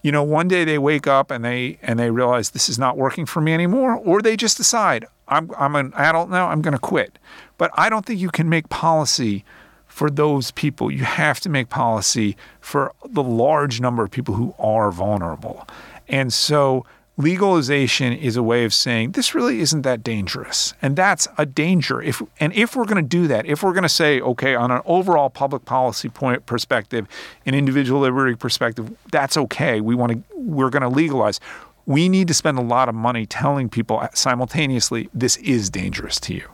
you 0.03 0.13
know, 0.13 0.23
one 0.23 0.49
day 0.49 0.65
they 0.65 0.79
wake 0.79 1.07
up 1.07 1.31
and 1.31 1.45
they 1.45 1.79
and 1.81 1.99
they 1.99 2.11
realize 2.11 2.51
this 2.51 2.69
is 2.69 2.79
not 2.79 2.99
working 2.99 3.25
for 3.25 3.41
me 3.41 3.55
anymore, 3.55 3.95
or 3.97 4.21
they 4.21 4.37
just 4.37 4.57
decide 4.59 5.07
I'm 5.29 5.51
I'm 5.57 5.75
an 5.75 5.95
adult 5.97 6.29
now, 6.29 6.49
I'm 6.49 6.61
going 6.61 6.73
to 6.73 6.79
quit. 6.79 7.19
But 7.57 7.71
I 7.75 7.89
don't 7.89 8.05
think 8.05 8.21
you 8.21 8.31
can 8.31 8.49
make 8.49 8.69
policy 8.69 9.45
for 9.93 10.09
those 10.09 10.51
people. 10.53 10.91
You 10.91 11.05
have 11.05 11.39
to 11.41 11.51
make 11.51 11.69
policy 11.69 12.35
for 12.63 12.95
the 13.05 13.23
large 13.23 13.79
number 13.79 14.03
of 14.03 14.11
people 14.11 14.35
who 14.35 14.55
are 14.59 14.91
vulnerable. 14.91 15.69
And 16.09 16.33
so 16.33 16.87
legalization 17.19 18.15
is 18.15 18.35
a 18.35 18.43
way 18.43 18.65
of 18.65 18.73
saying 18.73 19.13
this 19.13 19.35
really 19.35 19.61
isn't 19.61 19.83
that 19.83 20.03
dangerous. 20.03 20.73
And 20.81 20.97
that's 20.97 21.29
a 21.37 21.45
danger. 21.45 22.01
If 22.01 22.23
and 22.41 22.55
if 22.55 22.75
we're 22.75 22.87
going 22.87 23.05
to 23.05 23.09
do 23.09 23.29
that, 23.29 23.45
if 23.45 23.63
we're 23.63 23.75
going 23.75 23.83
to 23.83 23.89
say 23.91 24.19
okay 24.23 24.55
on 24.55 24.71
an 24.71 24.81
overall 24.87 25.29
public 25.29 25.67
policy 25.67 26.09
point 26.09 26.47
perspective, 26.47 27.07
an 27.45 27.55
individual 27.55 28.01
liberty 28.01 28.35
perspective, 28.35 28.97
that's 29.11 29.37
okay. 29.37 29.83
We 29.83 29.95
want 29.95 30.13
to 30.13 30.23
we're 30.35 30.71
going 30.71 30.83
to 30.83 30.89
legalize. 30.89 31.39
We 31.85 32.09
need 32.09 32.29
to 32.29 32.35
spend 32.35 32.59
a 32.59 32.63
lot 32.63 32.89
of 32.89 32.95
money 32.95 33.27
telling 33.27 33.69
people 33.69 34.09
simultaneously 34.15 35.11
this 35.13 35.37
is 35.37 35.69
dangerous 35.69 36.19
to 36.21 36.35
you. 36.35 36.49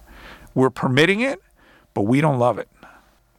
We're 0.56 0.70
permitting 0.70 1.20
it, 1.20 1.40
but 1.94 2.02
we 2.02 2.20
don't 2.20 2.40
love 2.40 2.58
it 2.58 2.68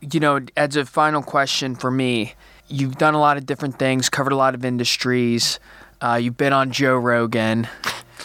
you 0.02 0.20
know, 0.20 0.40
as 0.56 0.76
a 0.76 0.86
final 0.86 1.22
question 1.22 1.76
for 1.76 1.92
me, 1.92 2.34
you've 2.68 2.98
done 2.98 3.14
a 3.14 3.20
lot 3.20 3.38
of 3.38 3.46
different 3.46 3.80
things, 3.80 4.10
covered 4.10 4.34
a 4.34 4.36
lot 4.36 4.56
of 4.56 4.64
industries. 4.64 5.60
Uh, 6.02 6.20
you've 6.22 6.38
been 6.38 6.54
on 6.54 6.72
Joe 6.72 6.98
Rogan. 6.98 7.68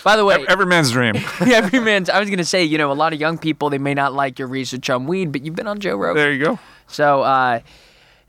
By 0.04 0.16
the 0.16 0.24
way, 0.24 0.44
every 0.48 0.66
man's 0.66 0.92
dream. 0.92 1.16
every 1.40 1.80
man's. 1.80 2.10
I 2.10 2.20
was 2.20 2.28
gonna 2.28 2.44
say, 2.44 2.62
you 2.62 2.78
know, 2.78 2.92
a 2.92 2.94
lot 2.94 3.12
of 3.12 3.20
young 3.20 3.38
people 3.38 3.70
they 3.70 3.78
may 3.78 3.94
not 3.94 4.12
like 4.12 4.38
your 4.38 4.48
research 4.48 4.90
on 4.90 5.06
weed, 5.06 5.32
but 5.32 5.44
you've 5.44 5.54
been 5.56 5.66
on 5.66 5.80
Joe 5.80 5.96
Rogan. 5.96 6.22
There 6.22 6.32
you 6.32 6.44
go. 6.44 6.58
So, 6.88 7.22
uh, 7.22 7.60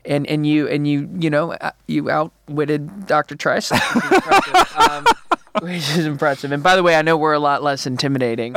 and 0.04 0.26
and 0.26 0.46
you 0.46 0.68
and 0.68 0.88
you 0.88 1.08
you 1.18 1.28
know 1.28 1.52
uh, 1.52 1.72
you 1.86 2.10
outwitted 2.10 3.06
Dr. 3.06 3.36
Trice, 3.36 3.72
um, 4.76 5.04
which 5.60 5.88
is 5.96 6.06
impressive. 6.06 6.52
And 6.52 6.62
by 6.62 6.76
the 6.76 6.82
way, 6.82 6.96
I 6.96 7.02
know 7.02 7.16
we're 7.16 7.34
a 7.34 7.38
lot 7.38 7.62
less 7.62 7.86
intimidating. 7.86 8.54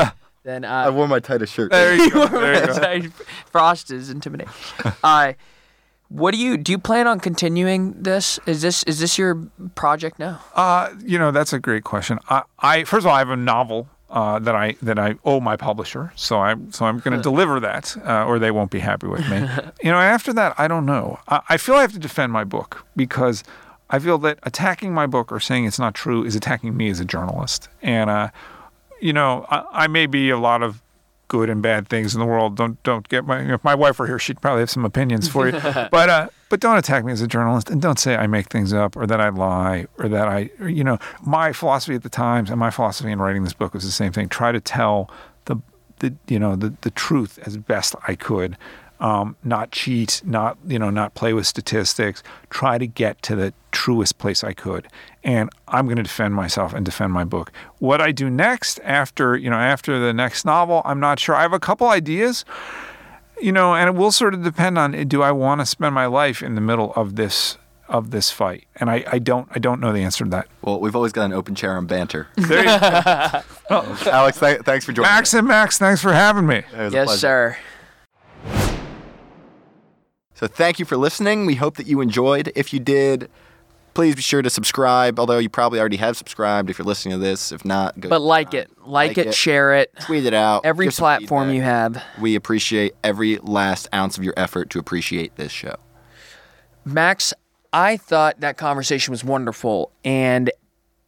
Then 0.50 0.66
uh, 0.66 0.86
I 0.88 0.90
wore 0.90 1.08
my 1.08 1.20
tightest 1.20 1.54
shirt. 1.54 1.70
There 1.70 1.96
you 1.96 2.10
go. 2.10 2.28
There 2.28 2.96
you 2.98 3.10
go. 3.10 3.26
Frost 3.52 3.92
is 3.92 4.10
intimidating. 4.10 4.52
uh, 5.04 5.34
what 6.08 6.32
do 6.32 6.40
you 6.40 6.58
do? 6.58 6.72
You 6.72 6.80
plan 6.80 7.06
on 7.06 7.20
continuing 7.20 8.02
this? 8.02 8.40
Is 8.48 8.64
this 8.64 8.82
is 8.86 9.00
this 9.00 9.20
your 9.20 9.36
project 9.76 10.18
now? 10.18 10.42
Uh, 10.56 10.90
you 11.06 11.20
know, 11.20 11.30
that's 11.30 11.54
a 11.54 11.60
great 11.60 11.84
question. 11.84 12.18
I, 12.30 12.42
I 12.58 12.84
first 12.84 13.04
of 13.04 13.12
all, 13.12 13.16
I 13.16 13.20
have 13.20 13.30
a 13.30 13.38
novel 13.38 13.90
uh, 14.10 14.40
that 14.40 14.56
I 14.56 14.76
that 14.82 14.98
I 14.98 15.18
owe 15.24 15.40
my 15.40 15.56
publisher, 15.56 16.12
so 16.16 16.40
I 16.40 16.56
so 16.72 16.86
I'm 16.86 16.98
going 16.98 17.16
to 17.16 17.22
deliver 17.22 17.60
that, 17.60 17.96
uh, 18.04 18.26
or 18.26 18.40
they 18.40 18.50
won't 18.50 18.72
be 18.72 18.80
happy 18.80 19.06
with 19.06 19.30
me. 19.30 19.38
you 19.84 19.92
know, 19.92 20.00
after 20.00 20.34
that, 20.34 20.60
I 20.60 20.68
don't 20.68 20.88
know. 20.88 21.20
I, 21.28 21.42
I 21.50 21.58
feel 21.58 21.76
I 21.76 21.82
have 21.82 21.94
to 21.94 22.00
defend 22.00 22.34
my 22.34 22.44
book 22.44 22.88
because 22.96 23.44
I 23.92 24.00
feel 24.00 24.18
that 24.20 24.40
attacking 24.42 24.96
my 24.96 25.06
book 25.06 25.32
or 25.32 25.40
saying 25.40 25.66
it's 25.66 25.78
not 25.78 25.94
true 25.94 26.24
is 26.24 26.36
attacking 26.36 26.76
me 26.76 26.90
as 26.90 27.00
a 27.00 27.06
journalist, 27.06 27.70
and 27.84 28.10
uh, 28.10 28.30
you 29.02 29.14
know, 29.14 29.46
I, 29.50 29.66
I, 29.72 29.88
may 29.88 30.06
be 30.06 30.30
a 30.30 30.38
lot 30.38 30.62
of 30.62 30.82
good 31.28 31.50
and 31.50 31.62
bad 31.62 31.88
things 31.88 32.14
in 32.14 32.20
the 32.20 32.26
world. 32.26 32.56
Don't 32.56 32.82
don't 32.84 33.08
get 33.08 33.26
my 33.26 33.54
if 33.54 33.64
my 33.64 33.76
wife 33.76 34.00
were 34.00 34.08
here, 34.08 34.20
she'd 34.20 34.42
probably 34.42 34.62
have 34.62 34.70
some 34.70 34.84
opinions 34.86 35.30
for 35.30 35.48
you. 35.48 35.54
but 35.92 36.10
uh, 36.10 36.30
but 36.50 36.60
don't 36.60 36.78
attack 36.78 37.06
me 37.06 37.12
as 37.12 37.22
a 37.22 37.28
journalist, 37.28 37.70
and 37.70 37.82
don't 37.82 38.00
say 38.00 38.16
I 38.16 38.28
make 38.28 38.48
things 38.48 38.74
up 38.74 38.98
or 38.98 39.08
that 39.08 39.22
I 39.22 39.30
lie 39.30 39.88
or 39.98 40.10
that 40.10 40.28
I 40.28 40.50
or, 40.60 40.68
you 40.68 40.84
know 40.84 41.00
my 41.22 41.54
philosophy 41.54 41.96
at 41.96 42.04
the 42.04 42.10
Times 42.10 42.50
and 42.50 42.60
my 42.60 42.72
philosophy 42.72 43.12
in 43.12 43.20
writing 43.20 43.44
this 43.44 43.54
book 43.54 43.74
was 43.74 43.84
the 43.84 43.92
same 43.92 44.12
thing. 44.12 44.28
Try 44.28 44.52
to 44.52 44.60
tell 44.60 45.10
the 45.46 45.58
the 46.00 46.14
you 46.28 46.40
know 46.40 46.56
the 46.56 46.74
the 46.82 46.92
truth 46.92 47.40
as 47.46 47.56
best 47.58 47.96
I 48.08 48.16
could 48.16 48.58
um, 49.00 49.36
not 49.44 49.72
cheat, 49.72 50.22
not 50.26 50.58
you 50.68 50.78
know, 50.80 50.90
not 50.90 51.14
play 51.14 51.34
with 51.34 51.48
statistics. 51.48 52.22
Try 52.50 52.78
to 52.78 52.88
get 52.88 53.22
to 53.24 53.36
the 53.36 53.54
truest 53.72 54.18
place 54.18 54.44
I 54.44 54.54
could, 54.54 54.88
and 55.24 55.50
I'm 55.68 55.86
going 55.86 55.98
to 55.98 56.04
defend 56.04 56.36
myself 56.36 56.74
and 56.74 56.86
defend 56.86 57.14
my 57.14 57.24
book. 57.24 57.52
What 57.80 58.02
I 58.02 58.12
do 58.12 58.30
next 58.30 58.80
after 58.84 59.38
you 59.38 59.50
know 59.50 59.58
after 59.58 60.00
the 60.00 60.14
next 60.14 60.46
novel, 60.46 60.82
I'm 60.86 61.00
not 61.00 61.20
sure. 61.20 61.36
I 61.36 61.44
have 61.44 61.54
a 61.54 61.60
couple 61.60 61.88
ideas, 61.88 62.44
you 63.42 63.52
know, 63.52 63.74
and 63.74 63.88
it 63.88 63.96
will 64.00 64.12
sort 64.12 64.34
of 64.34 64.44
depend 64.44 64.78
on 64.78 64.92
do 65.08 65.22
I 65.22 65.32
want 65.32 65.62
to 65.62 65.66
spend 65.66 65.96
my 65.96 66.06
life 66.06 66.42
in 66.44 66.56
the 66.56 66.62
middle 66.62 66.94
of 66.96 67.16
this 67.16 67.58
of 67.88 68.12
this 68.12 68.32
fight? 68.32 68.66
And 68.76 68.90
I, 68.90 69.06
I 69.08 69.20
don't 69.20 69.48
I 69.52 69.60
don't 69.60 69.80
know 69.80 69.94
the 69.94 70.02
answer 70.04 70.26
to 70.26 70.30
that. 70.32 70.48
Well, 70.62 70.80
we've 70.82 70.96
always 70.96 71.14
got 71.14 71.24
an 71.26 71.34
open 71.34 71.56
chair 71.56 71.78
and 71.78 71.88
banter. 71.88 72.28
There 72.36 72.60
you 72.60 72.66
go. 72.66 73.42
Alex, 74.12 74.40
th- 74.40 74.62
thanks 74.62 74.84
for 74.84 74.92
joining. 74.92 75.10
Max 75.10 75.34
me. 75.34 75.40
and 75.40 75.48
Max, 75.48 75.78
thanks 75.78 76.02
for 76.02 76.12
having 76.12 76.46
me. 76.48 76.64
Yes, 76.74 77.20
sir. 77.20 77.56
So 80.40 80.48
thank 80.48 80.80
you 80.80 80.86
for 80.86 80.96
listening. 80.96 81.46
We 81.46 81.56
hope 81.56 81.76
that 81.76 81.86
you 81.86 82.00
enjoyed. 82.00 82.54
If 82.56 82.72
you 82.72 82.80
did, 82.80 83.30
please 83.94 84.16
be 84.16 84.22
sure 84.22 84.42
to 84.42 84.50
subscribe. 84.50 85.20
Although 85.20 85.38
you 85.38 85.50
probably 85.50 85.82
already 85.82 85.98
have 85.98 86.16
subscribed 86.16 86.70
if 86.70 86.80
you're 86.80 86.86
listening 86.86 87.12
to 87.16 87.18
this. 87.18 87.52
If 87.52 87.66
not, 87.66 88.00
go 88.00 88.08
but 88.08 88.22
like 88.22 88.54
it, 88.54 88.70
like, 88.78 89.18
like 89.18 89.18
it, 89.18 89.28
it, 89.28 89.34
share 89.34 89.74
it, 89.74 89.92
tweet 90.00 90.26
it 90.26 90.34
out. 90.34 90.64
Every 90.64 90.88
platform 90.92 91.50
you 91.50 91.62
have. 91.62 92.02
We 92.22 92.36
appreciate 92.36 92.96
every 93.04 93.36
last 93.40 93.90
ounce 93.94 94.18
of 94.18 94.24
your 94.24 94.34
effort 94.38 94.70
to 94.70 94.80
appreciate 94.80 95.36
this 95.36 95.52
show. 95.52 95.76
Max, 96.86 97.34
I 97.74 97.98
thought 97.98 98.40
that 98.40 98.56
conversation 98.56 99.12
was 99.12 99.26
wonderful, 99.26 99.92
and 100.06 100.50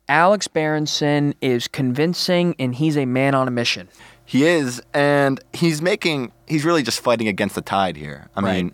Alex 0.09 0.49
Berenson 0.49 1.35
is 1.39 1.69
convincing, 1.69 2.53
and 2.59 2.75
he's 2.75 2.97
a 2.97 3.05
man 3.05 3.33
on 3.33 3.47
a 3.47 3.51
mission. 3.51 3.87
He 4.25 4.45
is, 4.45 4.81
and 4.93 5.41
he's 5.53 5.81
making. 5.81 6.31
He's 6.47 6.63
really 6.63 6.83
just 6.83 7.01
fighting 7.01 7.27
against 7.27 7.55
the 7.55 7.61
tide 7.61 7.97
here. 7.97 8.29
I 8.35 8.41
right. 8.41 8.55
mean 8.55 8.73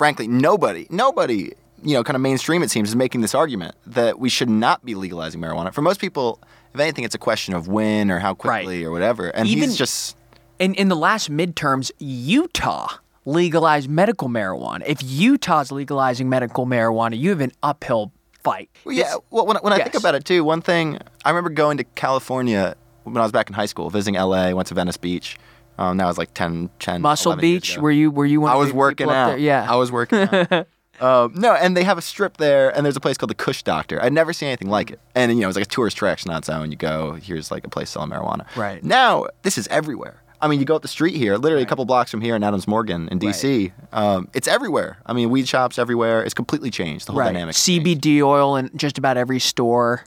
frankly, 0.00 0.26
nobody, 0.26 0.86
nobody 0.88 1.52
you 1.82 1.92
know, 1.92 2.02
kind 2.02 2.16
of 2.16 2.22
mainstream, 2.22 2.62
it 2.62 2.70
seems, 2.70 2.88
is 2.88 2.96
making 2.96 3.20
this 3.20 3.34
argument 3.34 3.74
that 3.84 4.18
we 4.18 4.30
should 4.30 4.48
not 4.48 4.82
be 4.82 4.94
legalizing 4.94 5.42
marijuana. 5.42 5.74
For 5.74 5.82
most 5.82 6.00
people, 6.00 6.40
if 6.72 6.80
anything, 6.80 7.04
it's 7.04 7.14
a 7.14 7.18
question 7.18 7.52
of 7.52 7.68
when 7.68 8.10
or 8.10 8.18
how 8.18 8.32
quickly 8.32 8.82
or 8.82 8.92
whatever. 8.92 9.28
And 9.28 9.46
Even- 9.46 9.68
he's 9.68 9.76
just, 9.76 10.16
In 10.58 10.72
in 10.74 10.88
the 10.88 10.96
last 10.96 11.30
midterms, 11.30 11.90
Utah 11.98 12.88
legalized 13.26 13.90
medical 13.90 14.30
marijuana. 14.30 14.84
If 14.86 15.02
Utah's 15.02 15.70
legalizing 15.70 16.30
medical 16.30 16.64
marijuana, 16.64 17.18
you 17.18 17.28
have 17.28 17.42
an 17.42 17.52
uphill 17.62 18.10
fight. 18.42 18.70
well, 18.86 18.94
yeah. 18.94 19.16
Well, 19.28 19.44
when, 19.44 19.58
when 19.58 19.74
I 19.74 19.82
think 19.82 19.96
about 19.96 20.14
it 20.14 20.24
too, 20.24 20.44
one 20.44 20.62
thing 20.62 20.98
I 21.26 21.28
remember 21.28 21.50
going 21.50 21.76
to 21.76 21.84
California 21.84 22.74
when 23.04 23.18
I 23.18 23.22
was 23.22 23.32
back 23.32 23.50
in 23.50 23.54
high 23.54 23.66
school, 23.66 23.90
visiting 23.90 24.18
LA, 24.18 24.52
went 24.52 24.68
to 24.68 24.74
Venice 24.74 24.96
Beach. 24.96 25.36
Um, 25.80 25.96
that 25.96 26.06
was 26.06 26.18
like 26.18 26.34
10, 26.34 26.68
10 26.78 27.00
Muscle 27.00 27.32
11 27.32 27.48
years 27.48 27.60
Beach, 27.62 27.78
were 27.78 27.90
you 27.90 28.10
were 28.10 28.26
you 28.26 28.42
one 28.42 28.52
I 28.52 28.56
was 28.56 28.70
working 28.70 29.08
out. 29.08 29.28
there? 29.28 29.38
Yeah. 29.38 29.66
I 29.68 29.76
was 29.76 29.90
working 29.90 30.20
out. 30.20 30.66
Um, 31.00 31.32
no, 31.34 31.54
and 31.54 31.74
they 31.74 31.82
have 31.84 31.96
a 31.96 32.02
strip 32.02 32.36
there, 32.36 32.76
and 32.76 32.84
there's 32.84 32.94
a 32.94 33.00
place 33.00 33.16
called 33.16 33.30
the 33.30 33.34
Kush 33.34 33.62
Doctor. 33.62 34.02
I'd 34.02 34.12
never 34.12 34.34
seen 34.34 34.48
anything 34.48 34.68
like 34.68 34.90
it. 34.90 35.00
And, 35.14 35.32
you 35.32 35.40
know, 35.40 35.48
it's 35.48 35.56
like 35.56 35.64
a 35.64 35.68
tourist 35.68 35.96
attraction 35.96 36.30
on 36.30 36.36
its 36.36 36.50
own. 36.50 36.70
You 36.70 36.76
go, 36.76 37.14
here's 37.14 37.50
like 37.50 37.66
a 37.66 37.70
place 37.70 37.88
selling 37.88 38.10
marijuana. 38.10 38.54
Right. 38.54 38.84
Now, 38.84 39.28
this 39.40 39.56
is 39.56 39.66
everywhere. 39.68 40.22
I 40.42 40.48
mean, 40.48 40.60
you 40.60 40.66
go 40.66 40.76
up 40.76 40.82
the 40.82 40.88
street 40.88 41.16
here, 41.16 41.38
literally 41.38 41.62
a 41.62 41.66
couple 41.66 41.86
blocks 41.86 42.10
from 42.10 42.20
here 42.20 42.36
in 42.36 42.42
Adams 42.42 42.68
Morgan 42.68 43.08
in 43.08 43.18
D.C. 43.18 43.72
Um, 43.92 44.28
it's 44.34 44.46
everywhere. 44.46 44.98
I 45.06 45.14
mean, 45.14 45.30
weed 45.30 45.48
shops 45.48 45.78
everywhere. 45.78 46.22
It's 46.22 46.34
completely 46.34 46.70
changed. 46.70 47.06
The 47.06 47.12
whole 47.12 47.20
right. 47.20 47.28
dynamic. 47.28 47.54
has 47.54 47.64
changed. 47.64 48.02
CBD 48.02 48.22
oil 48.22 48.56
in 48.56 48.70
just 48.76 48.98
about 48.98 49.16
every 49.16 49.38
store. 49.38 50.04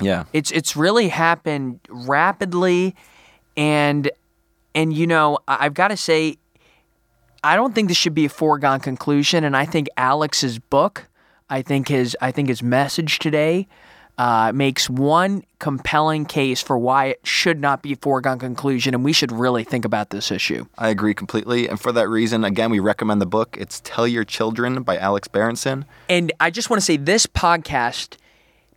Yeah. 0.00 0.24
It's 0.32 0.50
it's 0.50 0.76
really 0.76 1.08
happened 1.08 1.80
rapidly, 1.88 2.94
and 3.56 4.10
and 4.74 4.92
you 4.92 5.06
know 5.06 5.38
I've 5.46 5.74
got 5.74 5.88
to 5.88 5.96
say, 5.96 6.36
I 7.42 7.56
don't 7.56 7.74
think 7.74 7.88
this 7.88 7.96
should 7.96 8.14
be 8.14 8.24
a 8.24 8.30
foregone 8.30 8.80
conclusion, 8.80 9.44
and 9.44 9.56
I 9.56 9.64
think 9.64 9.88
Alex's 9.96 10.58
book, 10.58 11.08
I 11.48 11.62
think 11.62 11.88
his 11.88 12.16
I 12.20 12.30
think 12.32 12.48
his 12.48 12.62
message 12.62 13.18
today. 13.18 13.66
Uh, 14.18 14.50
makes 14.52 14.90
one 14.90 15.44
compelling 15.60 16.24
case 16.24 16.60
for 16.60 16.76
why 16.76 17.04
it 17.04 17.20
should 17.22 17.60
not 17.60 17.82
be 17.82 17.92
a 17.92 17.96
foregone 17.96 18.40
conclusion, 18.40 18.92
and 18.92 19.04
we 19.04 19.12
should 19.12 19.30
really 19.30 19.62
think 19.62 19.84
about 19.84 20.10
this 20.10 20.32
issue. 20.32 20.66
I 20.76 20.88
agree 20.88 21.14
completely. 21.14 21.68
And 21.68 21.80
for 21.80 21.92
that 21.92 22.08
reason, 22.08 22.42
again, 22.42 22.72
we 22.72 22.80
recommend 22.80 23.20
the 23.20 23.26
book. 23.26 23.56
It's 23.56 23.80
Tell 23.84 24.08
Your 24.08 24.24
Children 24.24 24.82
by 24.82 24.98
Alex 24.98 25.28
Berenson. 25.28 25.84
And 26.08 26.32
I 26.40 26.50
just 26.50 26.68
want 26.68 26.78
to 26.80 26.84
say 26.84 26.96
this 26.96 27.28
podcast 27.28 28.16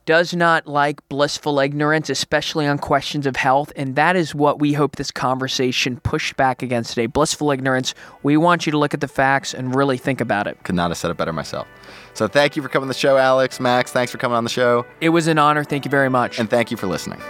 does 0.05 0.33
not 0.33 0.67
like 0.67 1.07
blissful 1.09 1.59
ignorance, 1.59 2.09
especially 2.09 2.67
on 2.67 2.77
questions 2.77 3.25
of 3.25 3.35
health. 3.35 3.71
And 3.75 3.95
that 3.95 4.15
is 4.15 4.33
what 4.35 4.59
we 4.59 4.73
hope 4.73 4.95
this 4.95 5.11
conversation 5.11 5.99
pushed 5.99 6.35
back 6.37 6.61
against 6.61 6.91
today. 6.91 7.05
Blissful 7.05 7.51
ignorance. 7.51 7.93
We 8.23 8.37
want 8.37 8.65
you 8.65 8.71
to 8.71 8.77
look 8.77 8.93
at 8.93 9.01
the 9.01 9.07
facts 9.07 9.53
and 9.53 9.75
really 9.75 9.97
think 9.97 10.21
about 10.21 10.47
it. 10.47 10.63
Could 10.63 10.75
not 10.75 10.91
have 10.91 10.97
said 10.97 11.11
it 11.11 11.17
better 11.17 11.33
myself. 11.33 11.67
So 12.13 12.27
thank 12.27 12.55
you 12.55 12.61
for 12.61 12.69
coming 12.69 12.83
on 12.83 12.87
the 12.89 12.93
show, 12.93 13.17
Alex. 13.17 13.59
Max, 13.59 13.91
thanks 13.91 14.11
for 14.11 14.17
coming 14.17 14.37
on 14.37 14.43
the 14.43 14.49
show. 14.49 14.85
It 14.99 15.09
was 15.09 15.27
an 15.27 15.37
honor. 15.37 15.63
Thank 15.63 15.85
you 15.85 15.91
very 15.91 16.09
much. 16.09 16.39
And 16.39 16.49
thank 16.49 16.71
you 16.71 16.77
for 16.77 16.87
listening. 16.87 17.21